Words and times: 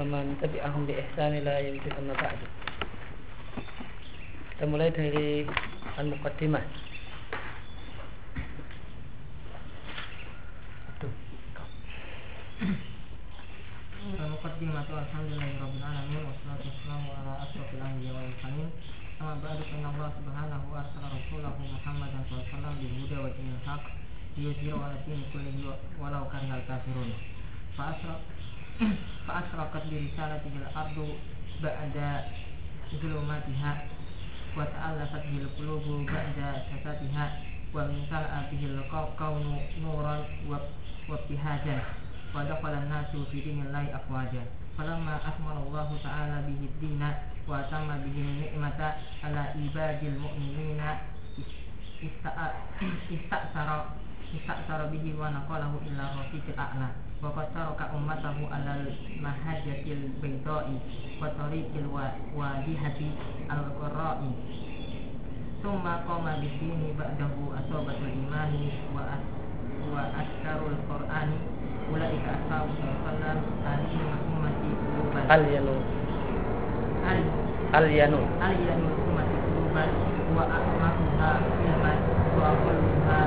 wa 0.00 0.04
man 0.08 0.36
tabi'ahum 0.40 0.88
bi 0.88 0.96
ihsan 0.96 1.36
ila 1.36 1.60
yaumil 1.60 1.84
amma 4.56 4.64
mulai 4.64 4.88
dari 4.88 5.44
al-muqaddimah. 6.00 6.64
Al-muqaddimah 14.14 14.88
alhamdulillahi 14.88 15.60
rabbil 15.60 15.84
alamin 15.84 16.22
wassalatu 16.24 16.64
wassalamu 16.70 17.08
ala 17.12 17.32
asrofil 17.44 17.82
anbiya 17.84 18.16
wal 18.16 18.24
mursalin. 18.24 18.70
Amma 19.20 19.34
ba'du 19.44 19.62
fa 19.68 19.74
inna 19.76 19.88
Allah 19.92 20.10
subhanahu 20.16 20.66
wa 20.72 20.82
ta'ala 20.88 21.06
rasulahu 21.20 21.60
Muhammadan 21.60 22.20
sallallahu 22.24 22.48
alaihi 22.48 22.56
wasallam 22.56 22.74
bil 22.80 22.94
huda 23.04 23.16
wa 23.20 23.30
dinil 23.36 23.60
haq 23.68 23.84
liyuzhirahu 24.40 24.80
ala 24.80 24.96
dini 25.04 25.24
kullihi 25.28 25.68
walau 26.00 26.24
karihal 26.32 26.64
kafirun. 26.64 27.10
Fa 27.74 27.94
فأشرقت 29.53 29.83
برسالته 29.93 30.53
الأرض 30.61 30.97
بعد 31.63 31.95
ظلماتها 33.01 33.71
وتألفت 34.57 35.23
به 35.29 35.37
القلوب 35.45 35.85
بعد 36.09 36.37
شتاتها 36.69 37.25
وامتلأ 37.73 38.33
به 38.51 38.61
الكون 38.65 39.45
نورا 39.81 40.17
وابتهاجا 41.09 41.77
ودخل 42.35 42.73
الناس 42.73 43.11
في 43.31 43.41
دين 43.41 43.61
الله 43.65 43.95
أفواجا 43.95 44.43
فلما 44.77 45.15
أكمل 45.29 45.57
الله 45.67 45.89
تعالى 46.03 46.37
به 46.47 46.59
الدين 46.69 47.03
وأتم 47.47 47.87
به 47.87 48.17
النعمة 48.25 48.81
على 49.23 49.39
عباد 49.39 50.01
المؤمنين 50.03 50.81
استأثر 53.13 53.69
istaksara 54.36 54.90
bihi 54.90 55.14
wa 55.14 55.30
naqalahu 55.30 55.78
illa 55.86 56.14
rafiqil 56.18 56.58
a'la. 56.58 56.90
Wa 57.22 57.32
qad 57.32 57.54
ummatahu 57.94 58.50
alal 58.52 58.84
mahajjatil 59.22 60.12
baydai 60.20 60.76
wa 61.22 61.32
tariqil 61.32 61.88
wadihati 62.36 63.08
al-qurra'i 63.48 64.30
thumma 65.64 66.04
qama 66.04 66.36
bidini 66.42 66.92
ba'dahu 66.98 67.56
asobatul 67.56 68.12
imani 68.12 68.76
wa 68.92 69.16
wa 69.88 70.02
askarul 70.12 70.76
qur'ani. 70.84 71.38
Ulaika 71.84 72.32
ashabu 72.40 72.72
sallam 72.80 73.38
alihi 73.60 74.00
ummati 74.32 74.68
quluban. 74.72 75.24
Al-yanu 75.28 75.76
al-yanu 77.76 78.20
al-yanu 78.40 78.88
ummati 79.04 79.36
quluban 79.44 79.90
wa 80.32 80.44
akmahuha 80.48 81.32
ilman 81.44 81.98
wa 82.40 82.56
kulluha 82.64 83.20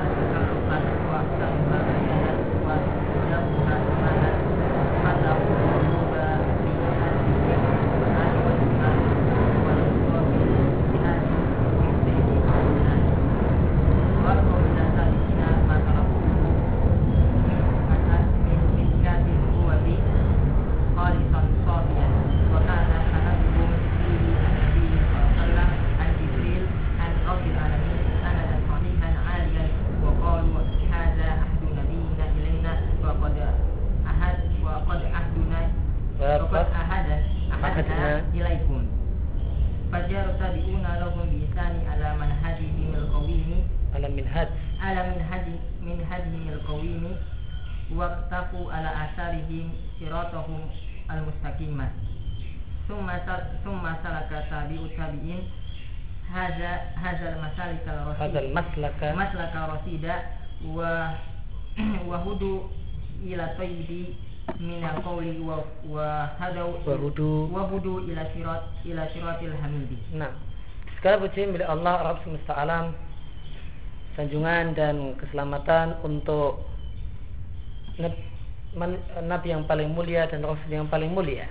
summa 53.64 53.98
salaka 54.04 54.44
tabi'ut 54.50 54.92
tabi'in. 54.96 55.42
Hadza 56.28 56.92
hazal 57.00 57.40
masalika 57.40 57.92
rasida 58.04 58.20
hadzal 58.20 58.48
maslaka. 58.52 59.06
Maslaka 59.16 59.60
rasida 59.72 60.14
wa 60.68 61.16
wa 62.10 62.16
hudu 62.20 62.68
ila 63.24 63.56
tayyibi 63.56 64.12
minal 64.60 65.00
qawli 65.00 65.40
wa 65.40 65.64
wa 65.88 66.28
hadau 66.36 66.76
wa 66.84 66.94
hudu. 67.00 67.48
Wa 67.48 67.64
hudu 67.72 68.04
ila 68.12 68.28
sirat 68.36 68.62
ila 68.84 69.02
siratil 69.16 69.56
hamidi. 69.56 69.96
Nah 70.12 70.36
sekarang 71.00 71.24
puji 71.24 71.48
milik 71.48 71.68
Allah 71.70 72.12
Rabb 72.12 72.26
semesta 72.26 72.58
alam 72.58 72.90
sanjungan 74.18 74.74
dan 74.74 75.14
keselamatan 75.14 75.94
untuk 76.02 76.66
Nabi 79.22 79.48
yang 79.48 79.62
paling 79.64 79.94
mulia 79.94 80.26
dan 80.26 80.42
Rasul 80.42 80.70
yang 80.70 80.90
paling 80.90 81.14
mulia. 81.14 81.46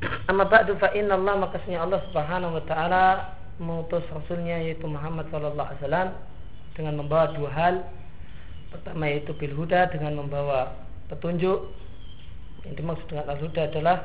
Amma 0.00 0.48
ba'du 0.48 0.76
fa 0.80 0.88
inna 0.96 1.14
Allah 1.20 1.36
makasnya 1.44 1.84
Allah 1.84 2.00
subhanahu 2.08 2.56
wa 2.56 2.64
ta'ala 2.64 3.04
mengutus 3.60 4.00
Rasulnya 4.08 4.56
yaitu 4.64 4.88
Muhammad 4.88 5.28
sallallahu 5.28 5.68
alaihi 5.68 5.82
wasallam 5.84 6.08
dengan 6.72 6.94
membawa 7.04 7.36
dua 7.36 7.50
hal. 7.52 7.74
Pertama 8.72 9.12
yaitu 9.12 9.36
bil 9.36 9.52
huda 9.52 9.92
dengan 9.92 10.24
membawa 10.24 10.72
petunjuk. 11.12 11.68
Yang 12.64 12.74
dimaksud 12.80 13.06
dengan 13.12 13.26
al 13.28 13.38
huda 13.44 13.62
adalah 13.68 13.96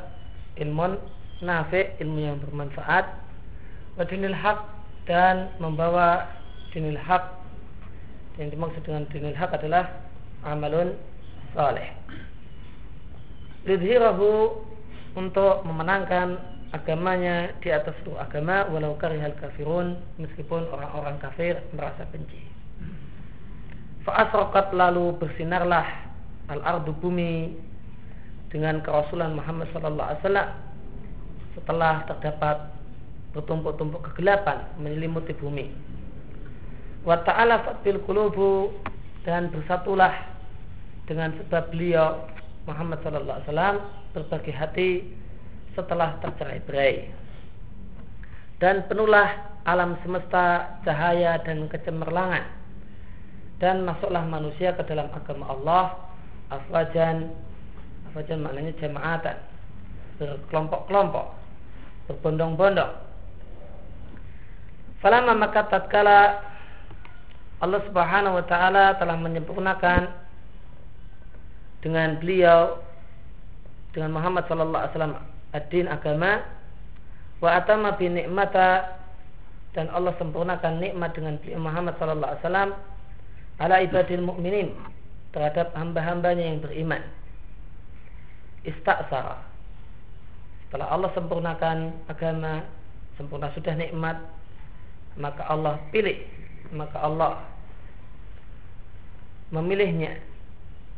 ilmun 0.59 0.99
nafi 1.39 1.95
ilmu 2.03 2.19
yang 2.19 2.37
bermanfaat. 2.43 3.05
Wa 3.95 4.03
dinil 4.03 4.35
haq 4.35 4.67
dan 5.07 5.47
membawa 5.63 6.27
dinil 6.75 6.99
haq. 6.99 7.23
Yang 8.35 8.59
dimaksud 8.59 8.81
dengan 8.83 9.07
dinil 9.07 9.35
haq 9.39 9.55
adalah 9.55 9.87
amalun 10.43 10.91
saleh 11.55 11.87
lidhirahu 13.65 14.61
untuk 15.15 15.63
memenangkan 15.63 16.37
agamanya 16.75 17.55
di 17.63 17.71
atas 17.71 17.95
seluruh 18.03 18.19
agama 18.19 18.67
walau 18.67 18.99
karihal 18.99 19.35
kafirun 19.39 19.95
meskipun 20.19 20.67
orang-orang 20.69 21.15
kafir 21.23 21.63
merasa 21.71 22.03
benci 22.11 22.45
Fa'asrokat 24.05 24.69
lalu 24.69 25.17
bersinarlah 25.17 26.05
al-ardu 26.53 26.93
bumi 27.01 27.57
dengan 28.53 28.77
kerasulan 28.85 29.33
Muhammad 29.33 29.65
sallallahu 29.73 30.07
alaihi 30.13 30.21
wasallam 30.21 30.49
setelah 31.57 31.93
terdapat 32.05 32.57
bertumpuk-tumpuk 33.33 34.05
kegelapan 34.11 34.69
menyelimuti 34.77 35.33
bumi. 35.33 35.73
Wa 37.01 37.25
ta'ala 37.25 37.81
bil 37.81 37.97
qulubu 38.05 38.77
dan 39.25 39.49
bersatulah 39.49 40.13
dengan 41.09 41.33
sebab 41.41 41.73
beliau 41.73 42.29
Muhammad 42.65 43.01
sallallahu 43.05 43.37
alaihi 43.41 43.47
wasallam 43.49 43.75
berbagi 44.13 44.53
hati 44.53 44.89
setelah 45.77 46.17
tercerai-berai. 46.21 47.09
Dan 48.57 48.87
penuhlah 48.89 49.55
alam 49.65 49.97
semesta 50.05 50.77
cahaya 50.85 51.41
dan 51.41 51.65
kecemerlangan 51.65 52.45
dan 53.57 53.87
masuklah 53.87 54.21
manusia 54.27 54.75
ke 54.75 54.83
dalam 54.85 55.09
agama 55.09 55.49
Allah 55.49 55.85
afwajan 56.53 57.33
afwajan 58.11 58.45
maknanya 58.45 58.77
jamaatan 58.77 59.37
berkelompok-kelompok 60.21 61.25
berbondong-bondong 62.07 62.93
Falama 65.03 65.37
maka 65.37 65.69
tatkala 65.69 66.41
Allah 67.61 67.81
Subhanahu 67.85 68.41
wa 68.41 68.45
taala 68.47 68.97
telah 68.97 69.17
menyempurnakan 69.21 70.09
dengan 71.85 72.17
beliau 72.17 72.81
dengan 73.93 74.17
Muhammad 74.17 74.49
sallallahu 74.49 74.81
alaihi 74.81 74.93
wasallam 74.97 75.15
ad-din 75.53 75.85
agama 75.85 76.41
wa 77.45 77.49
atama 77.53 77.93
bi 77.93 78.09
ni'mata 78.09 78.97
dan 79.77 79.93
Allah 79.93 80.17
sempurnakan 80.17 80.81
nikmat 80.81 81.13
dengan 81.13 81.37
beliau 81.37 81.61
Muhammad 81.61 81.93
sallallahu 82.01 82.25
alaihi 82.33 82.41
wasallam 82.41 82.69
ala 83.61 83.75
ibadil 83.85 84.25
mukminin 84.25 84.73
terhadap 85.29 85.75
hamba-hambanya 85.75 86.47
yang 86.47 86.63
beriman. 86.63 87.03
Istaksara. 88.63 89.43
Setelah 90.65 90.87
Allah 90.89 91.11
sempurnakan 91.13 91.77
agama, 92.09 92.65
sempurna 93.19 93.51
sudah 93.53 93.75
nikmat, 93.77 94.17
maka 95.19 95.43
Allah 95.45 95.77
pilih, 95.91 96.23
maka 96.71 96.97
Allah 97.03 97.45
memilihnya 99.53 100.17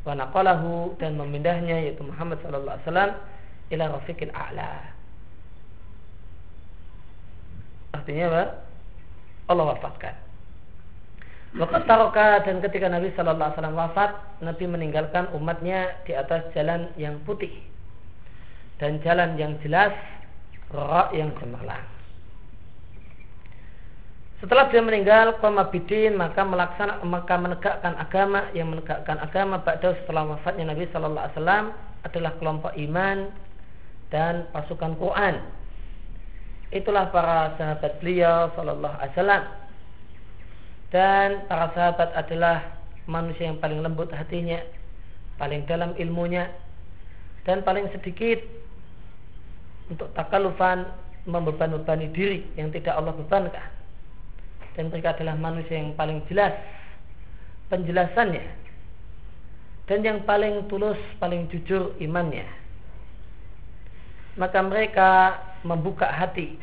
wa 0.07 0.15
naqalahu 0.15 0.95
dan 1.03 1.19
memindahnya 1.19 1.83
yaitu 1.83 1.99
Muhammad 2.07 2.39
sallallahu 2.39 2.79
alaihi 2.79 2.87
wasallam 2.87 3.11
ila 3.75 3.83
rafiqil 3.99 4.31
a'la. 4.31 4.71
Artinya 7.91 8.25
apa? 8.31 8.43
Allah 9.51 9.65
wafatkan. 9.75 10.15
Waqat 11.55 11.83
taroka 11.87 12.43
dan 12.43 12.59
ketika 12.59 12.91
Nabi 12.91 13.09
Shallallahu 13.15 13.39
Alaihi 13.49 13.55
Wasallam 13.55 13.79
wafat, 13.79 14.11
Nabi 14.43 14.65
meninggalkan 14.67 15.31
umatnya 15.31 15.95
di 16.03 16.11
atas 16.11 16.43
jalan 16.51 16.91
yang 16.99 17.17
putih, 17.23 17.49
dan 18.83 18.99
jalan 19.01 19.39
yang 19.39 19.55
jelas 19.63 19.95
roh 20.69 21.07
yang 21.15 21.31
cemerlang. 21.39 21.96
Setelah 24.37 24.69
dia 24.69 24.85
meninggal, 24.85 25.41
bidin 25.73 26.13
maka 26.13 26.45
melaksana 26.45 27.01
maka 27.01 27.35
menegakkan 27.41 27.97
agama 27.97 28.53
yang 28.53 28.69
menegakkan 28.69 29.17
agama 29.17 29.57
ba'da 29.65 29.97
setelah 30.03 30.29
wafatnya 30.29 30.69
Nabi 30.69 30.85
Shallallahu 30.93 31.25
Alaihi 31.25 31.37
Wasallam 31.41 31.65
adalah 32.05 32.31
kelompok 32.37 32.73
iman 32.77 33.33
dan 34.13 34.45
pasukan 34.53 34.93
Quran. 35.01 35.41
Itulah 36.69 37.09
para 37.09 37.57
sahabat 37.57 37.97
beliau 37.97 38.53
Shallallahu 38.53 38.95
Alaihi 39.01 39.13
Wasallam 39.17 39.43
dan 40.93 41.27
para 41.49 41.65
sahabat 41.73 42.09
adalah 42.13 42.77
manusia 43.09 43.49
yang 43.49 43.57
paling 43.57 43.81
lembut 43.81 44.13
hatinya, 44.13 44.61
paling 45.41 45.65
dalam 45.65 45.97
ilmunya, 45.97 46.45
dan 47.41 47.65
paling 47.65 47.89
sedikit 47.89 48.37
untuk 49.89 50.13
takalufan 50.13 50.85
membeban-bebani 51.25 52.13
diri 52.13 52.45
yang 52.53 52.69
tidak 52.69 52.93
Allah 52.93 53.17
bebankan 53.17 53.76
dan 54.77 54.93
mereka 54.93 55.17
adalah 55.17 55.33
manusia 55.33 55.81
yang 55.81 55.97
paling 55.97 56.21
jelas 56.29 56.53
penjelasannya. 57.73 58.45
Dan 59.89 60.05
yang 60.05 60.19
paling 60.27 60.69
tulus, 60.69 60.99
paling 61.17 61.49
jujur 61.49 61.97
imannya. 61.97 62.45
Maka 64.37 64.61
mereka 64.61 65.11
membuka 65.65 66.05
hati 66.13 66.61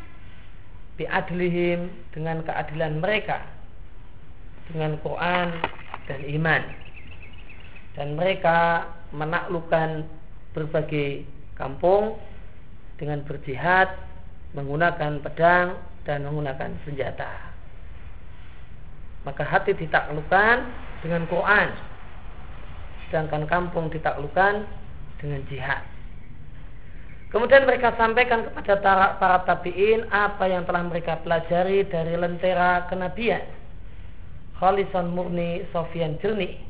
biadlihim 0.94 1.90
dengan 2.14 2.46
keadilan 2.46 3.02
mereka 3.02 3.42
dengan 4.70 4.94
Quran 5.02 5.48
dan 6.06 6.20
iman. 6.22 6.62
Dan 7.98 8.14
mereka 8.14 8.86
menaklukkan 9.10 10.06
berbagai 10.54 11.26
kampung 11.58 12.14
dengan 13.00 13.26
berjihad 13.26 13.90
menggunakan 14.54 15.18
pedang 15.18 15.74
dan 16.06 16.22
menggunakan 16.28 16.78
senjata 16.86 17.53
maka 19.24 19.42
hati 19.44 19.72
ditaklukkan 19.76 20.56
dengan 21.04 21.24
Quran. 21.28 21.68
Sedangkan 23.08 23.44
kampung 23.48 23.92
ditaklukkan 23.92 24.64
dengan 25.20 25.40
jihad. 25.48 25.82
Kemudian 27.34 27.66
mereka 27.66 27.98
sampaikan 27.98 28.46
kepada 28.46 28.78
para 29.18 29.42
tabi'in 29.42 30.06
apa 30.14 30.46
yang 30.46 30.62
telah 30.62 30.86
mereka 30.86 31.18
pelajari 31.26 31.82
dari 31.90 32.14
lentera 32.14 32.86
kenabian. 32.86 33.42
Khalisan 34.54 35.10
murni 35.10 35.66
sofian 35.74 36.14
jernih 36.22 36.64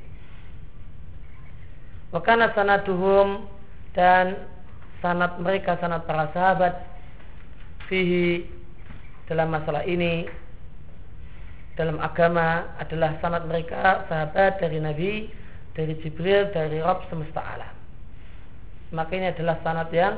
wakana 2.15 2.55
sanaduhum 2.55 3.51
dan 3.99 4.47
sanat 5.03 5.35
mereka 5.43 5.75
sanat 5.83 6.07
para 6.07 6.31
sahabat 6.31 6.79
fihi 7.91 8.47
dalam 9.27 9.51
masalah 9.51 9.83
ini 9.83 10.31
dalam 11.75 11.99
agama 11.99 12.71
adalah 12.79 13.19
sanad 13.19 13.51
mereka 13.51 14.07
sahabat 14.07 14.63
dari 14.63 14.79
Nabi, 14.79 15.13
dari 15.75 15.99
Jibril, 15.99 16.55
dari 16.55 16.79
Rob 16.79 17.03
semesta 17.11 17.43
alam. 17.43 17.75
Maka 18.95 19.11
ini 19.19 19.27
adalah 19.35 19.59
sanad 19.67 19.91
yang 19.91 20.15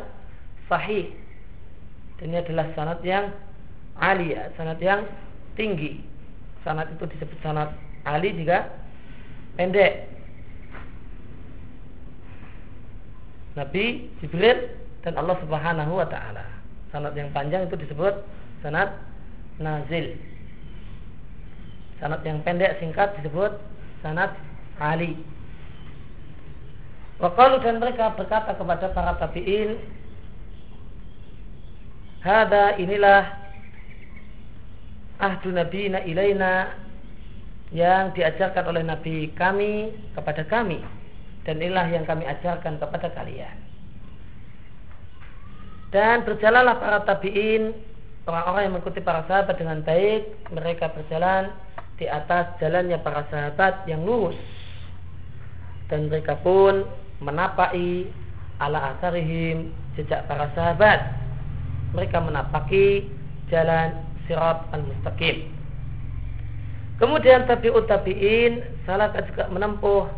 sahih. 0.69 1.17
Dan 2.21 2.33
ini 2.33 2.45
adalah 2.45 2.69
sanad 2.77 3.01
yang 3.01 3.33
alia, 3.97 4.53
sanad 4.61 4.77
yang 4.85 5.09
tinggi. 5.57 6.05
Sanad 6.61 6.93
itu 6.93 7.09
disebut 7.09 7.41
sanad 7.41 7.73
ali 8.05 8.37
juga 8.37 8.69
pendek. 9.57 10.13
Nabi, 13.57 14.13
Jibril, 14.21 14.69
dan 15.01 15.17
Allah 15.17 15.41
Subhanahu 15.41 15.97
wa 15.97 16.05
taala. 16.05 16.45
Sanad 16.93 17.17
yang 17.17 17.33
panjang 17.33 17.65
itu 17.65 17.81
disebut 17.81 18.13
sanad 18.61 18.93
nazil. 19.57 20.13
Sanat 21.97 22.21
yang 22.29 22.45
pendek 22.45 22.77
singkat 22.77 23.17
disebut 23.21 23.57
sanat 24.05 24.37
Ali. 24.77 25.17
Wakalu 27.17 27.65
dan 27.65 27.81
mereka 27.81 28.13
berkata 28.13 28.53
kepada 28.53 28.93
para 28.93 29.17
tabi'in 29.17 29.81
Hada 32.21 32.77
inilah 32.77 33.23
ahdu 35.23 35.55
nabiyina 35.55 36.03
ilaina 36.05 36.75
yang 37.71 38.11
diajarkan 38.13 38.67
oleh 38.67 38.83
Nabi 38.83 39.31
kami 39.39 39.95
kepada 40.13 40.43
kami 40.45 40.83
dan 41.47 41.63
inilah 41.63 41.87
yang 41.87 42.03
kami 42.03 42.27
ajarkan 42.27 42.83
kepada 42.83 43.15
kalian. 43.15 43.57
Dan 45.95 46.27
berjalanlah 46.27 46.83
para 46.83 46.99
tabi'in 47.07 47.73
orang-orang 48.27 48.63
yang 48.69 48.75
mengikuti 48.75 49.01
para 49.01 49.23
sahabat 49.31 49.55
dengan 49.55 49.87
baik 49.87 50.27
mereka 50.51 50.91
berjalan 50.91 51.55
di 51.97 52.07
atas 52.07 52.57
jalannya 52.61 53.01
para 53.01 53.25
sahabat 53.33 53.89
yang 53.89 54.05
lurus. 54.05 54.37
Dan 55.89 56.13
mereka 56.13 56.37
pun 56.41 56.85
menapai 57.23 58.11
ala 58.61 58.97
asarihim 58.97 59.73
jejak 59.97 60.29
para 60.29 60.53
sahabat. 60.53 61.01
Mereka 61.97 62.19
menapaki 62.21 63.09
jalan 63.49 63.97
sirat 64.27 64.67
al-mustaqim. 64.75 65.49
Kemudian 66.97 67.45
tabi'ut 67.45 67.87
tabi'in 67.89 68.65
salah 68.89 69.13
juga 69.13 69.49
menempuh 69.53 70.09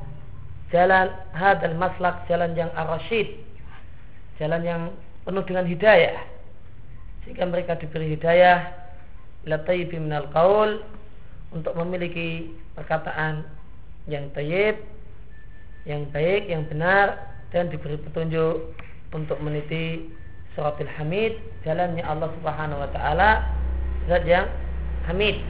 jalan 0.70 1.10
hadal 1.34 1.74
maslak 1.74 2.22
jalan 2.30 2.54
yang 2.54 2.70
arasyid 2.78 3.48
jalan 4.38 4.62
yang 4.62 4.82
penuh 5.26 5.42
dengan 5.44 5.66
hidayah. 5.66 6.16
Sehingga 7.26 7.44
mereka 7.44 7.76
diberi 7.76 8.14
hidayah 8.14 8.70
lataibi 9.44 9.98
minal 9.98 10.30
qaul 10.30 10.80
untuk 11.52 11.72
memiliki 11.76 12.52
perkataan 12.76 13.44
yang 14.08 14.28
tayyib, 14.36 14.76
yang 15.88 16.04
baik, 16.12 16.48
yang 16.48 16.64
benar 16.68 17.16
dan 17.52 17.72
diberi 17.72 17.96
petunjuk 17.96 18.76
untuk 19.16 19.40
meniti 19.40 20.12
suratul 20.52 20.90
hamid 21.00 21.40
jalannya 21.64 22.04
Allah 22.04 22.28
Subhanahu 22.40 22.82
wa 22.84 22.90
taala 22.92 23.30
zat 24.08 24.24
yang 24.28 24.48
hamid. 25.08 25.40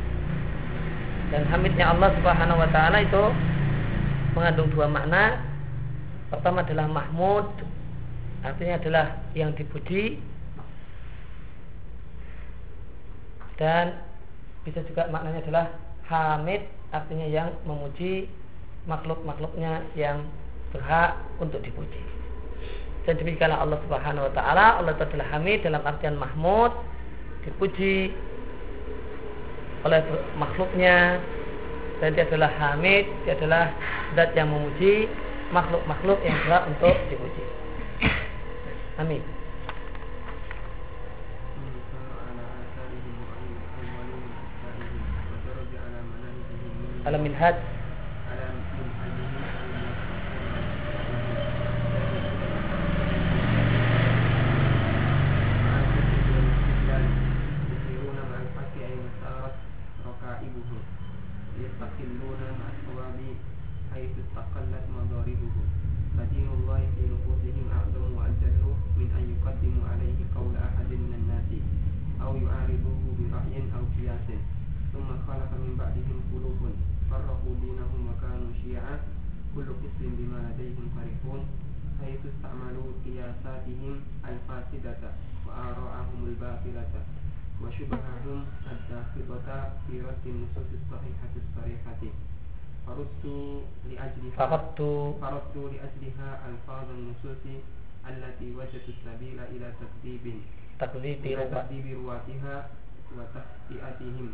Dan 1.34 1.44
hamidnya 1.50 1.90
Allah 1.90 2.14
Subhanahu 2.18 2.62
wa 2.62 2.68
taala 2.70 3.02
itu 3.02 3.24
mengandung 4.38 4.70
dua 4.70 4.86
makna. 4.86 5.42
Pertama 6.30 6.62
adalah 6.62 6.86
mahmud 6.86 7.48
artinya 8.46 8.78
adalah 8.78 9.06
yang 9.34 9.50
dipuji 9.58 10.22
dan 13.58 13.98
bisa 14.62 14.78
juga 14.86 15.10
maknanya 15.10 15.42
adalah 15.42 15.66
hamid 16.08 16.64
artinya 16.90 17.28
yang 17.28 17.52
memuji 17.68 18.26
makhluk-makhluknya 18.88 19.84
yang 19.92 20.24
berhak 20.72 21.20
untuk 21.40 21.60
dipuji. 21.60 22.00
Dan 23.04 23.16
demikianlah 23.20 23.64
Allah 23.64 23.80
Subhanahu 23.88 24.28
wa 24.28 24.32
taala, 24.36 24.66
Allah 24.80 24.92
adalah 24.92 25.28
Hamid 25.32 25.64
dalam 25.64 25.80
artian 25.80 26.16
mahmud, 26.20 26.72
dipuji 27.44 28.12
oleh 29.84 30.00
makhluknya 30.36 31.16
dan 32.04 32.12
dia 32.12 32.28
adalah 32.28 32.52
Hamid, 32.52 33.08
dia 33.24 33.32
adalah 33.40 33.72
zat 34.12 34.36
yang 34.36 34.52
memuji 34.52 35.08
makhluk-makhluk 35.56 36.20
yang 36.20 36.36
berhak 36.44 36.68
untuk 36.68 36.96
dipuji. 37.08 37.44
Amin. 39.00 39.37
Alam 47.08 47.24
Minhad 47.24 47.56
أو 72.28 72.36
يعارضه 72.36 73.00
برأي 73.18 73.62
أو 73.76 73.82
قياس 73.96 74.28
ثم 74.92 75.08
خلق 75.26 75.50
من 75.64 75.76
بعدهم 75.78 76.18
قلوب 76.32 76.60
فرقوا 77.10 77.54
دينهم 77.64 78.00
وكانوا 78.10 78.52
شيعا 78.62 78.94
كل 79.54 79.68
قسم 79.82 80.10
بما 80.18 80.38
لديهم 80.46 80.86
فرحون. 80.96 81.42
حيث 81.98 82.20
استعملوا 82.32 82.88
قياساتهم 83.04 84.00
الفاسدة 84.30 85.02
وآراءهم 85.46 86.20
الباطلة 86.30 86.94
وشبههم 87.62 88.38
الداخلة 88.72 89.48
في 89.86 89.94
رد 90.00 90.24
النصوص 90.26 90.68
الصحيحة 90.78 91.34
الصريحة. 91.42 92.02
فردت 92.86 93.24
لأجلها 93.90 94.36
فردت 94.36 94.80
فردت 95.20 95.56
لأجلها 95.56 96.30
ألفاظ 96.48 96.86
النصوص 96.90 97.44
التي 98.08 98.48
وجدت 98.56 98.86
السبيل 98.88 99.38
إلى 99.40 99.72
تكذيب 99.80 100.24
تكذيب 100.78 101.84
رواتها 101.98 102.68
وتخطئتهم. 103.16 104.28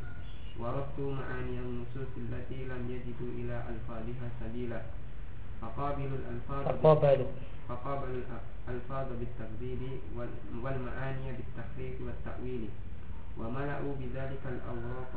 وردوا 0.59 1.11
معاني 1.15 1.59
النصوص 1.59 2.11
التي 2.17 2.65
لم 2.65 2.83
يجدوا 2.91 3.31
إلى 3.39 3.57
ألفاظها 3.71 4.27
سبيلا. 4.41 4.81
فقابلوا 5.63 6.19
الألفاظ 6.23 6.65
faqabalu 6.67 7.27
فقابلوا 7.69 8.23
الألفاظ 8.69 9.07
وال- 10.17 10.61
والمعاني 10.63 11.29
بالتحريف 11.37 11.95
والتأويل. 12.07 12.69
وملأوا 13.39 13.93
بذلك 14.01 14.43
الأوراق 14.55 15.15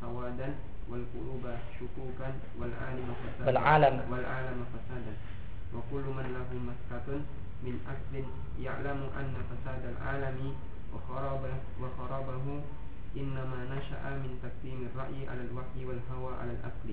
سوادا 0.00 0.48
والقلوب 0.90 1.44
شكوكا 1.80 2.28
والعالم 2.60 3.08
فسادا. 3.22 3.46
والعالم. 3.46 3.94
والعالم 4.12 4.58
فسادا. 4.72 5.14
وكل 5.74 6.04
من 6.16 6.26
له 6.36 6.48
مسكة 6.68 7.08
من 7.64 7.74
أصل 7.92 8.14
يعلم 8.62 9.00
أن 9.20 9.34
فساد 9.50 9.82
العالم 9.96 10.54
وخرابه, 10.94 11.54
وخرابه 11.82 12.46
إنما 13.16 13.58
نشأ 13.72 14.02
من 14.22 14.32
تقديم 14.44 14.78
الرأي 14.92 15.28
على 15.28 15.42
الوحي 15.48 15.80
والهوى 15.88 16.32
على 16.40 16.52
الأصل. 16.60 16.88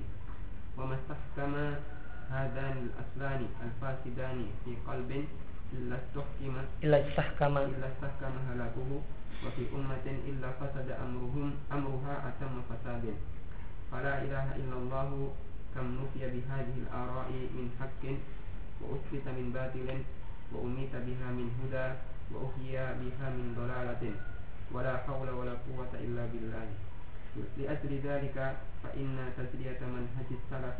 وما 0.78 0.96
استحكم 0.96 1.54
هذان 2.32 2.76
الأصلان 2.88 3.42
الفاسدان 3.66 4.38
في 4.66 4.72
قلب 4.88 5.12
إلا 5.74 5.96
استحكم 6.00 6.56
illa 6.84 6.98
istahkama 7.04 7.60
إلا 7.68 7.88
استحكم 7.92 8.34
هلاكه. 8.50 8.90
وفي 9.44 9.64
أمة 9.76 10.06
إلا 10.08 10.50
فسد 10.60 10.90
أمرهم 10.92 11.48
أمرها 11.72 12.14
أتم 12.30 12.54
فساد. 12.72 13.06
فلا 13.92 14.16
إله 14.24 14.46
إلا 14.56 14.76
الله 14.80 15.10
كم 15.76 15.86
نفي 16.00 16.24
بهذه 16.24 16.76
الآراء 16.88 17.30
من 17.54 17.68
حق 17.80 18.04
وأثبت 18.82 19.26
من 19.28 19.52
باطل 19.54 19.90
وأميت 20.54 20.94
بها 20.96 21.28
من 21.36 21.48
هدى 21.60 21.88
وأحيي 22.32 22.78
بها 23.02 23.28
من 23.30 23.46
ضلالة. 23.58 24.33
ولا 24.72 24.98
حول 24.98 25.30
ولا 25.30 25.54
قوة 25.68 25.92
إلا 25.94 26.24
بالله. 26.26 26.68
لأجل 27.58 27.92
ذلك 28.04 28.38
فإن 28.84 29.18
تسلية 29.38 29.80
منهج 29.82 30.30
السلف 30.32 30.78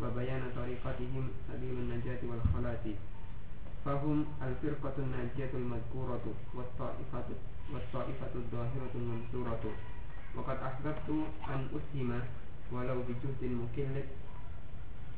وبيان 0.00 0.42
طريقتهم 0.56 1.24
سبيل 1.48 1.74
النجاة 1.84 2.20
والخلاص 2.24 2.84
فهم 3.84 4.24
الفرقة 4.42 4.96
الناجية 4.98 5.52
المذكورة 5.54 6.26
والطائفة 6.54 7.28
والطائفة 7.72 8.32
الظاهرة 8.34 8.92
المنصورة. 8.94 9.64
وقد 10.36 10.56
أحببت 10.56 11.08
أن 11.48 11.68
أسهم 11.76 12.20
ولو 12.72 12.98
بجهد 13.02 13.42
مكل 13.52 13.94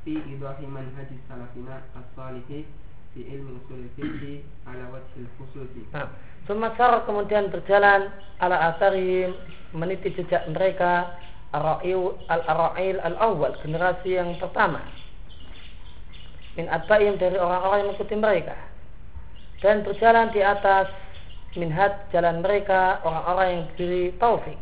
في 0.04 0.12
إيضاح 0.26 0.60
منهج 0.60 1.10
سلفنا 1.28 1.82
الصالح 1.96 2.46
في 3.14 3.30
علم 3.30 3.58
أصول 3.58 3.78
الفقه 3.78 4.42
على 4.66 4.84
وجه 4.92 5.12
الخصوص. 5.24 5.70
Sumasar 6.48 7.04
kemudian 7.04 7.52
berjalan 7.52 8.08
ala 8.40 8.72
asarihim 8.72 9.36
meniti 9.76 10.08
jejak 10.16 10.48
mereka 10.48 11.12
al-Ara'il 11.52 12.96
al-awwal 13.04 13.52
generasi 13.60 14.16
yang 14.16 14.32
pertama. 14.40 14.80
Min 16.56 16.72
atba'im 16.72 17.20
dari 17.20 17.36
orang-orang 17.36 17.84
yang 17.84 17.88
mengikuti 17.92 18.16
mereka. 18.16 18.56
Dan 19.60 19.84
berjalan 19.84 20.32
di 20.32 20.40
atas 20.40 20.88
minhad 21.52 22.08
jalan 22.16 22.40
mereka 22.40 23.04
orang-orang 23.04 23.46
yang 23.52 23.62
diberi 23.76 24.04
taufik. 24.16 24.58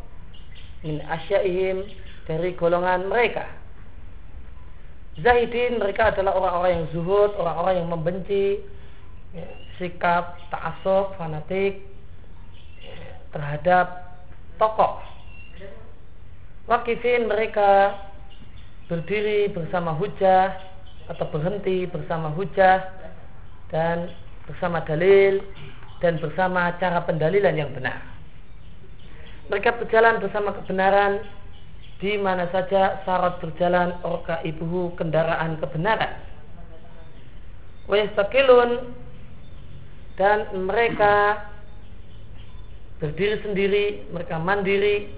Min 0.82 0.98
asyaihim 1.06 1.86
dari 2.26 2.50
golongan 2.58 3.06
mereka. 3.06 3.46
Zahidin 5.22 5.78
mereka 5.80 6.12
adalah 6.12 6.34
orang-orang 6.36 6.72
yang 6.82 6.86
zuhud, 6.92 7.30
orang-orang 7.40 7.74
yang 7.80 7.88
membenci 7.88 8.60
ya, 9.32 9.46
sikap 9.76 10.40
ta'asub, 10.48 11.16
fanatik 11.20 11.84
terhadap 13.32 14.16
tokoh. 14.56 15.00
Wakifin 16.66 17.30
mereka 17.30 17.94
berdiri 18.90 19.52
bersama 19.52 19.94
hujah 19.94 20.56
atau 21.06 21.26
berhenti 21.30 21.86
bersama 21.86 22.32
hujah 22.34 22.82
dan 23.70 24.10
bersama 24.46 24.82
dalil 24.82 25.42
dan 26.02 26.18
bersama 26.18 26.74
cara 26.82 27.02
pendalilan 27.06 27.54
yang 27.54 27.70
benar. 27.74 28.02
Mereka 29.46 29.78
berjalan 29.78 30.18
bersama 30.18 30.50
kebenaran 30.58 31.22
di 32.02 32.18
mana 32.18 32.50
saja 32.50 33.00
syarat 33.06 33.38
berjalan 33.38 33.94
orka 34.02 34.42
ibuhu 34.42 34.92
kendaraan 34.98 35.56
kebenaran. 35.62 36.18
Wayastakilun 37.86 38.90
dan 40.16 40.48
mereka 40.64 41.44
berdiri 42.96 43.36
sendiri, 43.44 43.86
mereka 44.08 44.40
mandiri, 44.40 45.12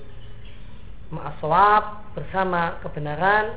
ma'aswab 1.14 2.14
bersama 2.18 2.82
kebenaran, 2.82 3.54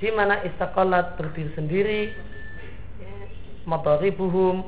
di 0.00 0.08
mana 0.08 0.40
istakolat 0.48 1.20
berdiri 1.20 1.52
sendiri, 1.52 2.00
motoribuhum, 3.68 4.64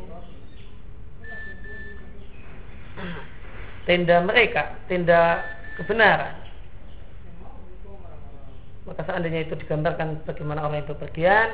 tenda 3.89 4.21
mereka, 4.21 4.77
tenda 4.87 5.41
kebenaran. 5.81 6.37
Maka 8.85 9.01
seandainya 9.09 9.49
itu 9.49 9.57
digambarkan 9.57 10.21
bagaimana 10.29 10.69
orang 10.69 10.85
yang 10.85 10.93
bepergian, 10.93 11.49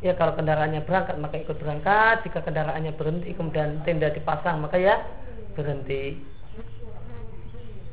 ya 0.00 0.16
kalau 0.16 0.32
kendaraannya 0.36 0.84
berangkat 0.88 1.16
maka 1.20 1.36
ikut 1.40 1.56
berangkat, 1.60 2.24
jika 2.24 2.40
kendaraannya 2.40 2.96
berhenti 2.96 3.36
kemudian 3.36 3.84
tenda 3.84 4.08
dipasang 4.12 4.64
maka 4.64 4.80
ya 4.80 5.00
berhenti. 5.52 6.16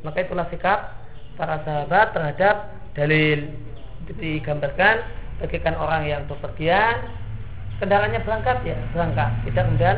Maka 0.07 0.23
itulah 0.23 0.47
sikap 0.47 0.95
para 1.35 1.59
sahabat 1.67 2.15
terhadap 2.15 2.55
dalil. 2.95 3.51
Digambarkan 4.07 5.03
bagikan 5.43 5.75
orang 5.75 6.07
yang 6.07 6.23
bepergian, 6.31 6.95
kendaraannya 7.83 8.23
berangkat 8.23 8.57
ya 8.63 8.77
berangkat, 8.95 9.29
tidak 9.51 9.63
kemudian 9.67 9.97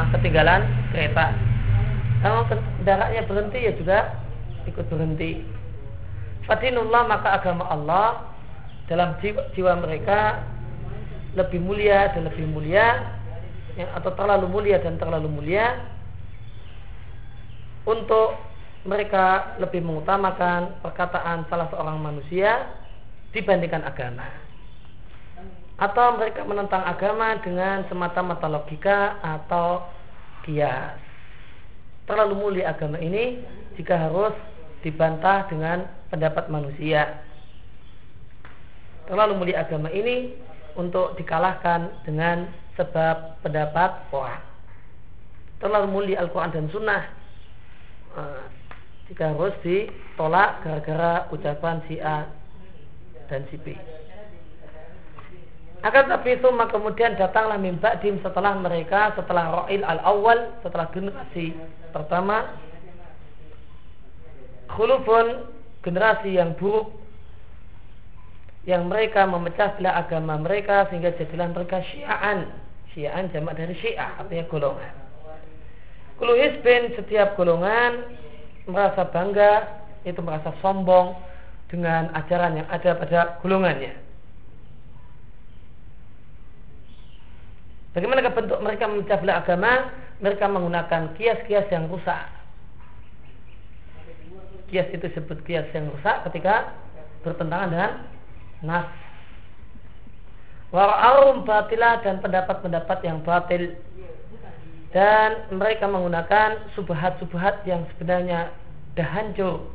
ah, 0.00 0.08
ketinggalan 0.16 0.62
kereta. 0.90 1.26
Kalau 2.24 2.42
kendaraannya 2.48 3.22
berhenti 3.28 3.58
ya 3.60 3.72
juga 3.76 3.98
ikut 4.64 4.88
berhenti. 4.88 5.44
Fadinullah 6.48 7.04
maka 7.04 7.42
agama 7.42 7.66
Allah 7.68 8.24
dalam 8.86 9.18
jiwa, 9.20 9.50
jiwa 9.52 9.82
mereka 9.82 10.40
lebih 11.36 11.60
mulia 11.60 12.10
dan 12.16 12.24
lebih 12.24 12.48
mulia 12.48 13.12
ya, 13.76 13.92
atau 13.92 14.10
terlalu 14.16 14.48
mulia 14.48 14.80
dan 14.80 14.96
terlalu 14.96 15.28
mulia. 15.28 15.76
Untuk 17.86 18.34
mereka 18.82 19.54
lebih 19.62 19.78
mengutamakan 19.84 20.82
perkataan 20.82 21.46
salah 21.46 21.70
seorang 21.70 22.02
manusia 22.02 22.66
dibandingkan 23.30 23.86
agama. 23.86 24.26
Atau 25.76 26.16
mereka 26.16 26.42
menentang 26.48 26.82
agama 26.82 27.36
dengan 27.44 27.84
semata-mata 27.86 28.48
logika 28.48 29.20
atau 29.20 29.86
kias. 30.42 30.98
Terlalu 32.08 32.34
mulia 32.34 32.72
agama 32.72 32.96
ini 32.96 33.44
jika 33.76 34.08
harus 34.08 34.34
dibantah 34.80 35.46
dengan 35.50 35.84
pendapat 36.08 36.48
manusia. 36.48 37.22
Terlalu 39.06 39.34
mulia 39.38 39.62
agama 39.62 39.90
ini 39.90 40.45
untuk 40.76 41.16
dikalahkan 41.16 42.04
dengan 42.04 42.46
sebab 42.76 43.40
pendapat 43.40 44.12
orang. 44.12 44.44
Terlalu 45.56 45.88
mulia 45.88 46.20
Al-Quran 46.20 46.52
dan 46.52 46.66
Sunnah 46.68 47.02
eh, 48.12 48.42
jika 49.08 49.32
harus 49.32 49.56
ditolak 49.64 50.60
gara-gara 50.60 51.24
ucapan 51.32 51.80
si 51.88 51.96
A 51.96 52.28
dan 53.32 53.48
si 53.48 53.56
B. 53.56 53.72
Akan 55.84 56.10
tapi 56.10 56.34
itu 56.34 56.48
kemudian 56.48 57.14
datanglah 57.14 57.60
mimba 57.60 57.96
dim 58.02 58.18
setelah 58.24 58.58
mereka 58.58 59.14
setelah 59.14 59.64
Ra'il 59.64 59.86
al-awwal 59.86 60.58
setelah 60.66 60.90
generasi 60.90 61.54
pertama 61.94 62.58
khulufun 64.74 65.46
generasi 65.86 66.34
yang 66.34 66.58
buruk 66.58 66.90
yang 68.66 68.90
mereka 68.90 69.22
memecah 69.30 69.78
belah 69.78 70.02
agama 70.02 70.34
mereka 70.42 70.90
sehingga 70.90 71.14
jadilah 71.14 71.54
mereka 71.54 71.78
syiaan. 71.94 72.50
Syiaan 72.90 73.30
jamak 73.30 73.54
dari 73.54 73.78
syiah 73.78 74.18
artinya 74.18 74.44
golongan. 74.50 74.94
Kulu 76.18 76.34
hisbin 76.34 76.90
setiap 76.98 77.38
golongan 77.38 78.02
merasa 78.66 79.06
bangga 79.06 79.86
itu 80.02 80.18
merasa 80.18 80.50
sombong 80.58 81.14
dengan 81.70 82.10
ajaran 82.18 82.58
yang 82.58 82.66
ada 82.66 82.90
pada 82.98 83.20
golongannya. 83.38 83.94
Bagaimana 87.94 88.28
bentuk 88.34 88.60
mereka 88.60 88.84
memecah 88.90 89.18
belah 89.22 89.40
agama? 89.46 89.72
Mereka 90.20 90.44
menggunakan 90.48 91.14
kias-kias 91.16 91.70
yang 91.70 91.86
rusak. 91.86 92.28
Kias 94.68 94.90
itu 94.90 95.06
disebut 95.06 95.38
kias 95.46 95.70
yang 95.70 95.88
rusak 95.94 96.26
ketika 96.28 96.74
bertentangan 97.22 97.70
dengan 97.70 97.92
nas. 98.64 98.88
Wara'arum 100.74 101.46
batilah 101.46 102.02
dan 102.02 102.20
pendapat-pendapat 102.20 102.98
yang 103.06 103.22
batil. 103.22 103.76
Dan 104.90 105.52
mereka 105.52 105.86
menggunakan 105.86 106.72
subhat-subhat 106.72 107.64
yang 107.68 107.84
sebenarnya 107.94 108.52
dah 108.96 109.08
hancur. 109.12 109.68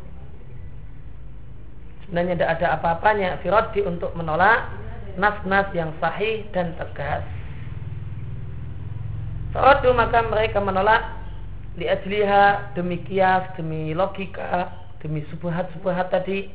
Sebenarnya 2.06 2.36
tidak 2.36 2.52
ada 2.60 2.68
apa-apanya. 2.76 3.30
Firadi 3.40 3.86
untuk 3.88 4.12
menolak 4.20 4.68
nas-nas 5.16 5.70
yang 5.72 5.96
sahih 6.04 6.44
dan 6.52 6.76
tegas. 6.76 7.24
Faradu 9.56 9.96
maka 9.96 10.24
mereka 10.28 10.64
menolak 10.64 11.04
liajliha 11.76 12.76
demi 12.76 13.00
kias, 13.04 13.48
demi 13.56 13.96
logika, 13.96 14.72
demi 15.00 15.24
subhat-subhat 15.32 16.12
tadi. 16.12 16.52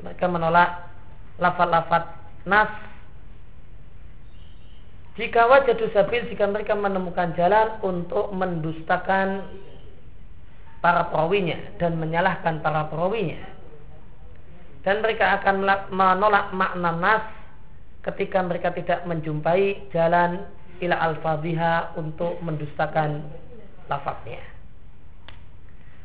Mereka 0.00 0.28
menolak 0.28 0.91
lafat-lafat 1.40 2.04
nas. 2.44 2.72
Jika 5.16 5.44
wajah 5.44 5.76
sabil 5.92 6.24
jika 6.32 6.48
mereka 6.48 6.72
menemukan 6.72 7.36
jalan 7.36 7.76
untuk 7.84 8.32
mendustakan 8.32 9.44
para 10.80 11.12
perawinya 11.12 11.60
dan 11.76 12.00
menyalahkan 12.00 12.64
para 12.64 12.88
perawinya. 12.88 13.38
Dan 14.82 14.98
mereka 14.98 15.38
akan 15.38 15.62
menolak 15.94 16.50
makna 16.56 16.90
nas 16.96 17.24
ketika 18.02 18.42
mereka 18.42 18.74
tidak 18.74 19.06
menjumpai 19.06 19.92
jalan 19.94 20.42
ila 20.82 20.96
al-fadhiha 20.98 21.94
untuk 21.94 22.42
mendustakan 22.42 23.22
lafadznya. 23.86 24.42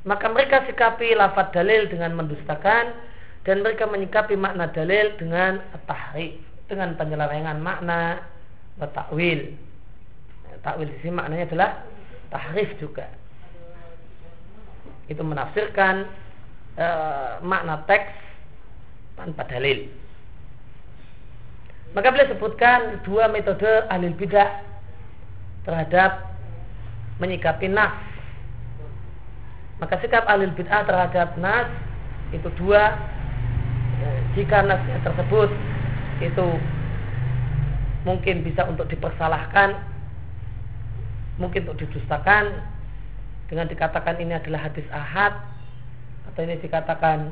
Maka 0.06 0.30
mereka 0.30 0.64
sikapi 0.70 1.18
lafadz 1.18 1.58
dalil 1.58 1.90
dengan 1.90 2.14
mendustakan 2.16 2.94
dan 3.48 3.64
mereka 3.64 3.88
menyikapi 3.88 4.36
makna 4.36 4.68
dalil 4.76 5.16
dengan 5.16 5.64
tahrif 5.88 6.36
dengan 6.68 7.00
penyelewengan 7.00 7.64
makna 7.64 8.20
takwil 8.92 9.56
takwil 10.60 10.92
di 10.92 11.00
sini 11.00 11.16
maknanya 11.16 11.48
adalah 11.48 11.72
tahrif 12.28 12.70
juga. 12.76 13.08
Itu 15.08 15.24
menafsirkan 15.24 16.04
e, 16.76 16.88
makna 17.40 17.88
teks 17.88 18.12
tanpa 19.16 19.48
dalil. 19.48 19.88
Maka 21.96 22.12
beliau 22.12 22.36
sebutkan 22.36 23.00
dua 23.08 23.32
metode 23.32 23.88
ahli 23.88 24.12
bidah 24.12 24.60
terhadap 25.64 26.36
menyikapi 27.24 27.72
nas. 27.72 27.96
Maka 29.80 30.04
sikap 30.04 30.28
ahli 30.28 30.52
bid'ah 30.52 30.84
terhadap 30.84 31.40
nas 31.40 31.72
itu 32.36 32.52
dua 32.60 32.92
jika 34.38 34.62
nasnya 34.62 35.02
tersebut 35.02 35.50
itu 36.22 36.48
mungkin 38.06 38.46
bisa 38.46 38.64
untuk 38.70 38.86
dipersalahkan 38.88 39.98
mungkin 41.42 41.66
untuk 41.66 41.88
didustakan. 41.88 42.76
Dengan 43.48 43.72
dikatakan 43.72 44.20
ini 44.20 44.36
adalah 44.36 44.68
hadis 44.68 44.84
ahad 44.92 45.32
atau 46.28 46.44
ini 46.44 46.60
dikatakan 46.60 47.32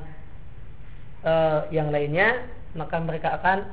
e, 1.28 1.34
yang 1.76 1.92
lainnya 1.92 2.48
maka 2.72 3.04
mereka 3.04 3.36
akan 3.36 3.68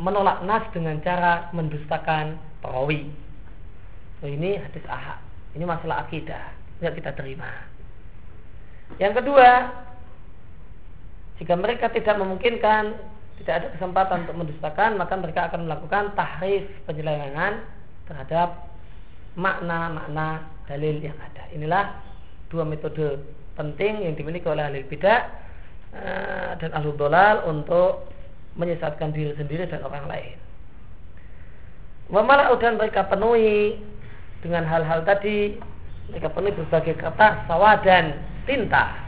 menolak 0.00 0.40
nas 0.48 0.64
dengan 0.72 0.96
cara 1.04 1.52
mendustakan 1.52 2.40
perawi. 2.64 3.12
Oh, 4.24 4.28
ini 4.28 4.56
hadis 4.56 4.80
ahad. 4.88 5.20
Ini 5.52 5.68
masalah 5.68 6.08
akidah. 6.08 6.48
Tidak 6.80 6.96
kita 6.96 7.12
terima. 7.12 7.48
Yang 8.96 9.20
kedua 9.20 9.48
jika 11.36 11.54
mereka 11.56 11.92
tidak 11.92 12.16
memungkinkan 12.16 12.96
tidak 13.42 13.54
ada 13.60 13.66
kesempatan 13.76 14.24
untuk 14.24 14.36
mendustakan 14.40 14.96
maka 14.96 15.14
mereka 15.20 15.52
akan 15.52 15.68
melakukan 15.68 16.16
tahrif 16.16 16.64
penyelewengan 16.88 17.60
terhadap 18.08 18.72
makna-makna 19.36 20.48
dalil 20.64 20.96
yang 20.98 21.14
ada. 21.20 21.44
Inilah 21.52 22.00
dua 22.48 22.64
metode 22.64 23.20
penting 23.54 24.08
yang 24.08 24.16
dimiliki 24.16 24.48
oleh 24.48 24.64
ahli 24.64 24.80
bidah 24.88 25.20
eh, 25.92 26.50
dan 26.56 26.70
ahli 26.72 26.88
dolal 26.96 27.44
untuk 27.44 28.08
menyesatkan 28.56 29.12
diri 29.12 29.36
sendiri 29.36 29.68
dan 29.68 29.84
orang 29.84 30.08
lain. 30.08 30.36
Wamalau 32.08 32.56
dan 32.56 32.80
mereka 32.80 33.04
penuhi 33.04 33.76
dengan 34.40 34.64
hal-hal 34.64 35.04
tadi. 35.04 35.58
Mereka 36.06 36.32
penuhi 36.32 36.54
berbagai 36.54 36.96
kata 37.02 37.50
sawah 37.50 37.82
dan 37.82 38.22
tinta 38.46 39.05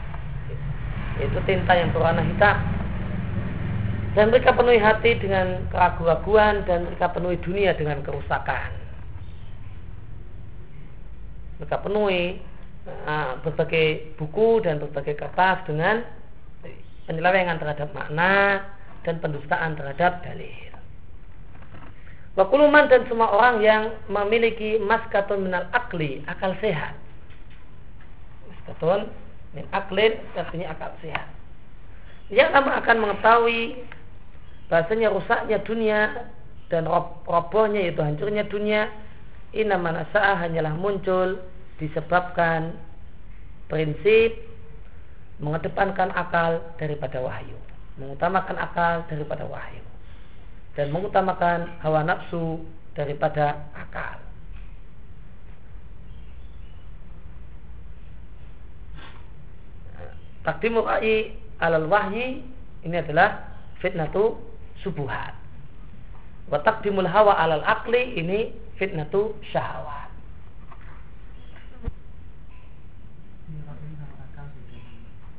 itu 1.19 1.39
tinta 1.43 1.75
yang 1.75 1.91
berwarna 1.91 2.23
hitam 2.23 2.57
dan 4.17 4.33
mereka 4.33 4.57
penuhi 4.57 4.81
hati 4.81 5.21
dengan 5.21 5.69
keraguan-raguan 5.69 6.65
dan 6.65 6.89
mereka 6.89 7.13
penuhi 7.13 7.37
dunia 7.45 7.77
dengan 7.77 8.01
kerusakan. 8.01 8.73
Mereka 11.61 11.77
penuhi 11.85 12.41
uh, 13.05 13.37
berbagai 13.45 14.17
buku 14.17 14.65
dan 14.65 14.81
berbagai 14.81 15.13
kertas 15.19 15.61
dengan 15.69 16.01
penyelewengan 17.05 17.61
terhadap 17.61 17.89
makna 17.93 18.65
dan 19.05 19.21
pendustaan 19.21 19.77
terhadap 19.77 20.25
dalil. 20.25 20.69
Wakuluman 22.37 22.87
dan 22.87 23.03
semua 23.11 23.29
orang 23.35 23.59
yang 23.59 23.83
memiliki 24.07 24.79
maskatun 24.79 25.49
minal 25.49 25.67
akli, 25.75 26.23
akal 26.25 26.55
sehat. 26.63 26.95
Maskatun 28.47 29.11
min 29.57 29.65
aklin 29.73 30.17
artinya 30.37 30.73
akal 30.73 30.91
sehat. 31.01 31.27
Yang 32.29 32.53
akan 32.53 32.97
mengetahui 33.01 33.81
bahasanya 34.69 35.09
rusaknya 35.09 35.57
dunia 35.65 36.29
dan 36.69 36.85
robohnya 37.25 37.81
yaitu 37.81 38.05
hancurnya 38.05 38.45
dunia 38.45 38.93
ina 39.57 39.81
manasa'a 39.81 40.37
hanyalah 40.37 40.77
muncul 40.77 41.41
disebabkan 41.81 42.77
prinsip 43.65 44.37
mengedepankan 45.41 46.13
akal 46.13 46.61
daripada 46.77 47.17
wahyu 47.17 47.57
mengutamakan 47.97 48.57
akal 48.61 49.01
daripada 49.09 49.49
wahyu 49.49 49.81
dan 50.77 50.93
mengutamakan 50.93 51.65
hawa 51.81 52.05
nafsu 52.05 52.61
daripada 52.93 53.65
akal 53.73 54.21
takdimu 60.43 60.83
ra'i 60.85 61.35
alal 61.59 61.87
wahyi 61.91 62.43
ini 62.83 62.95
adalah 62.95 63.49
fitnatu 63.83 64.39
subuhat. 64.83 65.35
Wa 66.49 66.63
taqdimul 66.63 67.07
hawa 67.07 67.35
alal 67.37 67.63
akli 67.63 68.17
ini 68.17 68.55
fitnatu 68.79 69.35
syahwat. 69.51 70.09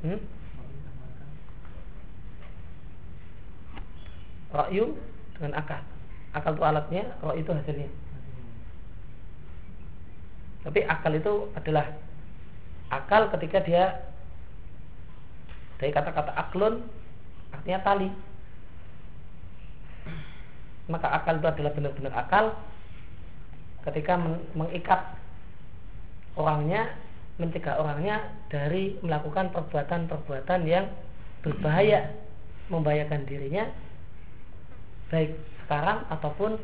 Hmm? 0.01 0.21
Ra'yu 4.51 4.97
dengan 5.37 5.53
akal. 5.61 5.83
Akal 6.33 6.57
itu 6.57 6.65
alatnya, 6.65 7.05
roh 7.21 7.37
itu 7.37 7.51
hasilnya. 7.53 7.91
Tapi 10.65 10.81
akal 10.85 11.17
itu 11.17 11.49
adalah 11.57 11.97
akal 12.93 13.33
ketika 13.37 13.65
dia 13.65 13.85
dari 15.81 15.91
kata-kata 15.97 16.37
aklun 16.37 16.85
artinya 17.57 17.81
tali. 17.81 18.13
Maka 20.93 21.09
akal 21.09 21.41
itu 21.41 21.49
adalah 21.49 21.73
benar-benar 21.73 22.15
akal. 22.15 22.45
Ketika 23.81 24.21
mengikat 24.53 25.17
orangnya 26.37 26.93
mencegah 27.41 27.81
orangnya 27.81 28.21
dari 28.53 29.01
melakukan 29.01 29.49
perbuatan-perbuatan 29.57 30.61
yang 30.69 30.93
berbahaya 31.41 32.13
membahayakan 32.69 33.25
dirinya 33.25 33.65
baik 35.09 35.33
sekarang 35.65 36.05
ataupun 36.13 36.61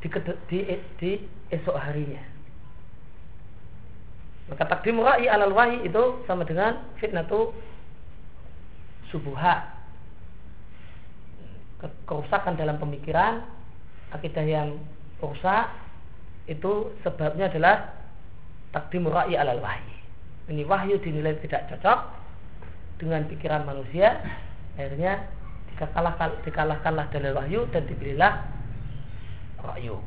di, 0.00 0.08
di, 0.46 0.58
di 1.02 1.10
esok 1.50 1.74
harinya. 1.74 2.22
Maka 4.48 4.64
takdim 4.70 5.02
ra'i 5.02 5.26
alal 5.26 5.52
wahi 5.52 5.82
itu 5.82 6.22
sama 6.24 6.46
dengan 6.46 6.86
fitnatu 7.02 7.50
subuhat 9.12 9.78
kerusakan 12.08 12.56
dalam 12.56 12.78
pemikiran 12.78 13.42
akidah 14.14 14.44
yang 14.44 14.78
rusak 15.18 15.70
itu 16.50 16.90
sebabnya 17.06 17.46
adalah 17.50 17.94
takdim 18.74 19.06
ra'i 19.06 19.38
alal 19.38 19.62
wahyi. 19.62 19.94
Ini 20.50 20.66
wahyu 20.66 20.98
dinilai 20.98 21.38
tidak 21.38 21.70
cocok 21.70 21.98
dengan 22.98 23.26
pikiran 23.30 23.62
manusia, 23.62 24.18
akhirnya 24.74 25.26
dikalahkan, 25.70 26.30
dikalahkanlah 26.42 27.06
dalil 27.14 27.34
wahyu 27.38 27.60
dan 27.70 27.86
dipilihlah 27.86 28.42
wahyu. 29.62 30.02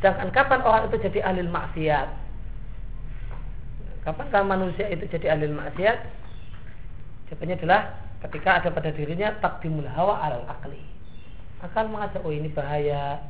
Sedangkan 0.00 0.28
kapan 0.32 0.60
orang 0.60 0.82
itu 0.92 0.96
jadi 1.00 1.24
ahli 1.24 1.48
maksiat? 1.48 2.08
Kapankah 4.04 4.44
manusia 4.44 4.84
itu 4.92 5.08
jadi 5.08 5.32
ahli 5.32 5.48
maksiat? 5.48 6.23
Jawabannya 7.28 7.56
adalah 7.60 7.80
ketika 8.28 8.50
ada 8.60 8.68
pada 8.72 8.90
dirinya 8.92 9.36
takdimul 9.40 9.88
hawa 9.88 10.20
alal 10.24 10.44
akli 10.48 10.80
akan 11.64 11.96
mengajak 11.96 12.20
oh 12.24 12.32
ini 12.32 12.48
bahaya 12.52 13.20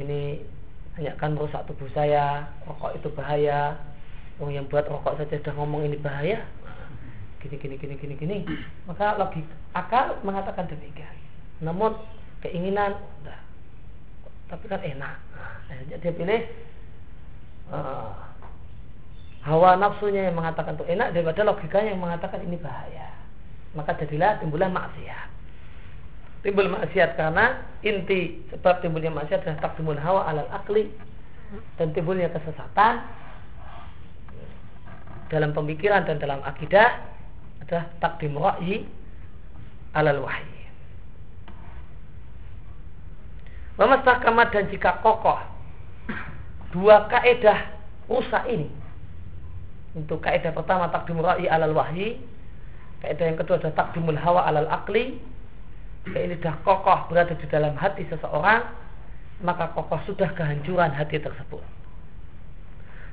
ini 0.00 0.40
hanya 0.96 1.16
akan 1.16 1.36
merusak 1.36 1.64
tubuh 1.64 1.88
saya, 1.96 2.48
rokok 2.68 2.92
itu 2.96 3.08
bahaya. 3.16 3.80
Orang 4.40 4.52
yang 4.56 4.66
buat 4.68 4.84
rokok 4.88 5.20
saja 5.20 5.40
sudah 5.40 5.54
ngomong 5.56 5.84
ini 5.88 5.96
bahaya, 6.00 6.44
gini 7.40 7.56
gini 7.60 7.76
gini 7.80 7.94
gini 7.96 8.14
gini. 8.16 8.36
Maka 8.88 9.16
logik 9.16 9.44
akal 9.72 10.20
mengatakan 10.24 10.68
demikian. 10.68 11.16
Namun 11.64 11.96
keinginan, 12.44 12.96
enggak. 13.22 13.40
tapi 14.52 14.64
kan 14.68 14.82
enak. 14.84 15.16
Nah, 15.68 15.76
dia 15.96 16.12
pilih 16.12 16.42
uh, 17.72 18.12
hawa 19.42 19.74
nafsunya 19.74 20.30
yang 20.30 20.38
mengatakan 20.38 20.78
itu 20.78 20.86
enak 20.86 21.10
daripada 21.10 21.42
logikanya 21.42 21.94
yang 21.94 22.02
mengatakan 22.02 22.40
ini 22.46 22.56
bahaya. 22.62 23.10
Maka 23.74 23.98
jadilah 23.98 24.38
timbullah 24.38 24.70
maksiat. 24.70 25.28
Timbul 26.42 26.70
maksiat 26.70 27.14
karena 27.14 27.62
inti 27.82 28.42
sebab 28.50 28.82
timbulnya 28.82 29.10
maksiat 29.14 29.46
adalah 29.46 29.62
takdimul 29.62 29.98
hawa 29.98 30.26
alal 30.30 30.50
akli 30.50 30.90
dan 31.78 31.94
timbulnya 31.94 32.30
kesesatan 32.30 33.02
dalam 35.30 35.54
pemikiran 35.54 36.02
dan 36.04 36.18
dalam 36.18 36.42
akidah 36.42 37.02
adalah 37.62 37.86
takdim 37.98 38.34
wahyi 38.34 38.86
alal 39.94 40.22
wahyi. 40.22 40.60
Wamastahkamat 43.80 44.52
dan 44.52 44.64
jika 44.68 45.00
kokoh 45.00 45.40
dua 46.76 47.08
kaedah 47.08 47.72
rusak 48.10 48.44
ini 48.50 48.81
untuk 49.92 50.24
kaedah 50.24 50.56
pertama 50.56 50.88
takdim 50.88 51.20
wahyi 51.20 51.48
alal 51.48 51.76
wahyi. 51.76 52.16
Kaedah 53.04 53.24
yang 53.28 53.38
kedua 53.38 53.60
adalah 53.60 53.76
takdimul 53.76 54.16
hawa 54.16 54.48
alal 54.48 54.70
akli. 54.72 55.20
Ini 56.08 56.34
sudah 56.40 56.56
kokoh 56.66 57.12
berada 57.12 57.34
di 57.36 57.46
dalam 57.46 57.78
hati 57.78 58.02
seseorang 58.10 58.82
maka 59.42 59.70
kokoh 59.74 59.98
sudah 60.06 60.30
kehancuran 60.34 60.90
hati 60.94 61.18
tersebut. 61.18 61.62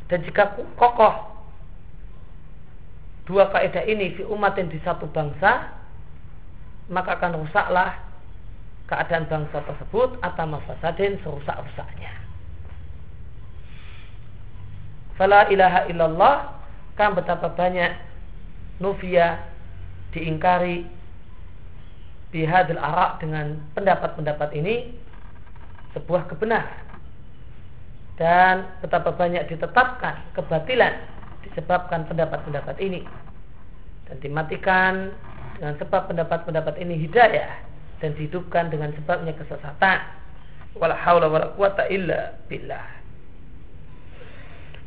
Dan 0.10 0.26
jika 0.26 0.58
kokoh 0.78 1.38
dua 3.30 3.50
kaidah 3.54 3.86
ini 3.86 4.18
fi 4.18 4.26
umatin 4.26 4.74
di 4.74 4.82
satu 4.82 5.06
bangsa 5.14 5.70
maka 6.90 7.22
akan 7.22 7.46
rusaklah 7.46 7.94
keadaan 8.90 9.30
bangsa 9.30 9.62
tersebut 9.62 10.18
atau 10.26 10.46
mafasadin 10.50 11.22
serusak-rusaknya. 11.22 12.10
Fala 15.14 15.46
ilaha 15.54 15.86
illallah 15.86 16.36
kan 17.00 17.16
betapa 17.16 17.48
banyak 17.56 17.96
nufia 18.84 19.40
diingkari 20.12 20.84
bihadil 22.36 22.76
arak 22.76 23.24
dengan 23.24 23.56
pendapat-pendapat 23.72 24.52
ini 24.52 24.92
sebuah 25.96 26.28
kebenaran. 26.28 26.84
Dan 28.20 28.68
betapa 28.84 29.16
banyak 29.16 29.48
ditetapkan 29.48 30.36
kebatilan 30.36 30.92
disebabkan 31.48 32.04
pendapat-pendapat 32.12 32.76
ini. 32.84 33.08
Dan 34.12 34.20
dimatikan 34.20 35.16
dengan 35.56 35.80
sebab 35.80 36.12
pendapat-pendapat 36.12 36.84
ini 36.84 37.00
hidayah 37.00 37.64
dan 38.04 38.12
dihidupkan 38.20 38.68
dengan 38.68 38.92
sebabnya 38.92 39.32
kesesatan. 39.40 40.04
Wala 40.76 41.00
haula 41.00 41.32
wala 41.32 41.48
quwata 41.56 41.88
illa 41.88 42.36
billah 42.52 42.99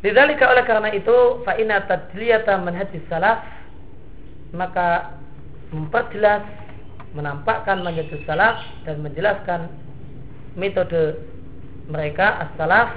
Lidzalika 0.03 0.51
oleh 0.51 0.67
karena 0.67 0.91
itu 0.91 1.47
fa 1.47 1.55
inna 1.55 1.87
tadliyata 1.87 2.59
manhajis 2.59 3.03
salaf 3.07 3.39
maka 4.51 5.15
memperjelas 5.71 6.43
menampakkan 7.15 7.87
manhajus 7.87 8.19
salaf 8.27 8.59
dan 8.83 8.99
menjelaskan 9.01 9.71
metode 10.59 11.23
mereka 11.87 12.45
as-salaf 12.45 12.93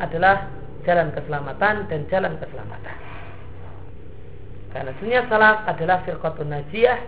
adalah 0.00 0.48
jalan 0.88 1.14
keselamatan 1.14 1.86
dan 1.86 2.00
jalan 2.10 2.34
keselamatan. 2.40 2.96
Karena 4.72 4.90
sebenarnya 4.96 5.22
salaf 5.28 5.56
adalah 5.68 5.98
firqatun 6.08 6.48
najiyah 6.48 6.98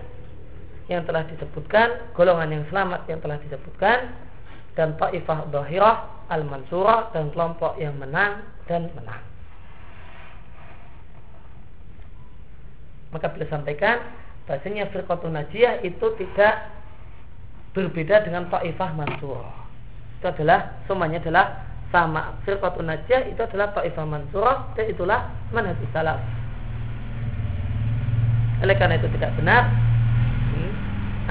yang 0.93 1.01
telah 1.09 1.25
disebutkan, 1.33 2.13
golongan 2.13 2.61
yang 2.61 2.65
selamat 2.69 3.09
yang 3.09 3.25
telah 3.25 3.41
disebutkan 3.41 4.13
dan 4.77 4.95
ta'ifah 5.01 5.49
dhahirah 5.49 6.14
al-mansurah 6.29 7.13
dan 7.13 7.29
kelompok 7.33 7.77
yang 7.77 7.97
menang 8.01 8.45
dan 8.69 8.89
menang. 8.97 9.23
Maka 13.15 13.31
bila 13.31 13.47
sampaikan 13.47 14.03
bahasanya 14.45 14.91
firqatun 14.91 15.39
najiyah 15.39 15.87
itu 15.87 16.07
tidak 16.19 16.75
berbeda 17.75 18.27
dengan 18.27 18.51
ta'ifah 18.51 18.91
mansurah. 18.95 19.55
Itu 20.19 20.27
adalah 20.31 20.83
semuanya 20.91 21.23
adalah 21.23 21.47
sama. 21.95 22.39
Firqatun 22.43 22.91
najiyah 22.91 23.31
itu 23.31 23.39
adalah 23.39 23.71
ta'ifah 23.71 24.07
mansurah 24.07 24.75
dan 24.75 24.85
itulah 24.91 25.21
manhajus 25.55 25.87
salaf. 25.95 26.19
Oleh 28.63 28.75
karena 28.79 28.97
itu 28.97 29.11
tidak 29.19 29.35
benar 29.37 29.69
hmm, 30.55 30.73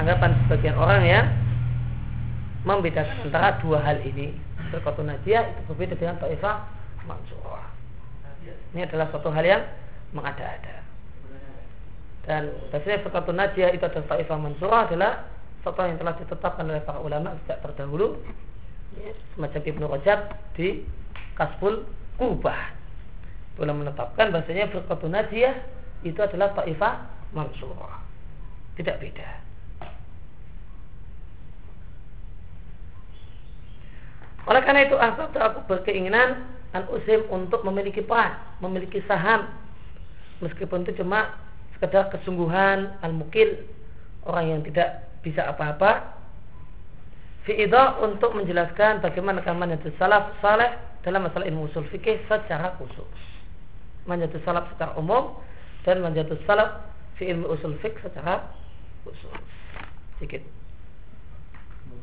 anggapan 0.00 0.30
sebagian 0.46 0.76
orang 0.78 1.02
ya 1.02 1.20
membedakan 2.64 3.28
antara 3.28 3.60
dua 3.60 3.80
hal 3.84 4.00
ini. 4.04 4.32
Firqatun 4.74 5.06
najiyah 5.06 5.54
itu 5.54 5.60
berbeda 5.70 5.94
dengan 5.94 6.18
ta'ifah 6.18 6.56
mansurah. 7.06 7.70
Ini 8.74 8.90
adalah 8.90 9.06
suatu 9.14 9.30
hal 9.30 9.46
yang 9.46 9.62
mengada-ada. 10.10 10.82
Dan 12.26 12.50
bahasanya 12.74 13.06
firqatun 13.06 13.38
najiyah 13.38 13.70
itu 13.70 13.84
adalah 13.86 14.06
ta'ifah 14.10 14.38
mansurah 14.42 14.80
adalah 14.90 15.12
satu 15.62 15.78
yang 15.86 15.96
telah 16.02 16.14
ditetapkan 16.18 16.64
oleh 16.66 16.82
para 16.82 16.98
ulama 16.98 17.38
sejak 17.44 17.62
terdahulu. 17.62 18.18
Ya, 18.98 19.14
semacam 19.34 19.60
Ibnu 19.62 19.84
Rajab 19.90 20.18
di 20.58 20.82
Kasbul 21.38 21.86
Kubah. 22.18 22.74
Boleh 23.54 23.74
menetapkan 23.74 24.34
bahasanya 24.34 24.70
firqatun 24.74 25.14
najiyah 25.14 25.54
itu 26.02 26.18
adalah 26.18 26.50
ta'ifah 26.58 26.94
mansurah 27.30 28.04
tidak 28.74 28.98
beda 28.98 29.28
oleh 34.44 34.60
karena 34.60 34.84
itu 34.84 34.96
aku 35.00 35.60
berkeinginan 35.64 36.44
an 36.76 36.84
usim 36.92 37.24
untuk 37.32 37.64
memiliki 37.64 38.04
peran 38.04 38.36
memiliki 38.60 39.00
saham. 39.08 39.48
Meskipun 40.42 40.84
itu 40.84 41.00
cuma 41.00 41.38
sekedar 41.78 42.10
kesungguhan 42.12 42.98
al-mukil 43.00 43.64
orang 44.28 44.58
yang 44.58 44.60
tidak 44.66 45.08
bisa 45.24 45.48
apa-apa. 45.48 46.12
Fi'idah 47.48 48.00
untuk 48.00 48.32
menjelaskan 48.36 49.04
bagaimana 49.04 49.44
manhajus 49.52 49.92
salaf 50.00 50.32
saleh 50.40 50.76
dalam 51.04 51.28
masalah 51.28 51.44
ilmu 51.44 51.68
usul 51.68 51.84
fikih 51.92 52.20
secara 52.28 52.76
khusus. 52.80 53.20
Manhajus 54.08 54.40
salaf 54.44 54.68
secara 54.74 54.96
umum 54.96 55.40
dan 55.84 56.00
manhajus 56.00 56.40
salaf 56.44 56.84
fi 57.20 57.28
ilmu 57.32 57.52
usul 57.52 57.76
fikih 57.80 58.00
secara 58.00 58.48
khusus. 59.04 59.32
Sedikit 60.16 60.63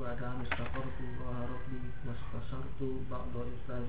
وبعد 0.01 0.23
أن 0.23 0.39
استقرت 0.47 0.99
وهربي 1.21 1.83
واستشرت 2.07 2.81
بعض 3.11 3.33
الأستاذ 3.37 3.89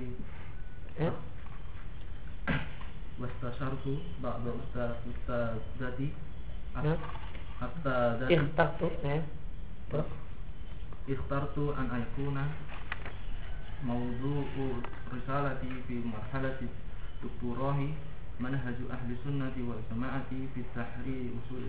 wastasartu 3.17 3.97
ba'da 4.21 4.53
ustaz 4.53 5.01
ustazati 5.09 6.13
hatta 7.59 7.95
ikhtartu 8.29 8.87
ya 9.01 9.17
ikhtartu 11.09 11.73
an 11.73 11.87
aikuna 11.97 12.45
mawdu'u 13.81 14.85
risalati 15.13 15.69
fi 15.89 15.95
marhalati 16.05 16.69
doktorahi 17.25 17.89
manhaju 18.37 18.85
ahli 18.93 19.17
sunnati 19.25 19.65
wal 19.65 19.81
jama'ati 19.89 20.53
fi 20.53 20.61
tahrir 20.77 21.33
usul 21.41 21.65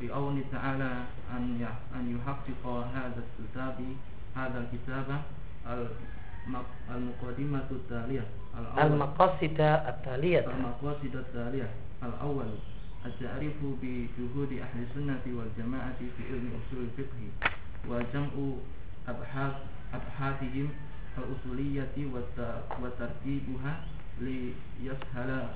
بأول 0.00 0.40
تعالى 0.52 0.92
أن 1.36 1.66
أن 1.96 2.16
يحقق 2.16 2.66
هذا 2.94 3.22
الكتاب 3.22 3.76
هذا 4.36 4.58
الكتاب 4.64 5.22
المقدمة 6.90 7.64
التالية 7.70 8.24
المقاصد 8.78 9.60
التالية. 9.60 10.38
المقاصد 10.50 11.14
التالية 11.16 11.70
الأول 12.02 12.46
التعريف 13.06 13.52
بجهود 13.82 14.52
أهل 14.52 14.84
السنة 14.90 15.20
والجماعة 15.26 15.98
في 15.98 16.22
علم 16.32 16.50
أصول 16.60 16.84
الفقه 16.84 17.22
وجمع 17.88 18.52
أبحاث 19.08 19.52
أبحاثهم 19.94 20.68
الأصولية 21.18 21.94
وترتيبها 22.82 23.84
ليسهل. 24.20 25.48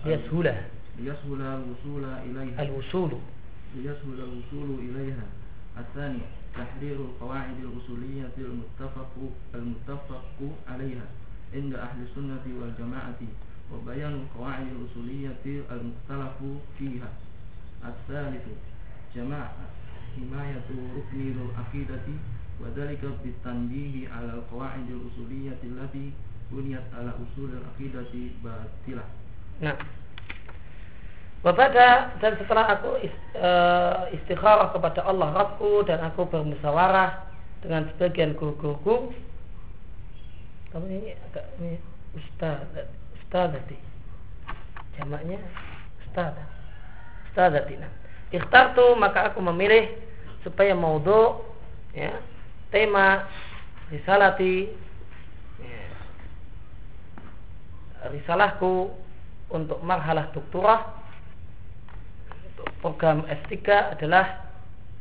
ليسهل 0.99 1.41
الوصول 1.41 2.05
إليها. 2.05 2.63
الوصول. 2.63 3.11
ليسهل 3.76 4.18
الوصول 4.20 4.80
إليها 4.80 5.26
الثاني 5.78 6.20
تحرير 6.56 6.96
القواعد 6.96 7.56
الأصولية 7.64 8.30
المتفق 8.38 9.12
المتفق 9.56 10.24
عليها 10.68 11.06
عند 11.54 11.74
أهل 11.74 11.98
السنة 12.10 12.42
والجماعة 12.62 13.20
وبيان 13.74 14.14
القواعد 14.14 14.68
الأصولية 14.68 15.64
المختلف 15.72 16.38
فيها 16.80 17.10
الثالث 17.86 18.44
جماعة 19.16 19.54
حماية 20.16 20.62
ركن 20.98 21.34
العقيدة 21.42 22.02
وذلك 22.62 23.00
بالتنبيه 23.24 24.10
على 24.10 24.34
القواعد 24.34 24.86
الأصولية 24.90 25.58
التي 25.64 26.12
بنيت 26.52 26.82
على 26.94 27.10
أصول 27.10 27.50
العقيدة 27.50 28.10
باطلة 28.44 29.04
Nah, 29.62 29.76
Wapada 31.45 32.17
dan 32.25 32.41
setelah 32.41 32.73
aku 32.73 33.05
eh, 33.05 34.17
istikharah 34.17 34.73
kepada 34.73 35.05
Allah 35.05 35.29
Rabbku 35.29 35.85
dan 35.85 36.01
aku 36.01 36.25
bermusyawarah 36.25 37.21
dengan 37.61 37.85
sebagian 37.93 38.33
guru-guruku 38.33 39.13
kamu 40.73 40.89
ini 40.89 41.13
agak 41.31 41.47
ini 41.61 41.77
ustaz 42.17 42.65
ustaz 43.21 43.53
tadi 43.53 43.77
jamaknya 44.97 45.37
ustaz 46.05 46.33
ustaz 47.29 47.53
nah 47.77 47.93
ikhtartu 48.33 48.97
maka 48.97 49.29
aku 49.29 49.45
memilih 49.45 49.93
supaya 50.45 50.73
maudhu 50.73 51.45
ya 51.93 52.25
tema 52.73 53.29
risalati 53.93 54.73
ya, 55.61 55.83
risalahku 58.13 58.93
untuk 59.53 59.81
marhalah 59.85 60.33
doktorah 60.33 61.04
program 62.85 63.25
S3 63.25 63.65
adalah 63.97 64.45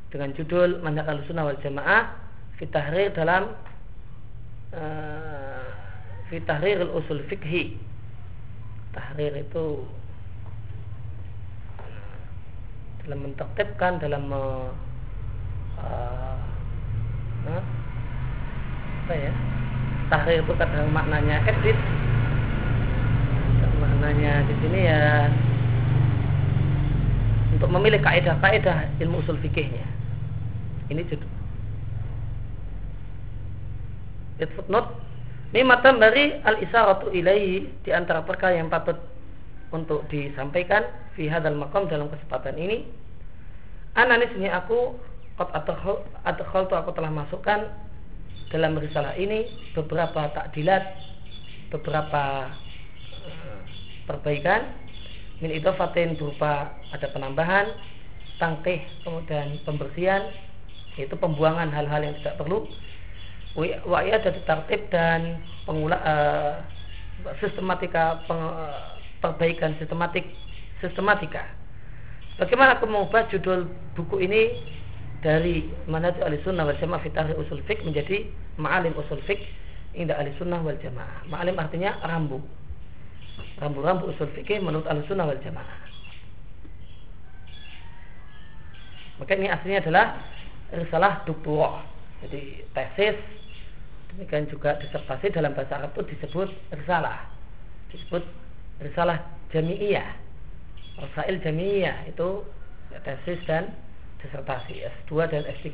dengan 0.07 0.31
judul 0.39 0.79
Manhaj 0.79 1.03
Ahlussunnah 1.03 1.51
wal 1.51 1.59
Jamaah 1.59 2.15
Fitahrir 2.55 3.11
dalam 3.11 3.51
uh, 4.71 5.67
Fitahrir 6.31 6.79
usul 6.95 7.27
fikhi 7.27 7.75
Tahrir 8.95 9.35
itu 9.35 9.83
dalam 13.03 13.19
mentertibkan 13.19 13.99
dalam 13.99 14.31
uh, 14.31 14.71
uh, 15.83 16.39
apa 19.03 19.13
ya? 19.19 19.33
Tahrir 20.07 20.39
itu 20.39 20.53
kadang 20.55 20.87
maknanya 20.95 21.43
edit. 21.43 21.75
Maknanya 23.83 24.47
di 24.47 24.53
sini 24.63 24.79
ya 24.87 25.27
untuk 27.53 27.69
memilih 27.69 28.01
kaidah-kaidah 28.01 28.97
ilmu 28.99 29.21
usul 29.21 29.37
fikihnya. 29.39 29.85
Ini 30.89 31.01
judul. 31.07 31.31
Footnote 34.43 35.03
Mimatan 35.53 36.01
dari 36.01 36.33
al-isaratu 36.41 37.13
ilaihi 37.13 37.85
di 37.85 37.93
antara 37.93 38.25
perkara 38.25 38.57
yang 38.57 38.73
patut 38.73 38.97
untuk 39.69 40.01
disampaikan 40.09 40.81
fi 41.13 41.29
hadzal 41.29 41.53
maqam 41.53 41.85
dalam 41.85 42.09
kesempatan 42.09 42.57
ini. 42.57 42.89
Ananis 43.93 44.33
ini 44.33 44.49
aku 44.49 44.97
qad 45.37 45.53
adkhaltu 46.25 46.73
aku 46.73 46.89
telah 46.97 47.13
masukkan 47.13 47.69
dalam 48.49 48.73
risalah 48.81 49.13
ini 49.13 49.45
beberapa 49.77 50.25
takdilat, 50.33 50.97
beberapa 51.69 52.49
eh, 53.29 53.61
perbaikan 54.09 54.73
min 55.43 55.51
idofatin 55.51 56.15
berupa 56.15 56.71
ada 56.95 57.07
penambahan 57.11 57.67
tangkih 58.39 58.79
kemudian 59.03 59.59
pembersihan 59.67 60.31
yaitu 60.95 61.19
pembuangan 61.19 61.67
hal-hal 61.67 61.99
yang 61.99 62.15
tidak 62.23 62.39
perlu. 62.39 62.63
Wa 63.59 64.01
ada 64.01 64.31
tertib 64.33 64.81
dan 64.89 65.43
pengula, 65.67 65.99
uh, 66.01 66.63
sistematika 67.37 68.23
peng, 68.25 68.39
uh, 68.39 68.97
perbaikan 69.21 69.75
sistematik 69.77 70.25
sistematika. 70.81 71.43
Bagaimana 72.39 72.79
aku 72.79 72.89
mengubah 72.89 73.29
judul 73.29 73.69
buku 73.93 74.25
ini 74.25 74.57
dari 75.21 75.69
manhaj 75.85 76.17
ahli 76.23 76.41
sunnah 76.41 76.65
wal 76.65 76.77
jamaah 76.81 77.03
fitahri 77.05 77.37
usul 77.37 77.61
fik 77.69 77.85
menjadi 77.85 78.25
ma'alim 78.57 78.97
usul 78.97 79.21
fik 79.29 79.37
indah 79.93 80.17
ahli 80.17 80.33
sunnah 80.41 80.57
wal 80.65 80.77
jamaah. 80.81 81.29
Ma'alim 81.29 81.53
artinya 81.61 81.99
rambu 82.01 82.41
rambu-rambu 83.61 84.11
usul 84.11 84.29
fikih 84.35 84.59
menurut 84.59 84.85
al-sunnah 84.89 85.29
wal 85.29 85.39
jamaah. 85.41 85.79
Maka 89.21 89.31
ini 89.37 89.47
aslinya 89.47 89.79
adalah 89.85 90.05
risalah 90.73 91.21
doktorah. 91.23 91.85
Jadi 92.25 92.65
tesis 92.73 93.17
demikian 94.13 94.49
juga 94.49 94.77
disertasi 94.81 95.33
dalam 95.33 95.53
bahasa 95.53 95.79
Arab 95.79 95.93
itu 95.95 96.17
disebut 96.17 96.49
risalah. 96.73 97.29
Disebut 97.93 98.23
risalah 98.81 99.21
jami'iyah. 99.53 100.09
Rasail 100.97 101.41
jami'iyah 101.41 102.09
itu 102.09 102.41
tesis 103.05 103.39
dan 103.45 103.73
disertasi 104.21 104.81
S2 104.81 105.11
dan 105.29 105.43
S3. 105.61 105.69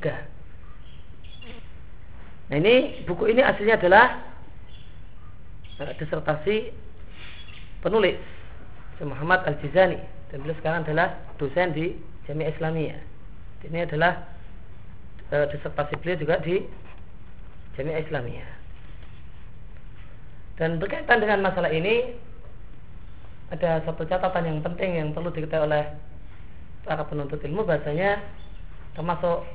Nah 2.50 2.58
ini 2.58 3.06
buku 3.06 3.30
ini 3.30 3.46
aslinya 3.46 3.78
adalah 3.78 4.06
eh, 5.78 5.94
disertasi 6.02 6.56
penulis 7.80 8.20
Muhammad 9.00 9.48
Al-Jizani 9.48 10.00
dan 10.30 10.38
beliau 10.44 10.58
sekarang 10.60 10.84
adalah 10.84 11.16
dosen 11.40 11.72
di 11.72 11.96
Jami'ah 12.28 12.52
Islamiyah. 12.52 13.00
Ini 13.64 13.88
adalah 13.88 14.28
e, 15.32 15.36
disertasi 15.56 15.96
beliau 16.04 16.20
juga 16.20 16.36
di 16.44 16.60
Jami'ah 17.80 18.04
Islamiyah. 18.04 18.50
Dan 20.60 20.76
berkaitan 20.78 21.24
dengan 21.24 21.40
masalah 21.40 21.72
ini 21.72 22.14
ada 23.50 23.82
satu 23.88 24.04
catatan 24.06 24.44
yang 24.46 24.60
penting 24.60 25.00
yang 25.00 25.10
perlu 25.16 25.32
diketahui 25.32 25.72
oleh 25.72 25.84
para 26.84 27.02
penuntut 27.08 27.40
ilmu 27.42 27.64
bahasanya 27.64 28.20
termasuk 28.94 29.48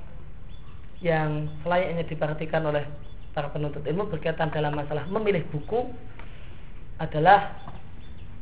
yang 1.05 1.53
selayaknya 1.63 2.09
diperhatikan 2.09 2.65
oleh 2.65 2.89
para 3.37 3.53
penuntut 3.53 3.85
ilmu 3.85 4.09
berkaitan 4.09 4.49
dalam 4.49 4.73
masalah 4.73 5.05
memilih 5.13 5.45
buku 5.53 5.93
adalah 6.99 7.64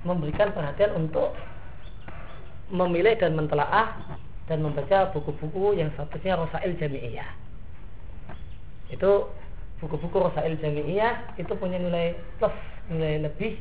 memberikan 0.03 0.51
perhatian 0.51 0.99
untuk 0.99 1.35
memilih 2.73 3.15
dan 3.21 3.37
mentelaah 3.37 4.19
dan 4.51 4.65
membaca 4.65 5.13
buku-buku 5.15 5.79
yang 5.79 5.93
statusnya 5.95 6.41
Rosail 6.41 6.75
Jami'iyah. 6.81 7.31
Itu 8.91 9.31
buku-buku 9.79 10.17
Rosail 10.19 10.59
Jami'iyah 10.59 11.39
itu 11.39 11.53
punya 11.55 11.79
nilai 11.79 12.19
plus, 12.41 12.55
nilai 12.91 13.29
lebih 13.29 13.61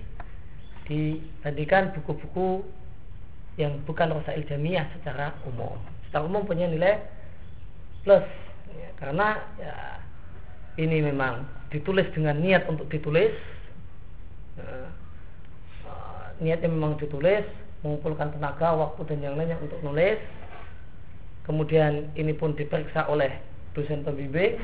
dibandingkan 0.89 1.93
buku-buku 1.99 2.65
yang 3.59 3.77
bukan 3.85 4.15
Rosail 4.15 4.41
Jami'iyah 4.47 4.89
secara 4.97 5.37
umum. 5.45 5.77
Secara 6.09 6.25
umum 6.25 6.47
punya 6.47 6.65
nilai 6.65 7.03
plus 8.01 8.25
ya, 8.73 8.89
karena 8.97 9.37
ya, 9.61 9.75
ini 10.81 11.03
memang 11.03 11.45
ditulis 11.69 12.09
dengan 12.15 12.41
niat 12.41 12.65
untuk 12.65 12.89
ditulis. 12.89 13.35
Ya, 14.57 14.89
niatnya 16.41 16.67
memang 16.67 16.97
ditulis 16.97 17.45
mengumpulkan 17.85 18.33
tenaga, 18.33 18.73
waktu 18.77 19.01
dan 19.09 19.19
yang 19.21 19.35
lainnya 19.37 19.57
untuk 19.61 19.77
nulis. 19.85 20.17
Kemudian 21.45 22.13
ini 22.13 22.33
pun 22.37 22.53
diperiksa 22.53 23.09
oleh 23.09 23.41
dosen 23.73 24.05
pembimbing 24.05 24.61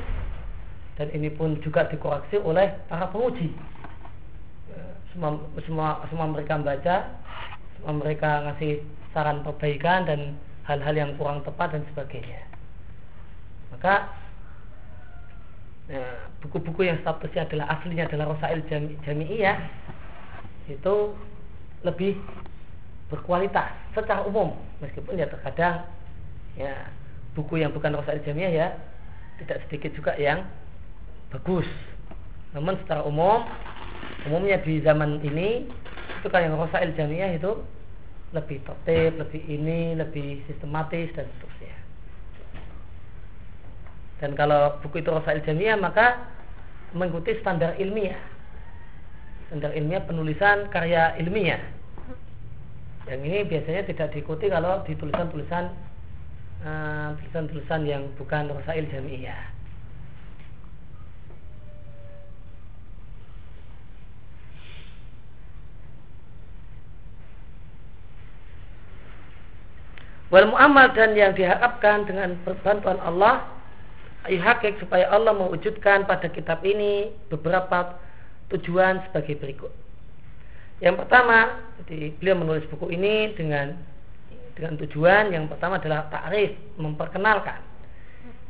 dan 0.98 1.10
ini 1.14 1.30
pun 1.30 1.58
juga 1.62 1.86
dikoreksi 1.90 2.38
oleh 2.42 2.74
para 2.86 3.10
penguji. 3.10 3.50
Semua, 5.14 5.38
semua, 5.66 5.88
semua 6.10 6.26
mereka 6.30 6.58
membaca, 6.58 6.96
semua 7.78 7.94
mereka 7.98 8.30
ngasih 8.46 8.82
saran 9.10 9.42
perbaikan 9.42 10.06
dan 10.06 10.20
hal-hal 10.66 10.94
yang 10.94 11.10
kurang 11.18 11.42
tepat 11.42 11.74
dan 11.74 11.82
sebagainya. 11.90 12.44
Maka 13.74 14.14
ya, 15.90 16.04
buku-buku 16.44 16.86
ya, 16.86 16.94
yang 16.94 17.00
statusnya 17.02 17.50
adalah 17.50 17.66
aslinya 17.78 18.04
adalah 18.06 18.36
Rosail 18.36 18.62
Jami'iyah 19.02 19.58
itu 20.68 20.94
lebih 21.86 22.18
berkualitas 23.08 23.72
secara 23.94 24.24
umum. 24.26 24.54
Meskipun 24.82 25.18
ya 25.18 25.26
terkadang 25.26 25.86
ya 26.58 26.90
buku 27.34 27.62
yang 27.62 27.70
bukan 27.70 27.94
Rosail 27.94 28.22
Jamiah 28.26 28.50
ya 28.50 28.68
tidak 29.42 29.62
sedikit 29.66 29.94
juga 29.94 30.12
yang 30.18 30.44
bagus. 31.30 31.66
Namun 32.52 32.76
secara 32.84 33.04
umum 33.04 33.44
umumnya 34.26 34.58
di 34.60 34.82
zaman 34.82 35.22
ini 35.22 35.68
itu 36.18 36.26
kan 36.28 36.44
yang 36.44 36.58
Rosail 36.58 36.92
Jamiah 36.98 37.32
itu 37.36 37.62
lebih 38.36 38.60
tertib, 38.60 39.16
lebih 39.16 39.40
ini, 39.48 39.96
lebih 39.96 40.44
sistematis 40.44 41.08
dan 41.16 41.24
seterusnya. 41.32 41.76
Dan 44.18 44.30
kalau 44.36 44.76
buku 44.82 45.00
itu 45.00 45.08
Rosail 45.08 45.40
Jamiah 45.46 45.78
maka 45.78 46.28
mengikuti 46.92 47.36
standar 47.40 47.76
ilmiah 47.78 48.18
standar 49.48 49.72
ilmiah 49.72 50.04
penulisan 50.04 50.68
karya 50.68 51.16
ilmiah. 51.16 51.56
Yang 53.08 53.20
ini 53.24 53.38
biasanya 53.48 53.82
tidak 53.88 54.12
diikuti 54.12 54.52
kalau 54.52 54.84
di 54.84 54.92
tulisan-tulisan 54.92 55.72
uh, 56.60 57.16
tulisan-tulisan 57.16 57.88
yang 57.88 58.12
bukan 58.20 58.52
rasail 58.52 58.84
jami'iyah. 58.92 59.56
Wal 70.28 70.44
mu'amal 70.44 70.92
dan 70.92 71.16
yang 71.16 71.32
diharapkan 71.32 72.04
dengan 72.04 72.36
perbantuan 72.44 73.00
Allah 73.00 73.48
hakik 74.28 74.76
supaya 74.76 75.08
Allah 75.08 75.32
mewujudkan 75.32 76.04
pada 76.04 76.28
kitab 76.28 76.60
ini 76.68 77.08
beberapa 77.32 77.96
tujuan 78.54 79.04
sebagai 79.08 79.36
berikut. 79.36 79.72
Yang 80.78 81.04
pertama, 81.04 81.58
jadi 81.84 82.14
beliau 82.16 82.36
menulis 82.38 82.64
buku 82.70 82.94
ini 82.94 83.34
dengan 83.34 83.74
dengan 84.58 84.74
tujuan 84.82 85.30
yang 85.30 85.46
pertama 85.46 85.78
adalah 85.78 86.10
takrif, 86.10 86.54
memperkenalkan 86.78 87.68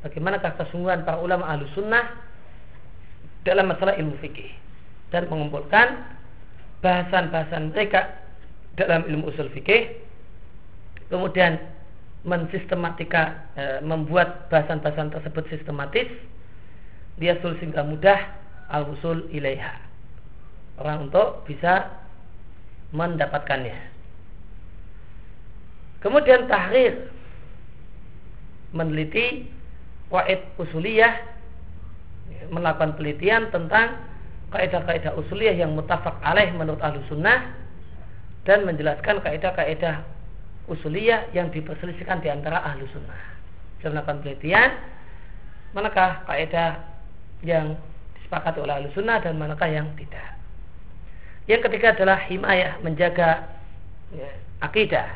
bagaimanakah 0.03 0.55
kesungguhan 0.57 1.03
para 1.03 1.19
ulama 1.19 1.47
ahlu 1.51 1.67
sunnah 1.75 2.07
dalam 3.43 3.71
masalah 3.71 3.99
ilmu 3.99 4.15
fikih 4.23 4.51
dan 5.11 5.27
mengumpulkan 5.27 6.07
bahasan-bahasan 6.85 7.75
mereka 7.75 8.23
dalam 8.79 9.03
ilmu 9.11 9.35
usul 9.35 9.51
fikih 9.51 9.99
kemudian 11.11 11.59
mensistematika 12.23 13.51
e, 13.59 13.63
membuat 13.83 14.47
bahasan-bahasan 14.53 15.11
tersebut 15.11 15.45
sistematis 15.51 16.07
dia 17.19 17.35
sul 17.43 17.59
sehingga 17.59 17.83
mudah 17.83 18.19
al 18.71 18.87
usul 18.95 19.27
ilaiha 19.35 19.88
orang 20.79 21.11
untuk 21.11 21.45
bisa 21.45 21.91
mendapatkannya 22.95 23.99
Kemudian 25.99 26.47
tahrir 26.47 27.11
meneliti 28.71 29.51
waid 30.15 30.47
usuliyah 30.55 31.11
melakukan 32.55 32.95
penelitian 32.95 33.51
tentang 33.51 33.99
kaidah-kaidah 34.55 35.19
usuliyah 35.19 35.59
yang 35.59 35.75
mutafak 35.75 36.15
alaih 36.23 36.55
menurut 36.55 36.79
ahlu 36.81 37.03
sunnah 37.11 37.51
dan 38.47 38.63
menjelaskan 38.63 39.21
kaidah-kaidah 39.21 40.07
usuliyah 40.71 41.29
yang 41.35 41.51
diperselisihkan 41.51 42.23
di 42.23 42.31
antara 42.31 42.63
ahlu 42.63 42.87
sunnah. 42.95 43.19
Dia 43.83 43.91
melakukan 43.91 44.23
penelitian 44.23 44.71
manakah 45.75 46.23
kaidah 46.31 46.79
yang 47.43 47.75
disepakati 48.23 48.63
oleh 48.63 48.75
ahlu 48.81 48.89
sunnah 48.95 49.19
dan 49.19 49.35
manakah 49.35 49.67
yang 49.67 49.91
tidak. 49.99 50.38
Yang 51.49 51.61
ketiga 51.69 51.97
adalah 51.97 52.21
himayah 52.29 52.77
menjaga 52.85 53.49
ya, 54.13 54.31
akidah 54.61 55.09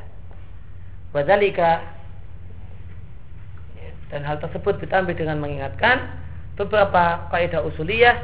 Wadalika 1.13 1.85
dan 4.09 4.25
hal 4.25 4.41
tersebut 4.41 4.81
ditambah 4.81 5.13
dengan 5.13 5.41
mengingatkan 5.45 6.09
beberapa 6.57 7.29
kaidah 7.33 7.65
usuliyah 7.65 8.17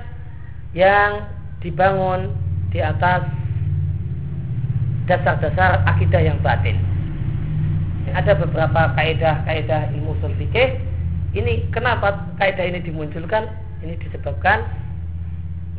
yang 0.72 1.24
dibangun 1.64 2.32
di 2.72 2.80
atas 2.80 3.24
dasar-dasar 5.08 5.84
akidah 5.88 6.20
yang 6.20 6.36
batin. 6.44 6.76
Ada 8.12 8.36
beberapa 8.40 8.92
kaidah-kaidah 8.96 9.92
ilmu 9.96 10.16
usul. 10.16 10.32
Ini 11.36 11.68
kenapa 11.72 12.24
kaidah 12.40 12.64
ini 12.68 12.80
dimunculkan? 12.80 13.48
Ini 13.84 14.00
disebabkan 14.00 14.64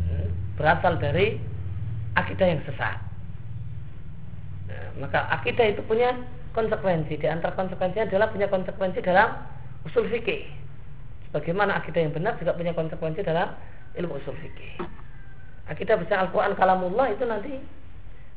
hmm, 0.05 0.29
berasal 0.57 1.01
dari 1.01 1.41
akidah 2.17 2.47
yang 2.47 2.61
sesat. 2.65 2.97
Nah, 4.69 4.87
maka 5.01 5.29
akidah 5.33 5.69
itu 5.69 5.81
punya 5.85 6.13
konsekuensi. 6.53 7.17
Di 7.17 7.27
antara 7.29 7.53
konsekuensinya 7.53 8.09
adalah 8.09 8.29
punya 8.33 8.47
konsekuensi 8.49 8.99
dalam 9.01 9.37
usul 9.85 10.09
fikih. 10.09 10.45
Bagaimana 11.29 11.77
akidah 11.77 12.01
yang 12.01 12.13
benar 12.13 12.37
juga 12.41 12.57
punya 12.57 12.73
konsekuensi 12.73 13.21
dalam 13.21 13.53
ilmu 13.97 14.17
usul 14.17 14.33
fikih. 14.37 14.81
Akidah 15.69 16.01
besar 16.01 16.25
Al-Quran 16.25 16.57
kalamullah 16.57 17.13
itu 17.13 17.25
nanti 17.29 17.53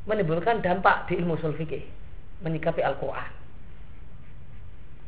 menimbulkan 0.04 0.60
dampak 0.60 1.08
di 1.08 1.16
ilmu 1.16 1.40
usul 1.40 1.56
fikih. 1.56 1.84
Menyikapi 2.44 2.84
Al-Quran. 2.84 3.30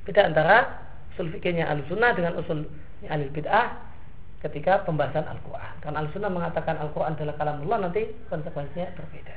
Beda 0.09 0.29
antara 0.29 0.57
usul 1.13 1.29
fikihnya 1.33 1.69
al-sunnah 1.69 2.13
dengan 2.17 2.37
usul 2.41 2.65
al 3.09 3.29
bid'ah 3.33 3.94
ketika 4.45 4.85
pembahasan 4.85 5.25
Al-Quran. 5.25 5.75
Karena 5.81 6.05
al-sunnah 6.05 6.29
mengatakan 6.29 6.77
Al-Quran 6.77 7.17
adalah 7.17 7.35
kalamullah 7.41 7.79
nanti 7.89 8.05
konsekuensinya 8.29 8.93
berbeda. 8.93 9.37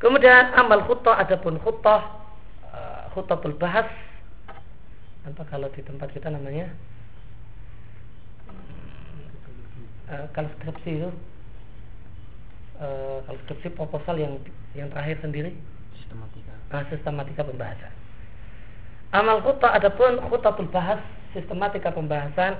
Kemudian 0.00 0.56
amal 0.56 0.82
khutbah 0.88 1.20
adapun 1.20 1.60
khutbah 1.60 2.24
uh, 2.72 3.12
khutbatul 3.12 3.54
bahas 3.60 3.86
apa 5.28 5.44
kalau 5.52 5.68
di 5.76 5.84
tempat 5.84 6.08
kita 6.16 6.32
namanya 6.32 6.72
uh, 10.08 10.24
kalau 10.32 10.48
skripsi 10.56 11.04
itu 11.04 11.10
uh, 12.80 13.20
kalau 13.28 13.38
skripsi 13.44 13.68
proposal 13.76 14.16
yang 14.16 14.40
yang 14.72 14.88
terakhir 14.88 15.20
sendiri 15.20 15.52
sistematika 16.00 16.56
uh, 16.72 16.84
sistematika 16.88 17.44
pembahasan 17.44 17.92
amal 19.10 19.42
khutbah 19.42 19.74
adapun 19.74 20.18
khutbatul 20.30 20.70
bahas 20.70 21.00
sistematika 21.34 21.90
pembahasan 21.90 22.58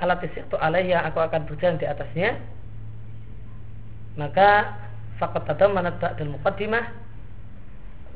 alat 0.00 0.22
itu 0.26 0.56
alaih 0.56 0.86
yang 0.86 1.04
aku 1.04 1.20
akan 1.20 1.44
berjalan 1.46 1.76
di 1.76 1.86
atasnya 1.86 2.40
maka 4.18 4.74
fakat 5.20 5.44
tadamanat 5.46 6.00
ba'dal 6.00 6.32
muqaddimah 6.34 6.84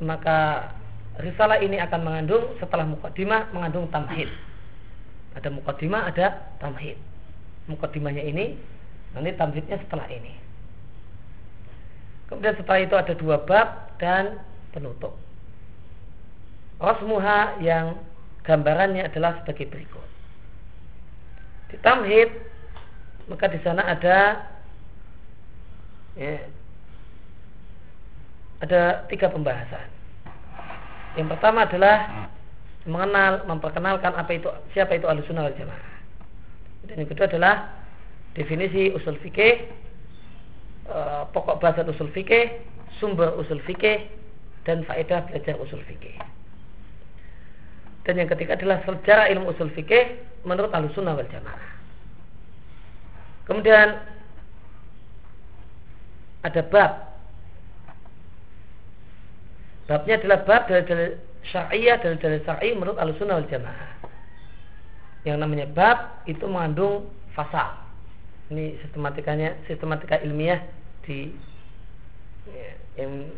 maka 0.03 0.71
risalah 1.19 1.59
ini 1.63 1.79
akan 1.79 2.01
mengandung 2.03 2.43
setelah 2.59 2.83
muqaddimah 2.83 3.55
mengandung 3.55 3.87
tamhid. 3.91 4.27
Ada 5.35 5.51
muqaddimah, 5.51 6.11
ada 6.11 6.55
tamhid. 6.59 6.99
Muqaddimahnya 7.71 8.23
ini 8.23 8.59
nanti 9.15 9.31
tamhidnya 9.39 9.79
setelah 9.87 10.07
ini. 10.11 10.35
Kemudian 12.27 12.57
setelah 12.57 12.79
itu 12.81 12.95
ada 12.97 13.13
dua 13.15 13.37
bab 13.43 13.95
dan 14.01 14.41
penutup. 14.75 15.15
Rasmuha 16.79 17.59
yang 17.63 17.95
gambarannya 18.43 19.07
adalah 19.07 19.41
sebagai 19.41 19.71
berikut. 19.71 20.07
Di 21.71 21.77
tamhid 21.81 22.29
maka 23.25 23.49
di 23.49 23.57
sana 23.65 23.81
ada 23.89 24.45
ya, 26.13 26.45
ada 28.61 28.81
tiga 29.09 29.33
pembahasan. 29.33 29.89
Yang 31.15 31.27
pertama 31.37 31.65
adalah 31.65 32.29
mengenal, 32.85 33.47
memperkenalkan 33.49 34.13
apa 34.13 34.31
itu 34.35 34.47
siapa 34.77 34.99
itu 34.99 35.09
alusunah 35.09 35.49
wal 35.49 35.57
jamaah. 35.57 35.93
Dan 36.85 37.01
yang 37.01 37.09
kedua 37.09 37.25
adalah 37.25 37.55
definisi 38.37 38.93
usul 38.93 39.17
fikih, 39.25 39.65
e, 40.85 40.99
pokok 41.33 41.57
bahasa 41.57 41.81
usul 41.87 42.13
fikih, 42.13 42.61
sumber 43.01 43.33
usul 43.41 43.57
fikih, 43.65 44.05
dan 44.69 44.85
faedah 44.85 45.25
belajar 45.25 45.57
usul 45.57 45.81
fikih. 45.89 46.13
Dan 48.05 48.21
yang 48.21 48.29
ketiga 48.29 48.53
adalah 48.53 48.85
sejarah 48.85 49.33
ilmu 49.33 49.49
usul 49.51 49.73
fikih 49.73 50.21
menurut 50.45 50.69
alusunah 50.71 51.17
wal 51.17 51.29
jamaah. 51.29 51.69
Kemudian 53.49 53.97
ada 56.45 56.61
bab 56.69 57.15
Babnya 59.85 60.17
adalah 60.17 60.39
bab 60.49 60.65
dari 60.65 60.81
dalil 60.89 61.11
syariah 61.45 61.97
dari 62.01 62.17
dalil 62.17 62.41
syar'i 62.41 62.73
menurut 62.73 62.97
al-sunnah 62.97 63.37
wal 63.37 63.49
jamaah. 63.49 63.89
Yang 65.25 65.37
namanya 65.41 65.65
bab 65.69 65.97
itu 66.25 66.41
mengandung 66.49 67.09
fasal. 67.37 67.77
Ini 68.49 68.81
sistematikanya 68.81 69.57
sistematika 69.69 70.21
ilmiah 70.21 70.61
di 71.05 71.33
ya, 72.49 72.69
yang 72.97 73.29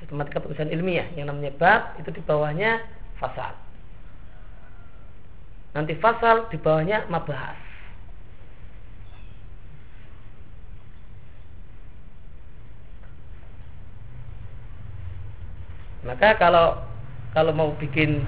sistematika 0.00 0.40
tulisan 0.40 0.72
ilmiah 0.72 1.08
yang 1.16 1.28
namanya 1.28 1.52
bab 1.60 2.00
itu 2.00 2.08
di 2.12 2.20
bawahnya 2.24 2.80
fasal. 3.20 3.52
Nanti 5.72 5.96
fasal 5.96 6.52
di 6.52 6.60
bawahnya 6.60 7.08
mabahas. 7.08 7.56
Maka 16.02 16.36
kalau 16.36 16.76
kalau 17.32 17.52
mau 17.56 17.70
bikin 17.80 18.20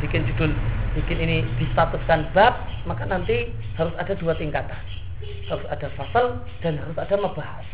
bikin 0.00 0.24
judul 0.32 0.54
bikin 0.96 1.18
ini 1.20 1.44
distatuskan 1.60 2.30
bab, 2.32 2.56
maka 2.88 3.04
nanti 3.04 3.52
harus 3.76 3.92
ada 4.00 4.16
dua 4.16 4.32
tingkatan. 4.38 4.78
Harus 5.50 5.66
ada 5.68 5.92
fasal 5.98 6.40
dan 6.64 6.80
harus 6.80 6.96
ada 6.96 7.14
membahas. 7.20 7.66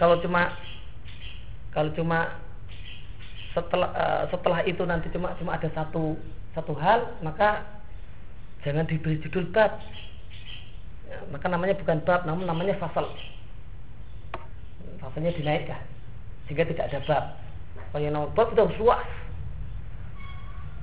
Kalau 0.00 0.18
cuma 0.24 0.56
kalau 1.70 1.92
cuma 1.94 2.34
setelah 3.54 3.90
uh, 3.94 4.22
setelah 4.32 4.60
itu 4.66 4.82
nanti 4.88 5.06
cuma 5.12 5.36
cuma 5.38 5.54
ada 5.54 5.68
satu 5.76 6.16
satu 6.54 6.74
hal, 6.74 7.14
maka 7.22 7.62
jangan 8.66 8.86
diberi 8.90 9.22
judul 9.22 9.46
bab. 9.54 9.78
Ya, 11.06 11.18
maka 11.30 11.46
namanya 11.46 11.78
bukan 11.78 12.02
bab, 12.02 12.26
namun 12.26 12.46
namanya 12.46 12.74
fasal. 12.78 13.06
Fasalnya 15.00 15.32
dinaikkan 15.32 15.80
sehingga 16.50 16.66
tidak 16.66 16.90
ada 16.90 16.98
bab. 17.06 17.24
Kalau 17.94 18.02
yang 18.02 18.14
nama 18.18 18.26
bab 18.34 18.50
itu 18.50 18.60
harus 18.62 18.80
luas. 18.82 19.06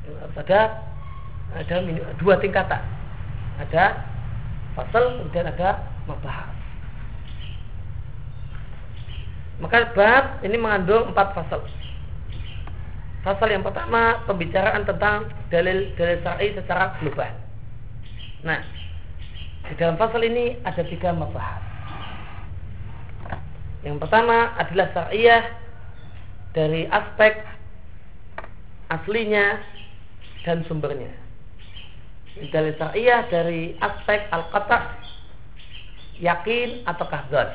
Harus 0.08 0.38
ada 0.40 0.60
ada 1.60 1.76
dua 2.24 2.40
tingkatan. 2.40 2.82
Ada 3.68 4.00
fasal 4.80 5.20
kemudian 5.20 5.52
ada 5.52 5.84
mabahas. 6.08 6.56
Maka 9.60 9.92
bab 9.92 10.24
ini 10.48 10.56
mengandung 10.56 11.12
empat 11.12 11.36
fasal. 11.36 11.60
Fasal 13.28 13.52
yang 13.52 13.60
pertama 13.60 14.24
pembicaraan 14.24 14.88
tentang 14.88 15.28
dalil-dalil 15.52 16.24
syar'i 16.24 16.56
secara 16.56 16.96
global. 17.04 17.28
Nah, 18.48 18.64
di 19.68 19.76
dalam 19.76 20.00
fasal 20.00 20.24
ini 20.24 20.56
ada 20.64 20.80
tiga 20.88 21.12
mabahas. 21.12 21.60
Yang 23.84 24.00
pertama 24.00 24.56
adalah 24.56 24.88
syariah 24.96 25.44
dari 26.56 26.88
aspek 26.88 27.44
aslinya 28.96 29.60
dan 30.48 30.64
sumbernya. 30.72 31.12
Dalil 32.48 32.80
syariah 32.80 33.28
dari 33.28 33.76
aspek 33.84 34.24
al-qata' 34.32 35.04
yakin 36.24 36.88
ataukah 36.88 37.28
zon. 37.28 37.50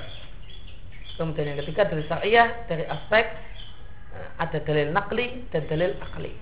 Kemudian 1.17 1.57
yang 1.57 1.65
ketiga 1.65 1.89
dari 1.89 2.05
syariah 2.05 2.61
dari 2.69 2.85
aspek 2.93 3.52
ada 4.39 4.59
dalil 4.63 4.91
nakli 4.91 5.47
dan 5.55 5.65
dalil 5.69 5.95
akli. 6.03 6.33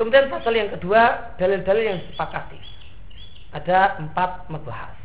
Kemudian 0.00 0.32
pasal 0.32 0.56
yang 0.56 0.72
kedua 0.72 1.34
dalil-dalil 1.36 1.84
yang 1.84 1.98
disepakati. 2.06 2.58
Ada 3.52 4.00
empat 4.00 4.48
membahas. 4.48 4.96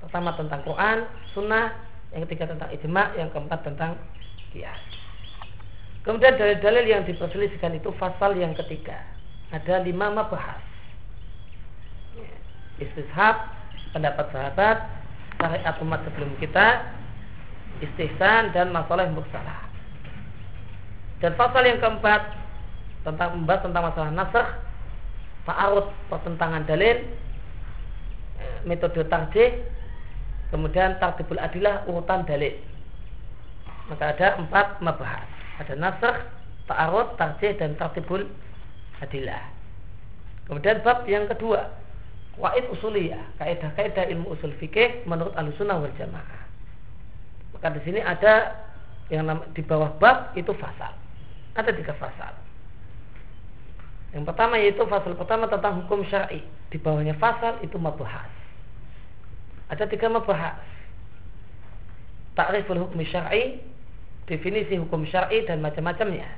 Pertama 0.00 0.32
tentang 0.34 0.64
Quran, 0.64 1.04
Sunnah, 1.36 1.76
yang 2.16 2.24
ketiga 2.24 2.48
tentang 2.48 2.72
ijma, 2.72 3.12
yang 3.20 3.28
keempat 3.28 3.60
tentang 3.66 4.00
kias. 4.54 4.80
Kemudian 6.06 6.38
dalil-dalil 6.38 6.84
yang 6.86 7.02
diperselisihkan 7.04 7.76
itu 7.76 7.92
pasal 8.00 8.38
yang 8.38 8.56
ketiga. 8.56 8.96
Ada 9.52 9.84
lima 9.84 10.08
membahas. 10.14 10.62
Istishab, 12.80 13.36
pendapat 13.92 14.26
sahabat, 14.32 14.78
syariat 15.36 15.76
umat 15.82 16.00
sebelum 16.08 16.32
kita, 16.40 16.88
istihsan 17.84 18.54
dan 18.56 18.72
masalah 18.72 19.04
yang 19.04 19.18
mursalah. 19.18 19.65
Dan 21.20 21.32
pasal 21.40 21.64
yang 21.64 21.80
keempat 21.80 22.20
tentang 23.06 23.40
membahas 23.40 23.62
tentang 23.64 23.84
masalah 23.88 24.10
nasr, 24.12 24.46
ta'arud 25.48 25.86
pertentangan 26.12 26.66
dalil, 26.68 27.06
eh, 28.42 28.58
metode 28.68 29.00
tarjih, 29.06 29.62
kemudian 30.52 30.98
tartibul 31.00 31.40
adilah 31.40 31.86
urutan 31.88 32.26
dalil. 32.28 32.52
Maka 33.86 34.12
ada 34.12 34.28
empat 34.42 34.82
mabahas. 34.82 35.28
Ada 35.62 35.74
nasr, 35.78 36.14
ta'arud, 36.68 37.16
tarjih 37.16 37.54
dan 37.56 37.78
tartibul 37.78 38.26
adilah. 39.00 39.40
Kemudian 40.50 40.82
bab 40.84 41.06
yang 41.08 41.30
kedua, 41.30 41.70
Waid 42.36 42.68
usuliyah, 42.68 43.32
kaidah-kaidah 43.40 44.12
ilmu 44.12 44.36
usul 44.36 44.52
fikih 44.60 45.08
menurut 45.08 45.32
alusunah 45.40 45.80
wal 45.80 45.94
jamaah. 45.96 46.44
Maka 47.56 47.72
di 47.72 47.80
sini 47.88 48.04
ada 48.04 48.60
yang 49.08 49.24
di 49.56 49.64
bawah 49.64 49.96
bab 49.96 50.36
itu 50.36 50.52
fasal. 50.60 50.92
Ada 51.56 51.72
tiga 51.72 51.96
fasal. 51.96 52.32
Yang 54.12 54.24
pertama 54.28 54.54
yaitu 54.60 54.84
fasal 54.86 55.16
pertama 55.16 55.48
tentang 55.48 55.84
hukum 55.84 56.04
syar'i. 56.06 56.44
Di 56.68 56.76
bawahnya 56.76 57.16
fasal 57.16 57.56
itu 57.64 57.80
mabahas. 57.80 58.28
Ada 59.72 59.88
tiga 59.88 60.12
mabahas. 60.12 60.60
Ta'riful 62.36 62.76
hukum 62.84 63.00
syar'i, 63.08 63.64
definisi 64.28 64.76
hukum 64.76 65.08
syar'i 65.08 65.48
dan 65.48 65.64
macam-macamnya. 65.64 66.28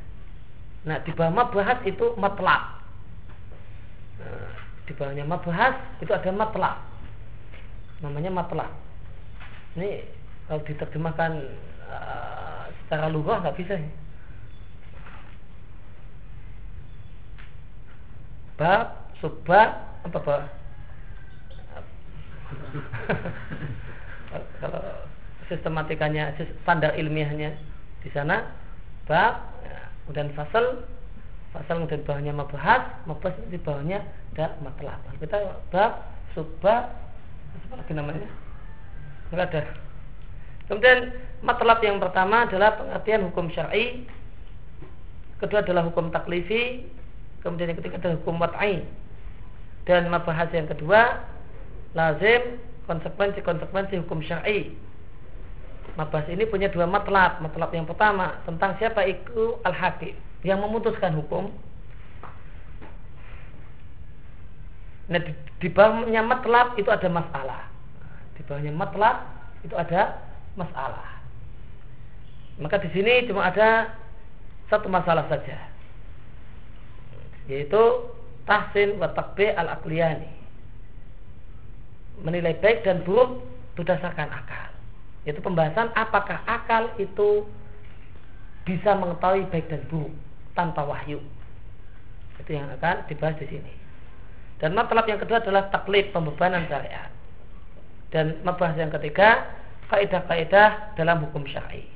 Nah, 0.87 1.03
di 1.03 1.11
bawah 1.11 1.35
mabahas 1.45 1.83
itu 1.83 2.15
matlab. 2.15 2.79
Nah, 4.23 4.51
di 4.89 4.93
bawahnya 4.97 5.27
mabahas 5.27 5.77
itu 6.01 6.09
ada 6.15 6.31
matlab 6.33 6.89
namanya 7.99 8.31
matlab 8.31 8.71
ini 9.75 10.01
kalau 10.47 10.65
diterjemahkan 10.65 11.33
uh, 11.91 12.65
secara 12.83 13.13
lughah 13.13 13.45
nggak 13.45 13.59
bisa 13.59 13.75
ya. 13.77 13.91
Bab 18.59 19.09
subbab 19.23 19.71
apa 20.05 20.19
bab 20.19 20.43
kalau 24.61 24.83
sistematikanya 25.49 26.37
standar 26.63 26.93
ilmiahnya 26.99 27.57
di 28.05 28.11
sana 28.13 28.53
bab 29.09 29.41
ya, 29.65 29.79
kemudian 30.05 30.35
fasal 30.37 30.85
fasal 31.57 31.81
kemudian 31.81 32.05
bawahnya 32.05 32.33
mabahas 32.37 32.83
mabahas 33.09 33.39
di 33.49 33.57
bawahnya 33.57 34.05
ada 34.37 34.59
matlab 34.61 35.01
kita 35.23 35.39
bab 35.73 36.05
subbab 36.37 37.09
apa 37.69 37.75
lagi 37.85 37.93
namanya? 37.93 38.29
Enggak 39.29 39.47
ada. 39.53 39.63
Kemudian 40.69 40.99
matlab 41.45 41.81
yang 41.81 41.99
pertama 42.01 42.45
adalah 42.45 42.77
pengertian 42.77 43.29
hukum 43.29 43.49
syar'i 43.53 44.05
kedua 45.41 45.63
adalah 45.65 45.87
hukum 45.87 46.11
taklifi 46.11 46.85
kemudian 47.45 47.73
yang 47.73 47.79
ketiga 47.79 48.01
adalah 48.03 48.17
hukum 48.23 48.37
wat'i 48.41 48.85
dan 49.87 50.11
mabahas 50.13 50.51
yang 50.53 50.69
kedua 50.69 51.23
lazim 51.97 52.61
konsekuensi-konsekuensi 52.89 54.01
hukum 54.05 54.21
syar'i 54.25 54.77
Mabahas 55.99 56.29
ini 56.29 56.45
punya 56.47 56.71
dua 56.71 56.85
matlab. 56.85 57.43
Matlab 57.43 57.75
yang 57.75 57.83
pertama 57.83 58.39
tentang 58.47 58.79
siapa 58.79 59.03
itu 59.03 59.59
al-hakim 59.67 60.15
yang 60.47 60.63
memutuskan 60.63 61.11
hukum. 61.19 61.51
Nah, 65.09 65.19
di, 65.19 65.33
di 65.59 65.69
bawahnya 65.73 66.21
matlab 66.21 66.77
itu 66.77 66.87
ada 66.93 67.09
masalah. 67.09 67.67
Di 68.37 68.45
bawahnya 68.45 68.71
matlab 68.77 69.17
itu 69.65 69.75
ada 69.75 70.21
masalah. 70.55 71.19
Maka 72.63 72.79
di 72.79 72.91
sini 72.95 73.25
cuma 73.27 73.49
ada 73.49 73.97
satu 74.69 74.87
masalah 74.87 75.25
saja. 75.27 75.68
Yaitu 77.49 77.83
tahsin 78.45 79.01
wa 79.01 79.11
takbir 79.17 79.57
al-aqliyani. 79.57 80.29
Menilai 82.23 82.55
baik 82.61 82.85
dan 82.85 83.03
buruk 83.03 83.43
berdasarkan 83.75 84.29
akal. 84.29 84.69
Yaitu 85.25 85.41
pembahasan 85.41 85.91
apakah 85.97 86.45
akal 86.45 86.93
itu 87.01 87.49
bisa 88.69 88.93
mengetahui 88.93 89.49
baik 89.49 89.67
dan 89.73 89.81
buruk 89.89 90.13
tanpa 90.53 90.85
wahyu. 90.85 91.25
Itu 92.39 92.55
yang 92.55 92.69
akan 92.79 93.09
dibahas 93.09 93.41
di 93.41 93.49
sini. 93.49 93.73
Dan 94.59 94.75
matlab 94.75 95.07
yang 95.07 95.23
kedua 95.23 95.39
adalah 95.39 95.71
taklid 95.71 96.11
pembebanan 96.11 96.67
syariat. 96.67 97.11
Dan 98.11 98.41
membahas 98.43 98.75
yang 98.77 98.91
ketiga 98.91 99.47
kaidah-kaidah 99.89 100.97
dalam 100.99 101.25
hukum 101.29 101.47
syar'i. 101.49 101.87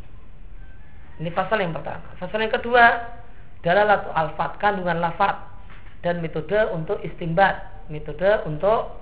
Ini 1.20 1.28
pasal 1.34 1.61
yang 1.61 1.76
pertama. 1.76 2.09
Pasal 2.16 2.40
yang 2.40 2.55
kedua 2.55 2.84
adalah 3.62 3.96
latu 3.96 4.10
alfat 4.10 4.58
kandungan 4.58 4.98
lafat 4.98 5.38
dan 6.02 6.18
metode 6.18 6.58
untuk 6.74 6.98
istimbat, 7.06 7.62
metode 7.86 8.42
untuk 8.42 8.98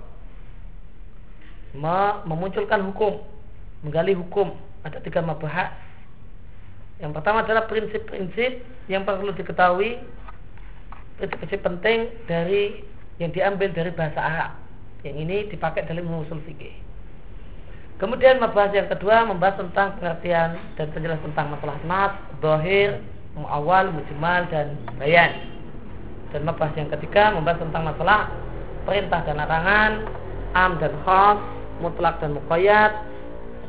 memunculkan 2.29 2.85
hukum, 2.93 3.25
menggali 3.81 4.13
hukum. 4.13 4.53
Ada 4.85 5.01
tiga 5.01 5.21
mabahas 5.25 5.73
yang 7.01 7.17
pertama 7.17 7.41
adalah 7.41 7.65
prinsip-prinsip 7.65 8.61
yang 8.85 9.01
perlu 9.01 9.33
diketahui 9.33 9.97
prinsip-prinsip 11.17 11.61
penting 11.65 12.13
dari 12.29 12.85
yang 13.17 13.33
diambil 13.33 13.73
dari 13.73 13.89
bahasa 13.89 14.21
Arab. 14.21 14.51
Yang 15.01 15.15
ini 15.25 15.37
dipakai 15.49 15.89
dalam 15.89 16.05
usul 16.13 16.37
fikih. 16.45 16.77
Kemudian 17.97 18.37
membahas 18.37 18.73
yang 18.73 18.89
kedua 18.89 19.25
membahas 19.25 19.61
tentang 19.61 19.97
pengertian 19.97 20.57
dan 20.77 20.87
penjelasan 20.93 21.25
tentang 21.33 21.53
masalah 21.53 21.77
nas, 21.85 22.13
dohir, 22.41 23.01
muawal, 23.35 23.91
mujmal 23.93 24.47
dan 24.51 24.75
bayan. 24.99 25.47
Dan 26.31 26.47
membahas 26.47 26.73
yang 26.79 26.89
ketiga 26.95 27.35
membahas 27.35 27.59
tentang 27.59 27.83
masalah 27.87 28.31
perintah 28.87 29.19
dan 29.27 29.35
larangan, 29.39 29.91
am 30.55 30.79
dan 30.79 30.93
khas, 31.03 31.39
mutlak 31.83 32.19
dan 32.23 32.35
muqayyad, 32.35 32.91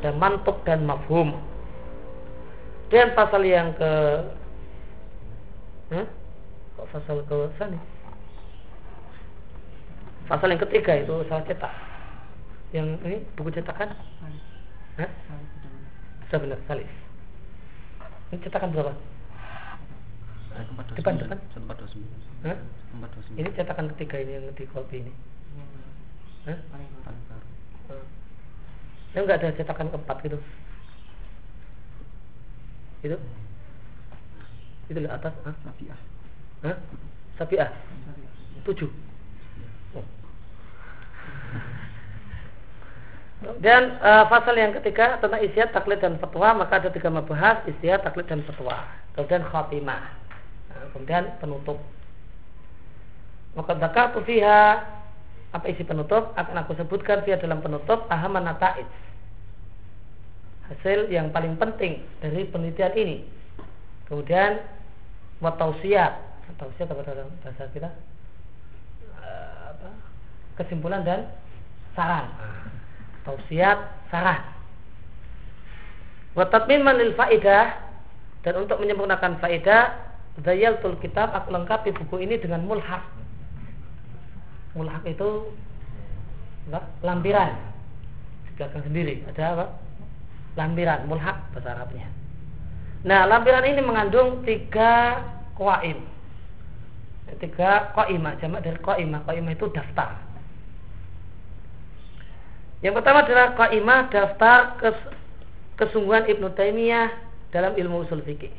dan 0.02 0.14
mantuk 0.18 0.58
dan 0.66 0.86
mafhum. 0.86 1.34
Dan 2.92 3.16
pasal 3.16 3.42
yang 3.46 3.72
ke 3.74 3.92
huh? 5.96 6.06
Kok 6.76 6.86
pasal 6.92 7.16
ke 7.24 7.36
sana? 7.56 7.78
Pasal 10.28 10.54
yang 10.54 10.62
ketiga 10.64 10.92
itu 10.96 11.14
salah 11.28 11.44
cetak. 11.44 11.72
Yang 12.72 12.86
ini 13.04 13.16
buku 13.36 13.52
cetakan? 13.52 13.92
Hah? 14.96 15.10
Sudah 16.28 16.38
benar, 16.40 16.58
salif. 16.64 16.88
Ini 18.32 18.40
cetakan 18.40 18.72
berapa? 18.72 18.96
Depan, 20.98 21.14
depan. 21.16 21.38
Hah? 22.44 22.58
Ini 23.38 23.48
cetakan 23.56 23.88
ketiga 23.96 24.20
ini 24.20 24.32
yang 24.36 24.52
di 24.52 24.64
kopi 24.68 25.00
ini. 25.04 25.12
Hah? 26.44 26.58
Ini 29.12 29.18
enggak 29.20 29.40
ada 29.40 29.56
cetakan 29.56 29.88
keempat 29.92 30.18
gitu 30.24 30.40
itu 33.02 33.18
itu 34.90 34.98
di 34.98 35.10
atas 35.10 35.34
ah 35.42 35.54
sapiah 35.66 35.98
Hah? 36.62 36.76
sapiah 37.34 37.68
tujuh 38.62 38.90
oh. 39.98 40.06
dan 43.58 43.98
uh, 43.98 44.30
pasal 44.30 44.54
yang 44.54 44.70
ketiga 44.78 45.18
tentang 45.18 45.42
istiad 45.42 45.74
taklid 45.74 45.98
dan 45.98 46.14
fatwa 46.22 46.62
maka 46.62 46.78
ada 46.78 46.94
tiga 46.94 47.10
membahas 47.10 47.66
istiad 47.66 48.06
taklid 48.06 48.30
dan 48.30 48.46
fatwa 48.46 48.86
kemudian 49.18 49.42
khatimah 49.50 50.21
Nah, 50.72 50.88
kemudian 50.96 51.36
penutup. 51.38 51.78
Maka 53.52 53.76
zakatu 53.76 54.24
fiha 54.24 54.80
apa 55.52 55.66
isi 55.68 55.84
penutup? 55.84 56.32
Akan 56.40 56.56
aku 56.56 56.72
sebutkan 56.76 57.20
via 57.28 57.36
dalam 57.36 57.60
penutup 57.60 58.08
ahaman 58.08 58.48
nata'id 58.48 58.88
hasil 60.72 61.12
yang 61.12 61.28
paling 61.28 61.60
penting 61.60 62.00
dari 62.24 62.48
penelitian 62.48 62.92
ini. 62.96 63.16
Kemudian 64.08 64.64
watausiat. 65.44 66.32
Tausiat 66.60 66.88
apa 66.92 67.02
dalam 67.04 67.32
bahasa 67.40 67.64
kita? 67.72 67.88
Eh, 69.24 69.92
kesimpulan 70.60 71.00
dan 71.04 71.28
saran. 71.96 72.28
Tausiat 73.24 73.78
saran. 74.12 74.40
Watatmiman 76.36 76.96
lil 77.00 77.12
faidah. 77.16 77.92
Dan 78.42 78.66
untuk 78.66 78.82
menyempurnakan 78.82 79.38
faedah 79.38 79.94
Dayaltul 80.40 80.96
kitab 81.04 81.36
aku 81.36 81.52
lengkapi 81.52 81.92
buku 81.92 82.24
ini 82.24 82.40
dengan 82.40 82.64
mulhak 82.64 83.04
mulhak 84.72 85.04
itu 85.04 85.52
apa? 86.72 86.88
lampiran. 87.04 87.52
Belakang 88.56 88.84
sendiri 88.88 89.20
ada 89.28 89.42
apa? 89.52 89.66
Lampiran 90.56 91.04
mulhak 91.04 91.36
bahasa 91.52 91.76
Arabnya. 91.76 92.08
Nah 93.04 93.28
lampiran 93.28 93.64
ini 93.68 93.80
mengandung 93.84 94.40
tiga 94.48 95.20
qaim 95.60 96.00
tiga 97.40 97.92
qaimah 97.96 98.36
jamak 98.40 98.60
dari 98.64 98.80
qaimah 98.80 99.20
qaimah 99.28 99.52
itu 99.52 99.66
daftar. 99.72 100.16
Yang 102.80 102.98
pertama 102.98 103.22
adalah 103.24 103.46
qaimah 103.56 104.00
daftar 104.10 104.58
kes, 104.80 104.98
kesungguhan 105.80 106.28
Ibnu 106.28 106.52
Taimiyah 106.56 107.08
dalam 107.52 107.76
ilmu 107.76 108.04
usul 108.04 108.24
fikih 108.24 108.52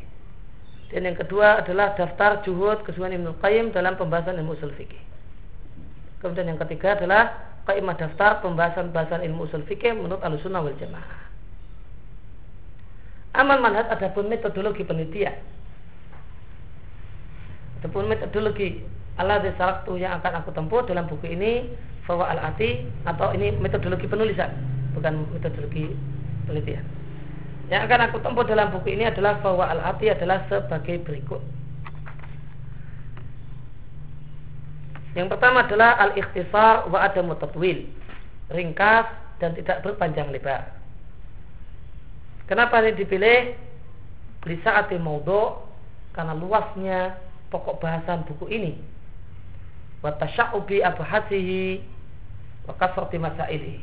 dan 0.91 1.07
yang 1.07 1.17
kedua 1.17 1.63
adalah 1.63 1.95
daftar 1.95 2.43
juhud 2.43 2.83
kesungguhan 2.83 3.15
Ibnu 3.15 3.39
Qayyim 3.39 3.71
dalam 3.71 3.95
pembahasan 3.95 4.35
ilmu 4.41 4.57
usul 4.57 4.73
fikih 4.75 4.99
Kemudian 6.23 6.55
yang 6.55 6.59
ketiga 6.63 6.95
adalah 6.95 7.35
kaimah 7.67 7.99
daftar 7.99 8.39
pembahasan-pembahasan 8.39 9.27
ilmu 9.27 9.43
usul 9.43 9.67
fikih 9.67 9.91
menurut 9.91 10.23
alusunah 10.23 10.63
wal 10.63 10.75
jamaah. 10.79 11.19
Amal 13.35 13.59
manhaj 13.59 13.91
adapun 13.91 14.31
metodologi 14.31 14.87
penelitian. 14.87 15.35
Adapun 17.83 18.07
metodologi 18.07 18.87
Allah 19.19 19.43
tu 19.83 19.99
yang 19.99 20.15
akan 20.23 20.41
aku 20.41 20.55
tempuh 20.55 20.87
dalam 20.87 21.11
buku 21.11 21.35
ini 21.35 21.67
fawa 22.07 22.31
al 22.31 22.39
ati 22.55 22.87
atau 23.03 23.35
ini 23.35 23.51
metodologi 23.59 24.07
penulisan 24.07 24.47
bukan 24.95 25.27
metodologi 25.35 25.91
penelitian. 26.47 27.02
Yang 27.73 27.89
akan 27.89 28.01
aku 28.05 28.17
tempuh 28.21 28.45
dalam 28.45 28.69
buku 28.69 28.93
ini 28.93 29.09
adalah 29.09 29.41
fawa 29.41 29.65
al 29.73 29.81
ati 29.81 30.05
adalah 30.05 30.45
sebagai 30.45 31.01
berikut. 31.01 31.41
Yang 35.17 35.33
pertama 35.33 35.65
adalah 35.65 35.97
al-ikhtisar 36.05 36.85
wa 36.93 37.01
adamu 37.01 37.33
tatwil. 37.33 37.89
Ringkas 38.53 39.09
dan 39.41 39.57
tidak 39.57 39.81
berpanjang 39.81 40.29
lebar. 40.29 40.69
Kenapa 42.45 42.77
ini 42.85 42.93
dipilih? 42.93 43.57
Di 44.45 44.57
saat 44.61 44.93
maudhu 44.93 45.57
karena 46.13 46.37
luasnya 46.37 47.17
pokok 47.49 47.81
bahasan 47.81 48.21
buku 48.29 48.53
ini. 48.53 48.77
Wa 50.05 50.13
tasya'ubi 50.21 50.85
abhasihi 50.85 51.81
wa 52.69 52.77
kasrati 52.77 53.17
masaili. 53.17 53.81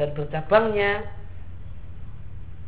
Dan 0.00 0.16
bercabangnya 0.16 1.20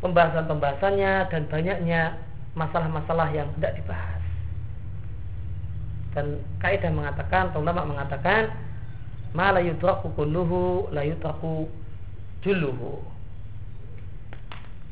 pembahasan-pembahasannya 0.04 1.32
dan 1.32 1.42
banyaknya 1.48 2.20
masalah-masalah 2.52 3.32
yang 3.32 3.48
tidak 3.56 3.80
dibahas. 3.80 4.22
Dan 6.12 6.44
kaidah 6.60 6.92
mengatakan 6.92 7.50
ulama 7.56 7.88
mengatakan 7.88 8.52
ma 9.32 9.50
la 9.50 9.64
yudraku 9.64 10.12
kulluhu 10.14 10.92
la 10.94 11.02
yudraku 11.02 11.66
juluhu 12.44 13.02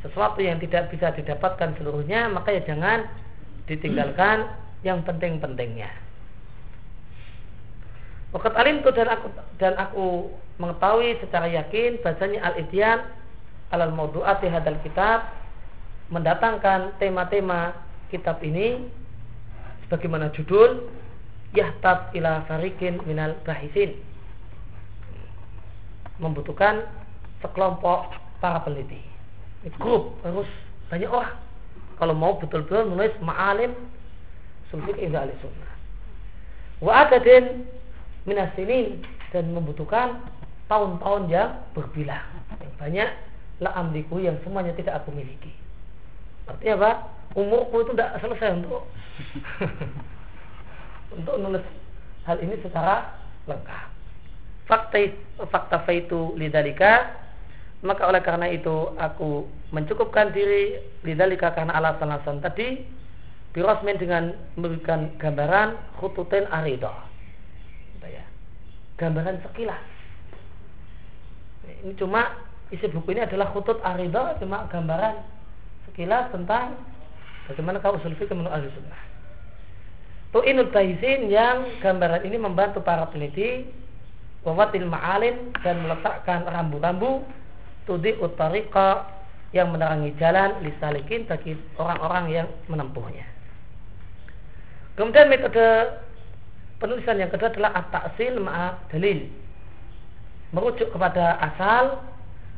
sesuatu 0.03 0.43
yang 0.43 0.59
tidak 0.59 0.91
bisa 0.91 1.15
didapatkan 1.15 1.79
seluruhnya 1.79 2.27
maka 2.27 2.51
ya 2.51 2.67
jangan 2.67 3.07
ditinggalkan 3.71 4.51
yang 4.83 4.99
penting-pentingnya. 5.07 5.87
Wakat 8.35 8.59
alim 8.59 8.83
itu 8.83 8.91
dan 8.91 9.09
aku 9.15 9.29
dan 9.63 9.79
aku 9.79 10.07
mengetahui 10.59 11.23
secara 11.23 11.47
yakin 11.47 12.03
bahasanya 12.03 12.41
al 12.43 12.55
idyan 12.59 12.99
alal 13.73 13.93
maudu'ati 13.97 14.53
hadal 14.53 14.77
kitab 14.85 15.33
mendatangkan 16.13 16.93
tema-tema 17.01 17.73
kitab 18.13 18.39
ini 18.45 18.85
sebagaimana 19.89 20.29
judul 20.37 20.93
yahtab 21.57 22.13
ila 22.13 22.45
farikin 22.45 23.01
minal 23.09 23.33
bahisin. 23.49 23.97
Membutuhkan 26.21 26.85
sekelompok 27.41 28.13
para 28.45 28.61
peneliti. 28.61 29.01
Grup 29.81 30.21
harus 30.23 30.49
banyak 30.93 31.09
orang. 31.09 31.41
Kalau 31.97 32.15
mau 32.15 32.37
betul-betul 32.37 32.93
menulis 32.93 33.15
ma'alim 33.25 33.73
sulfik 34.69 35.01
indah 35.01 35.25
ahli 35.25 35.35
sunnah. 35.41 35.73
Wa 36.85 37.09
adadin 37.09 37.65
minasinin 38.29 39.01
dan 39.33 39.49
membutuhkan 39.55 40.21
tahun-tahun 40.69 41.23
yang 41.33 41.51
berbilang. 41.73 42.27
Yang 42.61 42.75
banyak 42.77 43.11
la 43.63 43.71
amliku 43.79 44.19
yang 44.19 44.35
semuanya 44.43 44.75
tidak 44.75 45.01
aku 45.03 45.15
miliki. 45.15 45.55
Artinya 46.51 46.75
apa? 46.83 46.93
Umurku 47.39 47.87
itu 47.87 47.95
tidak 47.95 48.19
selesai 48.21 48.61
untuk 48.61 48.83
untuk 51.17 51.35
menulis 51.39 51.65
hal 52.27 52.37
ini 52.43 52.59
secara 52.61 53.15
lengkap. 53.47 53.89
Fakta 54.67 54.99
fakta 55.49 55.79
faitu 55.87 56.35
lidalika. 56.35 57.23
Maka 57.83 58.07
oleh 58.07 58.23
karena 58.23 58.47
itu 58.47 58.95
aku 58.95 59.51
mencukupkan 59.75 60.31
diri 60.31 60.79
lidalika 61.03 61.51
karena 61.51 61.75
alasan-alasan 61.83 62.39
tadi 62.39 62.87
birosmen 63.51 63.99
dengan 63.99 64.33
memberikan 64.55 65.13
gambaran 65.21 65.77
khututin 66.01 66.49
arido 66.49 66.95
ya. 68.07 68.25
gambaran 68.99 69.39
sekilas. 69.45 69.83
Ini 71.83 71.95
cuma 71.99 72.42
isi 72.73 72.89
buku 72.89 73.13
ini 73.13 73.29
adalah 73.29 73.53
khutut 73.53 73.79
arido 73.85 74.33
cuma 74.41 74.65
gambaran 74.73 75.21
sekilas 75.87 76.33
tentang 76.33 76.81
bagaimana 77.47 77.79
kau 77.85 77.95
usul 77.95 78.17
fikih 78.17 78.33
menurut 78.33 78.57
ahli 78.57 78.73
sunnah 78.73 79.03
Tu'inul 80.33 80.73
Baisin 80.73 81.29
yang 81.29 81.77
gambaran 81.85 82.25
ini 82.25 82.41
membantu 82.41 82.81
para 82.81 83.05
peneliti 83.13 83.69
wawatil 84.49 84.89
ma'alim 84.89 85.53
dan 85.61 85.85
meletakkan 85.85 86.49
rambu-rambu 86.49 87.21
tudi 87.85 88.17
utariqa 88.17 89.05
yang 89.53 89.69
menerangi 89.69 90.17
jalan 90.17 90.57
lisalikin 90.65 91.29
bagi 91.29 91.53
orang-orang 91.77 92.25
yang 92.33 92.49
menempuhnya. 92.73 93.29
Kemudian 94.97 95.29
metode 95.29 96.01
penulisan 96.81 97.21
yang 97.21 97.29
kedua 97.29 97.53
adalah 97.53 97.85
at-ta'sil 97.85 98.41
ma'a 98.41 98.81
dalil. 98.89 99.29
Merujuk 100.57 100.89
kepada 100.93 101.37
asal, 101.41 102.01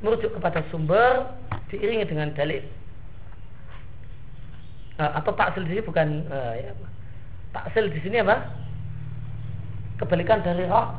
merujuk 0.04 0.36
kepada 0.36 0.60
sumber 0.68 1.32
diiringi 1.72 2.04
dengan 2.04 2.28
dalil. 2.36 2.60
Nah, 5.00 5.16
atau 5.18 5.32
taksil 5.32 5.64
di 5.66 5.74
sini 5.74 5.82
bukan 5.82 6.28
uh, 6.28 6.54
ya, 6.54 6.70
Taksil 7.56 7.90
di 7.90 7.98
sini 8.04 8.20
apa? 8.20 8.44
Kebalikan 9.98 10.44
dari 10.44 10.68
roh 10.68 10.92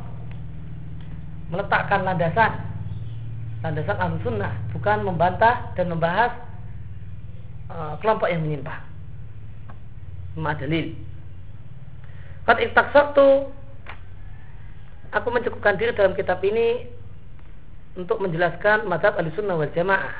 meletakkan 1.53 2.01
landasan. 2.01 2.51
Landasan 3.61 3.97
al 4.01 4.17
sunnah 4.25 4.53
bukan 4.73 5.05
membantah 5.05 5.71
dan 5.77 5.93
membahas 5.93 6.33
uh, 7.69 7.93
kelompok 8.01 8.27
yang 8.27 8.41
menyimpang. 8.43 8.81
Dalil. 10.35 10.91
Kat 12.43 12.59
satu 12.91 13.47
Aku 15.15 15.31
mencukupkan 15.31 15.79
diri 15.79 15.95
dalam 15.95 16.11
kitab 16.11 16.43
ini 16.43 16.91
Untuk 17.95 18.19
menjelaskan 18.19 18.87
madhab 18.91 19.15
al-sunnah 19.15 19.55
wal 19.55 19.71
jamaah. 19.71 20.15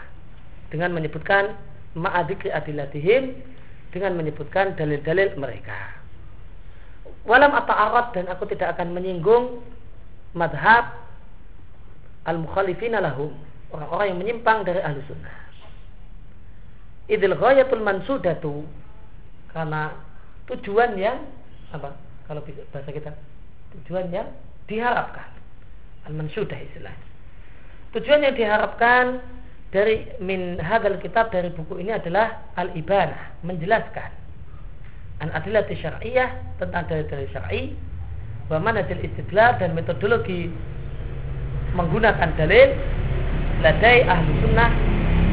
Dengan 0.71 0.95
menyebutkan 0.95 1.55
Ma'adikri 1.95 2.51
adilatihim 2.51 3.39
Dengan 3.91 4.19
menyebutkan 4.19 4.75
dalil-dalil 4.75 5.39
mereka. 5.39 5.95
Walam 7.23 7.55
atau 7.55 7.73
arad 7.73 8.11
dan 8.13 8.27
aku 8.27 8.45
tidak 8.51 8.75
akan 8.77 8.93
menyinggung 8.93 9.63
madhab 10.35 10.93
al 12.27 12.37
mukhalifina 12.37 13.01
lahum 13.01 13.33
orang-orang 13.73 14.13
yang 14.13 14.19
menyimpang 14.19 14.61
dari 14.61 14.83
ahli 14.83 15.01
sunnah. 15.09 15.33
Idil 17.09 17.33
ghayatul 17.37 17.81
mansudatu 17.81 18.65
karena 19.53 19.95
tujuan 20.51 20.97
yang 20.99 21.17
apa 21.73 21.97
kalau 22.29 22.45
bahasa 22.69 22.89
kita 22.93 23.11
tujuan 23.79 24.11
yang 24.13 24.29
diharapkan. 24.69 25.29
Al 26.05 26.13
mansudah 26.13 26.57
istilah 26.61 26.93
tujuan 27.95 28.27
yang 28.27 28.35
diharapkan 28.35 29.23
dari 29.71 30.03
min 30.19 30.59
hadal 30.59 30.99
kitab 30.99 31.31
dari 31.31 31.47
buku 31.55 31.79
ini 31.79 31.95
adalah 31.95 32.51
al 32.59 32.75
ibanah 32.75 33.39
menjelaskan. 33.47 34.11
An 35.23 35.31
adillati 35.31 35.79
syar'iyah 35.79 36.59
tentang 36.59 36.91
dalil-dalil 36.91 37.31
syar'i 37.31 37.71
wa 38.51 38.59
manhajul 38.59 38.99
istidlal 38.99 39.55
dan 39.63 39.71
metodologi 39.71 40.51
menggunakan 41.71 42.35
dalil 42.35 42.75
ladai 43.63 44.03
ahli 44.03 44.31
sunnah 44.43 44.69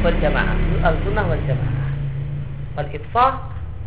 wal 0.03 0.17
jamaah 0.23 0.57
al 0.87 0.95
sunnah 1.03 1.23
wal 1.27 1.43
jamaah. 1.43 1.87
Wal 2.79 2.89
itfah 2.95 3.33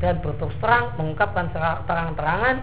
dan 0.05 0.21
berterus 0.21 0.57
terang 0.61 0.93
mengungkapkan 1.01 1.49
terang-terangan 1.89 2.61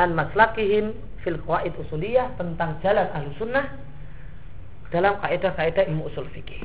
an 0.00 0.08
maslakihim 0.16 0.96
fil 1.20 1.36
qawaid 1.44 1.76
usuliyah 1.76 2.32
tentang 2.40 2.80
jalan 2.80 3.04
ahli 3.12 3.28
sunnah 3.36 3.87
dalam 4.88 5.20
kaidah-kaidah 5.20 5.84
ilmu 5.88 6.08
usul 6.08 6.28
fikih. 6.32 6.64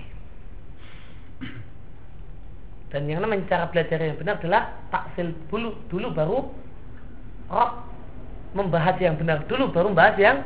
Dan 2.93 3.09
yang 3.09 3.25
namanya 3.25 3.49
cara 3.49 3.65
belajar 3.73 3.97
yang 3.97 4.21
benar 4.21 4.37
adalah 4.37 4.69
taksil 4.93 5.33
dulu 5.49 5.73
dulu 5.89 6.07
baru 6.13 6.39
rob 7.49 7.71
membahas 8.53 8.95
yang 9.01 9.17
benar. 9.17 9.41
Dulu 9.49 9.73
baru 9.73 9.89
membahas 9.89 10.15
yang 10.21 10.45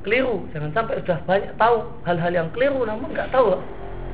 keliru. 0.00 0.48
Jangan 0.56 0.72
sampai 0.72 1.04
sudah 1.04 1.20
banyak 1.28 1.52
tahu 1.60 1.76
hal-hal 2.08 2.32
yang 2.32 2.48
keliru 2.56 2.88
namun 2.88 3.12
nggak 3.12 3.28
tahu 3.28 3.60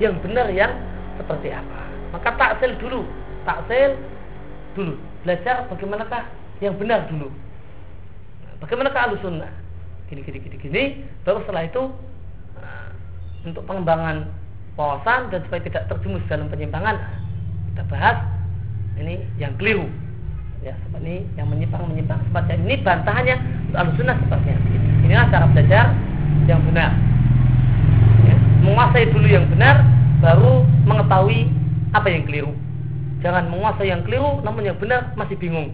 yang 0.03 0.19
benar 0.19 0.51
yang 0.51 0.75
seperti 1.15 1.55
apa. 1.55 1.81
Maka 2.11 2.35
taksil 2.35 2.75
dulu. 2.83 3.07
Taksil 3.47 3.95
dulu. 4.75 4.99
Belajar 5.23 5.71
bagaimanakah 5.71 6.27
yang 6.59 6.75
benar 6.75 7.07
dulu. 7.07 7.31
Bagaimanakah 8.59 9.15
alusunnah 9.15 9.53
gini 10.11 10.27
gini 10.27 10.39
gini 10.43 10.57
gini. 10.59 10.83
Baru 11.23 11.39
setelah 11.47 11.71
itu 11.71 11.83
untuk 13.45 13.63
pengembangan 13.69 14.27
wawasan 14.75 15.31
dan 15.31 15.45
supaya 15.47 15.63
tidak 15.63 15.87
terjumus 15.87 16.25
dalam 16.27 16.51
penyimpangan 16.51 16.97
kita 17.71 17.83
bahas 17.87 18.17
ini 18.99 19.23
yang 19.39 19.55
keliru. 19.61 19.87
Ya 20.65 20.73
seperti 20.89 21.29
yang 21.37 21.53
menyimpang 21.53 21.85
menyimpang 21.85 22.21
semacam 22.33 22.57
ini. 22.65 22.77
Bantahannya 22.81 23.37
al-sunnah 23.77 24.17
seperti 24.17 24.49
ini 24.49 24.89
inilah 25.05 25.29
cara 25.29 25.47
belajar 25.53 25.93
yang 26.49 26.61
benar. 26.65 26.91
Ya, 28.25 28.37
menguasai 28.65 29.13
dulu 29.13 29.29
yang 29.29 29.45
benar 29.53 29.85
baru 30.25 30.65
mengetahui 30.89 31.53
apa 31.93 32.09
yang 32.09 32.25
keliru. 32.25 32.53
Jangan 33.21 33.53
menguasai 33.53 33.93
yang 33.93 34.01
keliru 34.09 34.41
namun 34.41 34.65
yang 34.65 34.77
benar 34.81 35.13
masih 35.21 35.37
bingung 35.37 35.69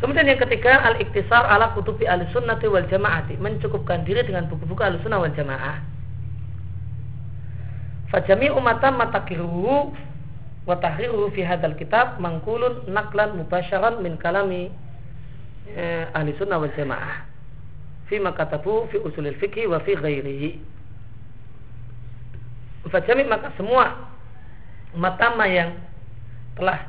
Kemudian 0.00 0.32
yang 0.32 0.40
ketiga 0.40 0.80
al-iktisar 0.80 1.44
ala 1.44 1.76
kutubi 1.76 2.08
al-sunnati 2.08 2.64
wal 2.72 2.88
jamaati. 2.88 3.36
Mencukupkan 3.36 4.00
diri 4.08 4.24
dengan 4.24 4.48
buku-buku 4.48 4.80
al-sunnah 4.80 5.20
wal 5.20 5.34
jamaah. 5.36 5.76
Fajami 8.08 8.48
umatan 8.48 8.96
matakiruhu 8.96 9.92
wa 10.64 10.76
tahriruhu 10.80 11.30
fi 11.36 11.44
hadal 11.44 11.76
kitab 11.76 12.16
mangkulun 12.16 12.88
naklan 12.88 13.36
mubasyaran 13.38 14.00
min 14.00 14.16
kalami 14.16 14.72
eh, 15.68 16.08
ahli 16.16 16.32
sunnah 16.40 16.56
wal 16.56 16.72
jamaah. 16.72 17.28
Fi 18.08 18.16
makatabu 18.16 18.88
fi 18.88 18.96
usulil 19.04 19.36
fikhi 19.36 19.68
wa 19.68 19.84
fi 19.84 20.00
ghairihi. 20.00 20.50
Fajami 22.88 23.28
maka 23.28 23.52
semua 23.60 24.00
matama 24.96 25.44
yang 25.44 25.76
telah 26.56 26.88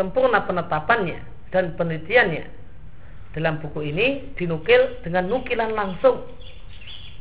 sempurna 0.00 0.40
penetapannya 0.48 1.33
dan 1.54 1.78
penelitiannya 1.78 2.50
dalam 3.38 3.62
buku 3.62 3.94
ini 3.94 4.34
dinukil 4.34 4.98
dengan 5.06 5.30
nukilan 5.30 5.70
langsung 5.70 6.26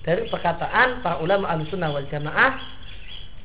dari 0.02 0.26
perkataan 0.34 1.06
para 1.06 1.22
ulama 1.22 1.54
al-sunnah 1.54 1.94
wal 1.94 2.10
jamaah 2.10 2.58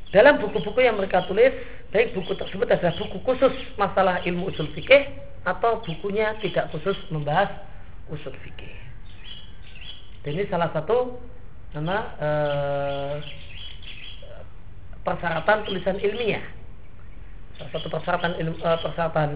dalam 0.08 0.40
buku-buku 0.40 0.80
yang 0.80 0.96
mereka 0.96 1.28
tulis, 1.28 1.52
baik 1.92 2.16
buku 2.16 2.32
tersebut 2.32 2.64
adalah 2.64 2.96
buku 2.96 3.20
khusus 3.28 3.52
masalah 3.76 4.24
ilmu 4.24 4.48
usul 4.48 4.72
fikih 4.72 5.04
atau 5.44 5.84
bukunya 5.84 6.32
tidak 6.40 6.72
khusus 6.72 6.96
membahas 7.12 7.52
usul 8.08 8.32
fikih. 8.40 8.72
Dan 10.24 10.40
ini 10.40 10.48
salah 10.48 10.72
satu 10.72 11.20
nama 11.76 11.96
eh, 12.16 13.14
persyaratan 15.04 15.68
tulisan 15.68 16.00
ilmiah. 16.00 16.44
Salah 17.60 17.70
satu 17.76 17.86
persyaratan 17.92 18.32
ilmu, 18.40 18.56
eh, 18.64 18.78
persyaratan 18.80 19.28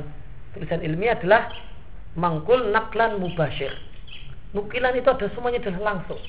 tulisan 0.57 0.85
ilmiah 0.85 1.17
adalah 1.17 1.53
mangkul 2.17 2.71
naklan 2.71 3.21
mubashir. 3.21 3.73
Nukilan 4.53 4.93
itu 4.97 5.09
ada 5.09 5.27
semuanya 5.33 5.65
adalah 5.65 5.97
langsung. 5.97 6.21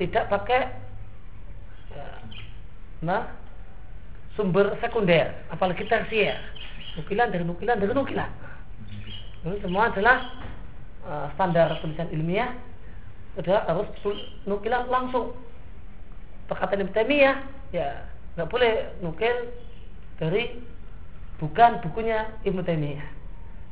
Tidak 0.00 0.32
pakai 0.32 0.90
nah 3.00 3.32
sumber 4.36 4.76
sekunder 4.84 5.32
apalagi 5.48 5.88
tersier 5.88 6.36
nukilan 7.00 7.32
dari 7.32 7.44
nukilan 7.48 7.76
dari 7.80 7.92
nukilan 7.96 8.30
ini 9.48 9.56
semua 9.64 9.88
adalah 9.88 10.16
uh, 11.08 11.26
standar 11.32 11.80
tulisan 11.80 12.12
ilmiah 12.12 12.52
adalah 13.40 13.64
harus 13.72 13.88
nukilan 14.44 14.84
langsung 14.92 15.32
perkataan 16.44 16.92
Taimiyah 16.92 17.40
ya 17.72 18.04
nggak 18.36 18.50
boleh 18.52 18.92
nukil 19.00 19.48
dari 20.20 20.60
bukan 21.40 21.80
bukunya 21.80 22.28
Ibnu 22.44 22.60
Taimiyah. 22.60 23.08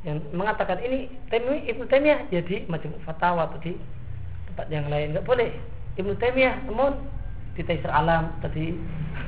Yang 0.09 0.25
mengatakan 0.33 0.81
ini 0.81 1.13
Taimiyah 1.29 1.69
Ibnu 1.69 1.85
Taimiyah 1.87 2.21
jadi 2.33 2.65
macam 2.67 2.97
fatwa 3.05 3.45
atau 3.45 3.61
di 3.61 3.77
tempat 4.51 4.67
yang 4.73 4.89
lain. 4.89 5.13
Nggak 5.13 5.29
boleh. 5.29 5.53
Ibnu 6.01 6.17
Taimiyah 6.17 6.65
namun 6.65 6.97
di 7.55 7.63
Taisir 7.63 7.93
Alam 7.93 8.33
tadi 8.41 8.73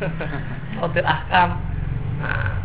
Taudil 0.80 1.05
Ahkam. 1.05 1.61
Nah, 2.24 2.57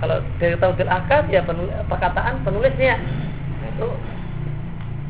kalau 0.00 0.24
dari 0.40 0.56
Taudil 0.56 0.88
Ahkam 0.88 1.28
ya 1.28 1.44
penulis, 1.44 1.76
perkataan 1.92 2.40
penulisnya. 2.42 2.96
Nah, 3.60 3.68
itu 3.68 3.88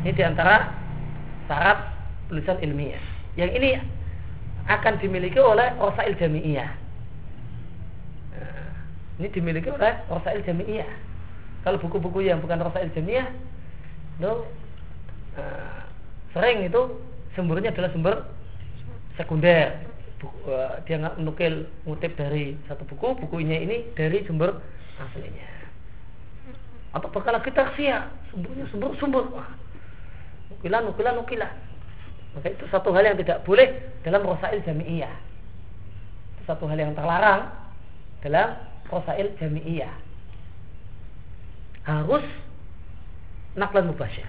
ini 0.02 0.10
di 0.16 0.22
antara 0.26 0.74
syarat 1.46 1.78
tulisan 2.26 2.58
ilmiah. 2.58 3.02
Yang 3.38 3.50
ini 3.62 3.70
akan 4.68 4.98
dimiliki 5.00 5.38
oleh 5.38 5.72
Rosail 5.78 6.18
Jami'iyah 6.18 6.68
ini 9.18 9.28
dimiliki 9.34 9.68
oleh 9.70 9.98
Rosail 10.06 10.40
Jami'iyah 10.46 10.90
kalau 11.66 11.78
buku-buku 11.82 12.24
yang 12.24 12.38
bukan 12.38 12.62
Rosail 12.62 12.90
Jami'iyah 12.94 13.28
itu 14.18 14.32
uh, 15.38 15.80
sering 16.34 16.66
itu 16.66 16.98
sumbernya 17.34 17.70
adalah 17.70 17.90
sumber 17.94 18.14
sekunder. 19.14 19.86
Buku, 20.18 20.50
uh, 20.50 20.82
dia 20.82 20.98
nggak 20.98 21.22
menukil 21.22 21.70
ngutip 21.86 22.18
dari 22.18 22.58
satu 22.66 22.82
buku 22.86 23.22
bukunya 23.22 23.62
ini 23.62 23.86
dari 23.94 24.26
sumber 24.26 24.58
aslinya. 24.98 25.46
Atau 26.94 27.10
bahkan 27.14 27.38
lagi 27.38 27.54
taksia 27.54 28.10
sumbernya 28.34 28.66
sumber 28.74 28.90
sumber. 28.98 29.24
Wah, 29.30 29.50
nukilan 30.50 30.82
nukilan 30.90 31.14
nukilan. 31.22 31.54
Maka 32.34 32.54
itu 32.54 32.66
satu 32.70 32.90
hal 32.94 33.06
yang 33.06 33.18
tidak 33.18 33.42
boleh 33.46 33.66
dalam 34.02 34.22
rosail 34.26 34.58
jami'iyah 34.66 35.28
satu 36.48 36.64
hal 36.64 36.80
yang 36.80 36.96
terlarang 36.96 37.52
dalam 38.24 38.56
rosail 38.88 39.28
jami'iyah 39.40 39.94
harus 41.88 42.24
naklan 43.56 43.88
mubasyah 43.88 44.28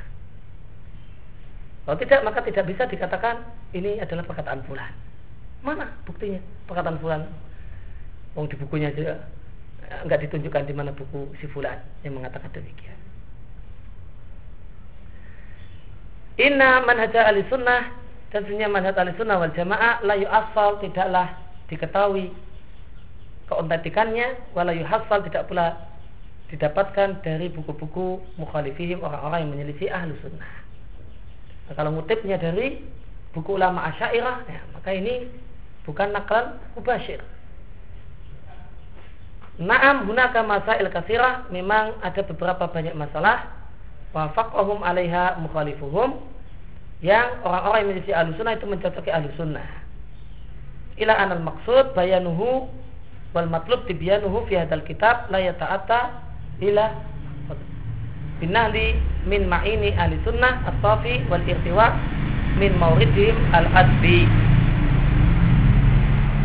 kalau 1.88 1.98
tidak 1.98 2.22
maka 2.22 2.40
tidak 2.46 2.66
bisa 2.70 2.84
dikatakan 2.86 3.44
ini 3.74 3.98
adalah 4.00 4.24
perkataan 4.24 4.62
bulan 4.68 4.94
Mana 5.60 5.92
buktinya? 6.08 6.40
Perkataan 6.68 7.00
fulan. 7.04 7.28
Wong 8.38 8.48
di 8.48 8.56
bukunya 8.56 8.94
juga 8.96 9.28
enggak 10.06 10.22
ditunjukkan 10.30 10.70
di 10.70 10.74
mana 10.76 10.94
buku 10.94 11.34
si 11.42 11.50
fulan 11.52 11.82
yang 12.06 12.16
mengatakan 12.16 12.48
demikian. 12.54 12.96
Inna 16.40 16.80
manhaj 16.88 17.12
ahli 17.12 17.44
sunnah 17.52 17.92
dan 18.32 18.48
sebenarnya 18.48 18.70
manhaj 18.72 18.96
ahli 18.96 19.12
sunnah 19.20 19.36
wal 19.42 19.52
jamaah 19.52 20.00
la 20.08 20.16
asal 20.16 20.80
tidaklah 20.80 21.36
diketahui 21.68 22.32
keontentikannya 23.50 24.54
wala 24.54 24.72
hasal 24.86 25.26
tidak 25.26 25.50
pula 25.50 25.90
didapatkan 26.54 27.22
dari 27.26 27.50
buku-buku 27.50 28.22
mukhalifihim 28.38 29.02
orang-orang 29.02 29.46
yang 29.46 29.52
menyelisih 29.54 29.90
ahli 29.90 30.14
sunnah. 30.22 30.54
Nah, 31.70 31.74
kalau 31.78 31.94
ngutipnya 31.94 32.42
dari 32.42 32.82
buku 33.34 33.58
ulama 33.58 33.86
asyairah 33.94 34.38
ya, 34.50 34.62
maka 34.74 34.90
ini 34.94 35.30
bukan 35.86 36.10
nakal 36.10 36.58
mubashir. 36.74 37.22
Naam 39.60 40.08
hunaka 40.08 40.42
masail 40.42 40.88
kasirah 40.88 41.52
memang 41.52 42.00
ada 42.00 42.24
beberapa 42.24 42.72
banyak 42.72 42.96
masalah 42.96 43.60
wafaqahum 44.16 44.82
alaiha 44.82 45.38
mukhalifuhum 45.44 46.18
yang 47.04 47.44
orang-orang 47.44 47.80
yang 47.84 47.90
menjadi 47.94 48.12
ahlu 48.24 48.30
sunnah 48.40 48.54
itu 48.56 48.66
mencocoki 48.66 49.12
ahlu 49.12 49.30
sunnah 49.36 49.68
ila 51.00 51.14
anal 51.16 51.44
maksud 51.44 51.96
bayanuhu 51.96 52.68
wal 53.34 53.46
matlub 53.46 53.86
tibyanuhu 53.86 54.50
fi 54.50 54.66
hadal 54.66 54.82
kitab 54.86 55.30
la 55.30 55.38
yata'ata 55.38 56.26
ila 56.66 56.86
binahli 58.42 58.98
min 59.28 59.46
ma'ini 59.46 59.94
ahli 60.00 60.18
sunnah 60.26 60.64
as-safi 60.66 61.28
wal 61.28 61.44
irtiwa 61.44 61.94
min 62.58 62.74
mauridihim 62.80 63.36
al-adbi. 63.54 64.26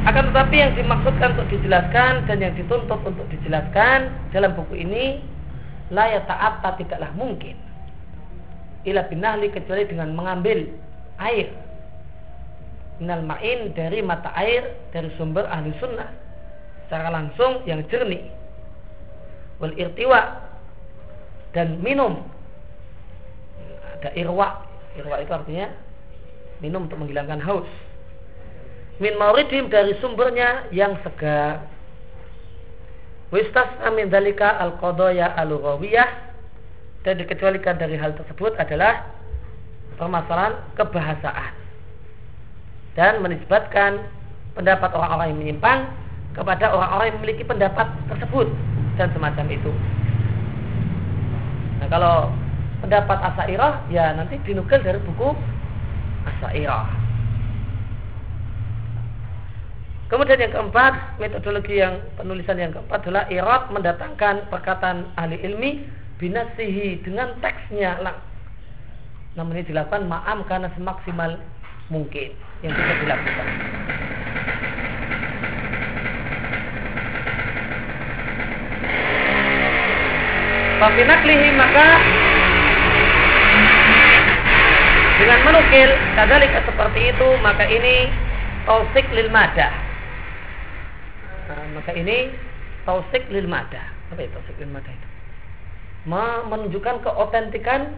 Akan 0.04 0.28
tetapi 0.28 0.56
yang 0.60 0.76
dimaksudkan 0.76 1.32
untuk 1.32 1.48
dijelaskan 1.48 2.28
dan 2.28 2.36
yang 2.44 2.52
dituntut 2.52 3.00
untuk 3.08 3.24
dijelaskan 3.32 4.12
dalam 4.36 4.52
buku 4.52 4.84
ini 4.84 5.24
layak 5.88 6.28
taat 6.28 6.60
tidaklah 6.76 7.08
mungkin. 7.16 7.56
Ila 8.84 9.08
binahli 9.08 9.48
kecuali 9.48 9.88
dengan 9.88 10.12
mengambil 10.12 10.68
air. 11.16 11.48
Minal 13.00 13.24
ma'in 13.24 13.72
dari 13.72 14.04
mata 14.04 14.28
air 14.36 14.76
dari 14.92 15.08
sumber 15.16 15.48
ahli 15.48 15.72
sunnah 15.80 16.23
secara 16.94 17.10
langsung 17.10 17.66
yang 17.66 17.82
jernih. 17.90 18.22
Wal 19.58 19.74
irtiwa 19.74 20.46
dan 21.50 21.82
minum. 21.82 22.22
Ada 23.98 24.14
irwa. 24.14 24.62
Irwa 24.94 25.18
itu 25.18 25.34
artinya 25.34 25.74
minum 26.62 26.86
untuk 26.86 27.02
menghilangkan 27.02 27.42
haus. 27.42 27.66
Min 29.02 29.18
mauridim 29.18 29.74
dari 29.74 29.98
sumbernya 29.98 30.70
yang 30.70 30.94
segar. 31.02 31.66
Wistas 33.34 33.74
amin 33.82 34.06
dalika 34.06 34.54
al 34.54 34.78
qadaya 34.78 35.34
al 35.34 35.50
dan 37.02 37.14
dikecualikan 37.18 37.74
dari 37.74 37.98
hal 37.98 38.14
tersebut 38.14 38.54
adalah 38.54 39.02
permasalahan 39.98 40.62
kebahasaan. 40.78 41.58
Dan 42.94 43.18
menisbatkan 43.18 44.06
pendapat 44.54 44.94
orang-orang 44.94 45.34
yang 45.34 45.40
menyimpang 45.42 46.03
kepada 46.34 46.74
orang-orang 46.74 47.06
yang 47.14 47.18
memiliki 47.22 47.44
pendapat 47.46 47.86
tersebut 48.10 48.50
dan 48.98 49.08
semacam 49.14 49.46
itu. 49.50 49.70
Nah 51.78 51.88
kalau 51.88 52.34
pendapat 52.82 53.18
Asairah 53.32 53.86
ya 53.88 54.12
nanti 54.12 54.36
dinukil 54.42 54.82
dari 54.82 54.98
buku 55.02 55.32
Asairah. 56.26 57.04
Kemudian 60.04 60.36
yang 60.36 60.52
keempat, 60.52 61.16
metodologi 61.16 61.80
yang 61.80 61.96
penulisan 62.14 62.60
yang 62.60 62.70
keempat 62.76 63.08
adalah 63.08 63.24
irad 63.32 63.72
mendatangkan 63.72 64.46
perkataan 64.52 65.10
ahli 65.16 65.40
ilmi 65.40 65.80
binasihi 66.20 67.02
dengan 67.02 67.34
teksnya 67.40 67.98
lang. 68.04 68.20
Namun 69.34 69.58
ini 69.58 69.66
dilakukan 69.66 70.06
ma'am 70.06 70.46
karena 70.46 70.70
semaksimal 70.76 71.40
mungkin 71.90 72.30
yang 72.62 72.72
bisa 72.76 72.94
dilakukan. 73.00 73.46
Fafinaklihi 80.84 81.48
maka 81.56 81.86
dengan 85.16 85.40
menukil 85.48 85.88
kadalika 86.12 86.60
seperti 86.68 87.00
itu 87.08 87.28
maka 87.40 87.64
ini 87.64 88.12
tausik 88.68 89.08
lil 89.16 89.32
madah 89.32 89.72
Nah, 91.44 91.64
maka 91.76 91.92
ini 91.92 92.32
tausik 92.88 93.28
lil 93.28 93.44
mada. 93.44 93.84
Apa 94.08 94.20
itu 94.24 94.32
tausik 94.32 94.56
lil 94.56 94.72
mada 94.72 94.88
itu? 94.88 95.08
Menunjukkan 96.48 97.04
keotentikan 97.04 97.92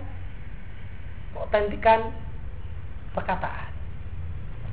keotentikan 1.34 2.10
perkataan. 3.14 3.70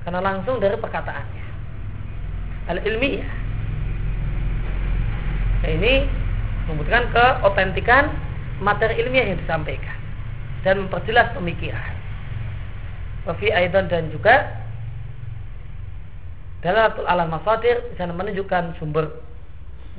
Karena 0.05 0.20
langsung 0.26 0.57
dari 0.57 0.78
perkataannya. 0.78 1.45
Al 2.74 2.80
ilmiah. 2.82 3.34
Nah, 5.64 5.70
ini 5.70 5.93
membutuhkan 6.70 7.11
keotentikan 7.11 8.14
materi 8.64 8.99
ilmiah 9.03 9.34
yang 9.34 9.39
disampaikan 9.39 9.97
dan 10.64 10.88
memperjelas 10.88 11.32
pemikiran. 11.36 11.93
Wafi 13.24 13.51
Aidan 13.51 13.88
dan 13.88 14.11
juga 14.11 14.64
Dalatul 16.64 17.03
alam 17.03 17.28
masadir 17.28 17.84
di 17.91 17.95
sana 17.99 18.16
menunjukkan 18.16 18.80
sumber 18.80 19.11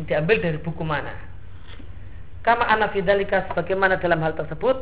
yang 0.01 0.09
diambil 0.09 0.41
dari 0.41 0.57
buku 0.57 0.81
mana. 0.81 1.13
Kama 2.41 2.65
ana 2.65 2.89
fidalika 2.89 3.45
sebagaimana 3.53 4.01
dalam 4.01 4.25
hal 4.25 4.33
tersebut 4.33 4.81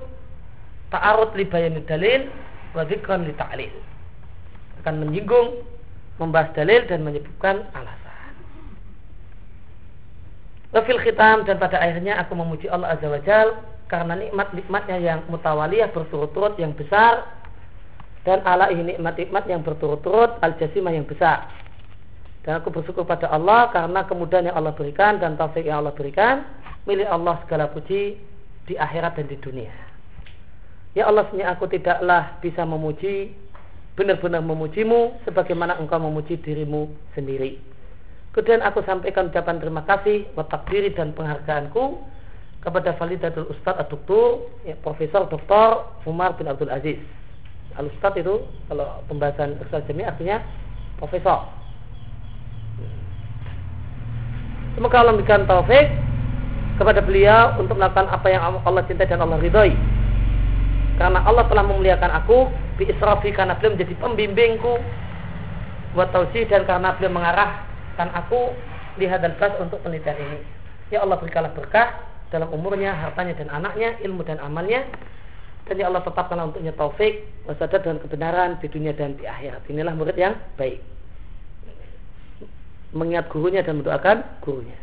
ta'arud 0.95 1.35
li 1.35 1.43
bayani 1.43 1.83
dalil 1.83 2.30
wa 2.70 2.87
li 2.87 3.35
ta'lil. 3.35 3.74
Akan 4.78 5.03
menyinggung, 5.03 5.66
membahas 6.22 6.55
dalil 6.55 6.87
dan 6.87 7.03
menyebutkan 7.03 7.66
alasan. 7.74 8.02
Wafil 10.73 11.01
khitam 11.05 11.45
dan 11.45 11.61
pada 11.61 11.77
akhirnya 11.77 12.16
aku 12.25 12.33
memuji 12.33 12.64
Allah 12.73 12.97
Azza 12.97 13.09
wa 13.12 13.20
Jal 13.20 13.61
karena 13.93 14.16
nikmat-nikmatnya 14.16 14.97
yang 15.05 15.20
mutawaliyah 15.29 15.93
berturut-turut 15.93 16.57
yang 16.57 16.73
besar 16.73 17.29
dan 18.25 18.41
ala 18.49 18.73
ini 18.73 18.97
nikmat-nikmat 18.97 19.45
yang 19.53 19.61
berturut-turut 19.61 20.41
al-jasimah 20.41 20.97
yang 20.97 21.05
besar 21.05 21.53
dan 22.43 22.59
aku 22.59 22.75
bersyukur 22.75 23.07
pada 23.07 23.31
Allah 23.31 23.70
karena 23.70 24.03
kemudahan 24.09 24.51
yang 24.51 24.57
Allah 24.59 24.75
berikan 24.75 25.20
dan 25.23 25.39
taufik 25.39 25.62
yang 25.62 25.85
Allah 25.85 25.95
berikan 25.95 26.43
milik 26.87 27.07
Allah 27.07 27.39
segala 27.47 27.70
puji 27.70 28.18
di 28.66 28.75
akhirat 28.75 29.18
dan 29.18 29.27
di 29.31 29.39
dunia. 29.39 29.70
Ya 30.93 31.09
Allah, 31.09 31.25
sebenarnya 31.31 31.57
aku 31.57 31.64
tidaklah 31.73 32.37
bisa 32.45 32.66
memuji 32.68 33.33
benar-benar 33.97 34.45
memujimu 34.45 35.25
sebagaimana 35.25 35.79
engkau 35.81 36.03
memuji 36.03 36.37
dirimu 36.43 36.91
sendiri. 37.16 37.61
Kemudian 38.33 38.64
aku 38.64 38.80
sampaikan 38.89 39.28
ucapan 39.28 39.61
terima 39.61 39.85
kasih, 39.85 40.24
watak 40.33 40.64
diri 40.72 40.89
dan 40.97 41.12
penghargaanku 41.12 42.01
kepada 42.64 42.97
Validatul 42.97 43.53
Ustadz 43.53 43.85
Aduktur, 43.85 44.49
ya, 44.64 44.72
Profesor 44.80 45.28
Dr. 45.28 45.85
Umar 46.09 46.33
bin 46.41 46.49
Abdul 46.49 46.72
Aziz. 46.72 46.97
Al 47.76 47.93
Ustadz 47.93 48.20
itu 48.20 48.41
kalau 48.72 49.05
pembahasan 49.09 49.61
Ustadz 49.61 49.89
Jami 49.89 50.05
artinya 50.05 50.41
Profesor 51.01 51.49
Semoga 54.72 55.05
Allah 55.05 55.12
memberikan 55.12 55.45
taufik 55.45 55.85
kepada 56.80 57.05
beliau 57.05 57.61
untuk 57.61 57.76
melakukan 57.76 58.09
apa 58.09 58.26
yang 58.33 58.57
Allah 58.64 58.83
cintai 58.89 59.05
dan 59.05 59.20
Allah 59.20 59.37
ridhoi. 59.37 59.76
Karena 60.97 61.20
Allah 61.28 61.45
telah 61.49 61.64
memuliakan 61.68 62.11
aku 62.24 62.49
bi 62.80 62.89
israfi 62.89 63.37
karena 63.37 63.53
beliau 63.61 63.76
menjadi 63.76 63.95
pembimbingku 64.01 64.80
buat 65.93 66.09
tausi 66.09 66.49
dan 66.49 66.64
karena 66.64 66.97
beliau 66.97 67.12
mengarahkan 67.93 68.24
aku 68.24 68.40
lihat 68.97 69.20
dan 69.20 69.36
bas 69.36 69.53
untuk 69.61 69.80
penelitian 69.84 70.16
ini. 70.16 70.38
Ya 70.88 71.05
Allah 71.05 71.20
berikanlah 71.20 71.53
berkah 71.53 71.93
dalam 72.32 72.49
umurnya, 72.53 72.97
hartanya 72.97 73.36
dan 73.36 73.49
anaknya, 73.53 74.01
ilmu 74.05 74.24
dan 74.24 74.40
amalnya. 74.40 74.88
Dan 75.68 75.78
ya 75.78 75.88
Allah 75.88 76.03
tetapkanlah 76.03 76.51
untuknya 76.53 76.74
taufik, 76.74 77.22
wasadat 77.47 77.86
dan 77.86 78.01
kebenaran 78.03 78.59
di 78.59 78.66
dunia 78.66 78.93
dan 78.97 79.14
di 79.16 79.24
akhirat. 79.28 79.62
Inilah 79.68 79.95
murid 79.95 80.16
yang 80.18 80.34
baik 80.59 80.80
mengingat 82.93 83.32
gurunya 83.32 83.64
dan 83.64 83.80
mendoakan 83.80 84.20
gurunya. 84.45 84.76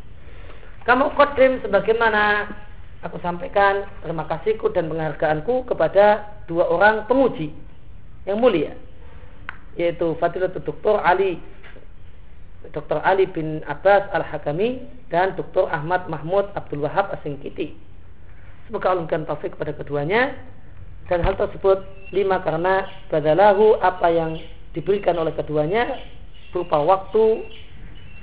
Kamu 0.81 1.13
kodim 1.13 1.61
sebagaimana 1.61 2.49
aku 3.05 3.21
sampaikan 3.21 3.85
terima 4.01 4.25
kasihku 4.25 4.73
dan 4.73 4.89
penghargaanku 4.89 5.69
kepada 5.69 6.25
dua 6.49 6.65
orang 6.73 7.05
penguji 7.05 7.53
yang 8.25 8.41
mulia 8.41 8.73
yaitu 9.77 10.17
Fadilatul 10.17 10.65
Dr. 10.65 10.97
Ali 11.05 11.37
Dr. 12.75 12.99
Ali 13.07 13.23
bin 13.31 13.63
Abbas 13.63 14.11
Al-Hakami 14.11 14.83
dan 15.07 15.33
Dr. 15.39 15.71
Ahmad 15.71 16.11
Mahmud 16.11 16.51
Abdul 16.59 16.83
Wahab 16.83 17.15
Asingkiti. 17.15 17.71
Semoga 18.67 18.91
Allah 18.91 19.07
memberikan 19.07 19.25
taufik 19.25 19.55
kepada 19.55 19.73
keduanya 19.73 20.35
dan 21.09 21.25
hal 21.25 21.33
tersebut 21.39 21.81
lima 22.13 22.43
karena 22.45 22.85
badalahu 23.09 23.79
apa 23.81 24.07
yang 24.13 24.37
diberikan 24.77 25.17
oleh 25.17 25.33
keduanya 25.33 25.97
berupa 26.53 26.77
waktu 26.77 27.47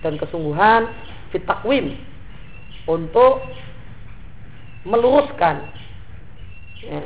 dan 0.06 0.14
kesungguhan 0.20 0.86
fitakwim 1.34 1.98
untuk 2.86 3.42
meluruskan 4.86 5.66
ya, 6.78 7.02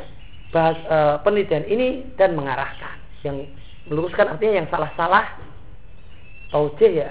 bahas, 0.52 0.76
e, 0.84 0.96
penelitian 1.24 1.64
ini 1.64 1.88
dan 2.20 2.36
mengarahkan 2.36 3.00
yang 3.24 3.48
meluruskan 3.88 4.36
artinya 4.36 4.60
yang 4.60 4.68
salah-salah 4.68 5.24
taujih 6.50 7.06
ya 7.06 7.10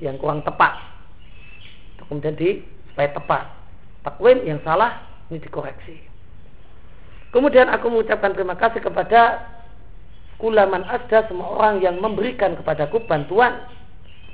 yang 0.00 0.18
kurang 0.18 0.42
tepat. 0.42 0.74
Kemudian 2.04 2.36
di 2.36 2.60
supaya 2.92 3.08
tepat. 3.14 3.44
Takwim 4.04 4.44
yang 4.44 4.60
salah 4.60 5.00
ini 5.32 5.40
dikoreksi. 5.40 5.96
Kemudian 7.32 7.66
aku 7.72 7.88
mengucapkan 7.88 8.36
terima 8.36 8.54
kasih 8.54 8.78
kepada 8.84 9.42
kulaman 10.38 10.84
asda 10.86 11.26
semua 11.26 11.56
orang 11.56 11.80
yang 11.80 11.96
memberikan 11.98 12.54
kepadaku 12.54 13.02
bantuan 13.08 13.64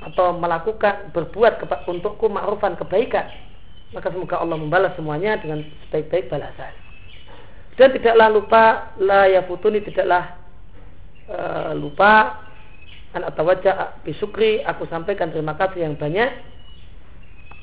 atau 0.01 0.33
melakukan 0.37 1.12
berbuat 1.12 1.61
untukku 1.87 2.26
ma'rufan 2.28 2.76
kebaikan. 2.76 3.28
Maka 3.95 4.11
semoga 4.11 4.39
Allah 4.39 4.59
membalas 4.59 4.93
semuanya 4.95 5.39
dengan 5.39 5.66
sebaik-baik 5.89 6.31
balasan. 6.31 6.72
Dan 7.78 7.97
tidaklah 7.97 8.28
lupa 8.28 8.64
la 9.01 9.31
yafutuni 9.33 9.81
tidaklah 9.81 10.37
uh, 11.31 11.72
lupa 11.72 12.45
an 13.14 13.26
atawajja 13.26 14.02
bisukri 14.06 14.62
aku 14.62 14.86
sampaikan 14.86 15.34
terima 15.34 15.58
kasih 15.58 15.86
yang 15.86 15.94
banyak 15.98 16.30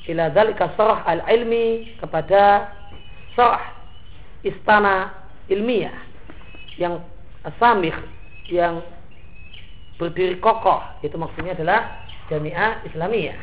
ila 0.08 0.32
dzalika 0.32 0.72
sarah 0.76 1.04
al 1.08 1.24
ilmi 1.24 1.96
kepada 2.00 2.72
sarah 3.36 3.64
istana 4.44 5.12
ilmiah 5.48 5.94
yang 6.76 7.00
asamih 7.44 7.94
yang 8.48 8.80
berdiri 9.98 10.38
kokoh 10.38 10.80
itu 11.02 11.18
maksudnya 11.18 11.58
adalah 11.58 12.06
jamiah 12.30 12.78
Islamiyah. 12.86 13.36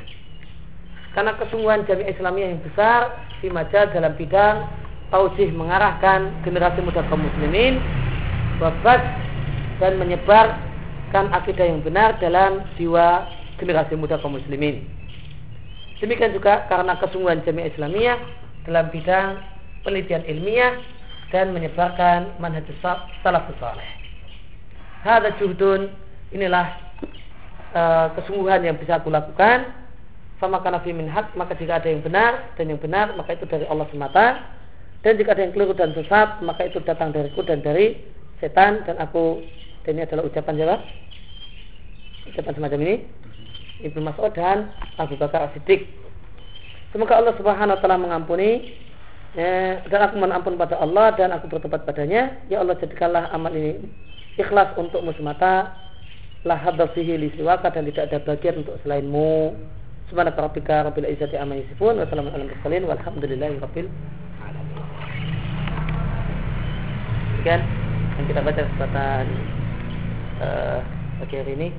Karena 1.14 1.36
kesungguhan 1.36 1.84
jamiah 1.84 2.12
Islamiyah 2.16 2.50
yang 2.56 2.64
besar 2.64 3.00
di 3.44 3.52
majal 3.52 3.92
dalam 3.92 4.16
bidang 4.16 4.66
taujih 5.12 5.52
mengarahkan 5.54 6.32
generasi 6.48 6.82
muda 6.82 7.06
kaum 7.12 7.22
muslimin 7.22 7.78
babas 8.58 9.04
dan 9.84 10.00
menyebarkan 11.16 11.32
akidah 11.32 11.66
yang 11.72 11.80
benar 11.80 12.20
dalam 12.20 12.60
jiwa 12.76 13.24
generasi 13.56 13.96
muda 13.96 14.20
kaum 14.20 14.36
muslimin. 14.36 14.84
Demikian 16.04 16.36
juga 16.36 16.68
karena 16.68 17.00
kesungguhan 17.00 17.40
jamiah 17.48 17.72
Islamiyah 17.72 18.20
dalam 18.68 18.92
bidang 18.92 19.40
penelitian 19.88 20.28
ilmiah 20.28 20.76
dan 21.32 21.56
menyebarkan 21.56 22.36
manhaj 22.44 22.68
salafus 23.24 23.56
saleh. 23.64 23.88
Hada 25.08 25.32
juhdun 25.40 25.88
inilah 26.36 26.68
uh, 27.72 28.12
kesungguhan 28.20 28.68
yang 28.68 28.76
bisa 28.76 29.00
aku 29.00 29.08
lakukan. 29.08 29.72
Fama 30.36 30.60
kana 30.60 30.84
fi 30.84 30.92
hak, 30.92 31.32
maka 31.40 31.56
jika 31.56 31.80
ada 31.80 31.88
yang 31.88 32.04
benar 32.04 32.52
dan 32.60 32.68
yang 32.68 32.82
benar 32.84 33.16
maka 33.16 33.40
itu 33.40 33.48
dari 33.48 33.64
Allah 33.72 33.88
semata. 33.88 34.52
Dan 35.00 35.16
jika 35.16 35.32
ada 35.32 35.48
yang 35.48 35.56
keliru 35.56 35.72
dan 35.80 35.96
sesat 35.96 36.44
maka 36.44 36.68
itu 36.68 36.84
datang 36.84 37.16
dariku 37.16 37.40
dan 37.48 37.64
dari 37.64 38.04
setan 38.44 38.84
dan 38.84 39.00
aku 39.00 39.40
dan 39.88 39.96
ini 39.96 40.04
adalah 40.04 40.28
ucapan 40.28 40.60
siapa? 40.60 41.05
Ucapan 42.26 42.54
semacam 42.58 42.80
ini 42.82 42.96
Ibnu 43.86 44.02
Mas'ud 44.02 44.32
dan 44.34 44.72
Abu 44.98 45.20
Bakar 45.20 45.52
As-Siddiq. 45.52 45.86
Semoga 46.96 47.20
Allah 47.20 47.36
Subhanahu 47.36 47.76
wa 47.76 47.82
taala 47.84 48.00
mengampuni 48.00 48.72
ya, 49.36 49.84
dan 49.92 50.00
aku 50.08 50.16
mohon 50.16 50.32
ampun 50.32 50.56
pada 50.56 50.80
Allah 50.80 51.12
dan 51.20 51.36
aku 51.36 51.52
bertobat 51.52 51.84
padanya. 51.84 52.40
Ya 52.48 52.64
Allah 52.64 52.80
jadikanlah 52.80 53.28
amal 53.36 53.52
ini 53.52 53.84
ikhlas 54.40 54.72
untukmu 54.80 55.12
semata. 55.20 55.76
La 56.46 56.56
hadza 56.56 56.88
fihi 56.94 57.18
li 57.18 57.34
siwaka 57.36 57.74
dan 57.74 57.90
tidak 57.90 58.14
ada 58.14 58.22
bagian 58.22 58.62
untuk 58.64 58.78
selainmu. 58.86 59.58
Subhanaka 60.08 60.46
rabbika 60.46 60.86
rabbil 60.86 61.10
izzati 61.10 61.34
amma 61.36 61.58
yasifun 61.58 61.98
wa 61.98 62.06
salamun 62.06 62.32
alal 62.32 62.48
mursalin 62.54 62.86
walhamdulillahi 62.86 63.58
rabbil 63.58 63.90
alamin. 64.46 64.86
Yang 68.16 68.26
kita 68.30 68.40
baca 68.46 68.62
kesempatan 68.62 69.26
uh, 70.40 70.80
pagi 71.20 71.36
hari 71.42 71.54
ini 71.58 71.70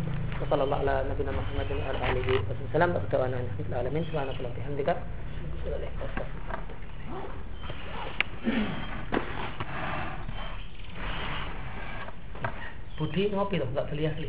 sallallahu 0.49 0.83
ala 0.83 1.05
nabiyina 1.07 1.33
Muhammadin 1.35 1.77
wa 1.83 1.91
ala 1.91 1.99
alihi 2.11 2.41
wasallam. 2.47 2.91
Wa 2.95 3.07
tawana 3.11 3.37
alhamdulillah 3.43 3.79
alamin. 3.83 4.05
Budi 12.97 13.29
ngopi 13.29 13.61
dong 13.61 13.71
nggak 13.77 13.93
beli 13.93 14.09
asli. 14.09 14.29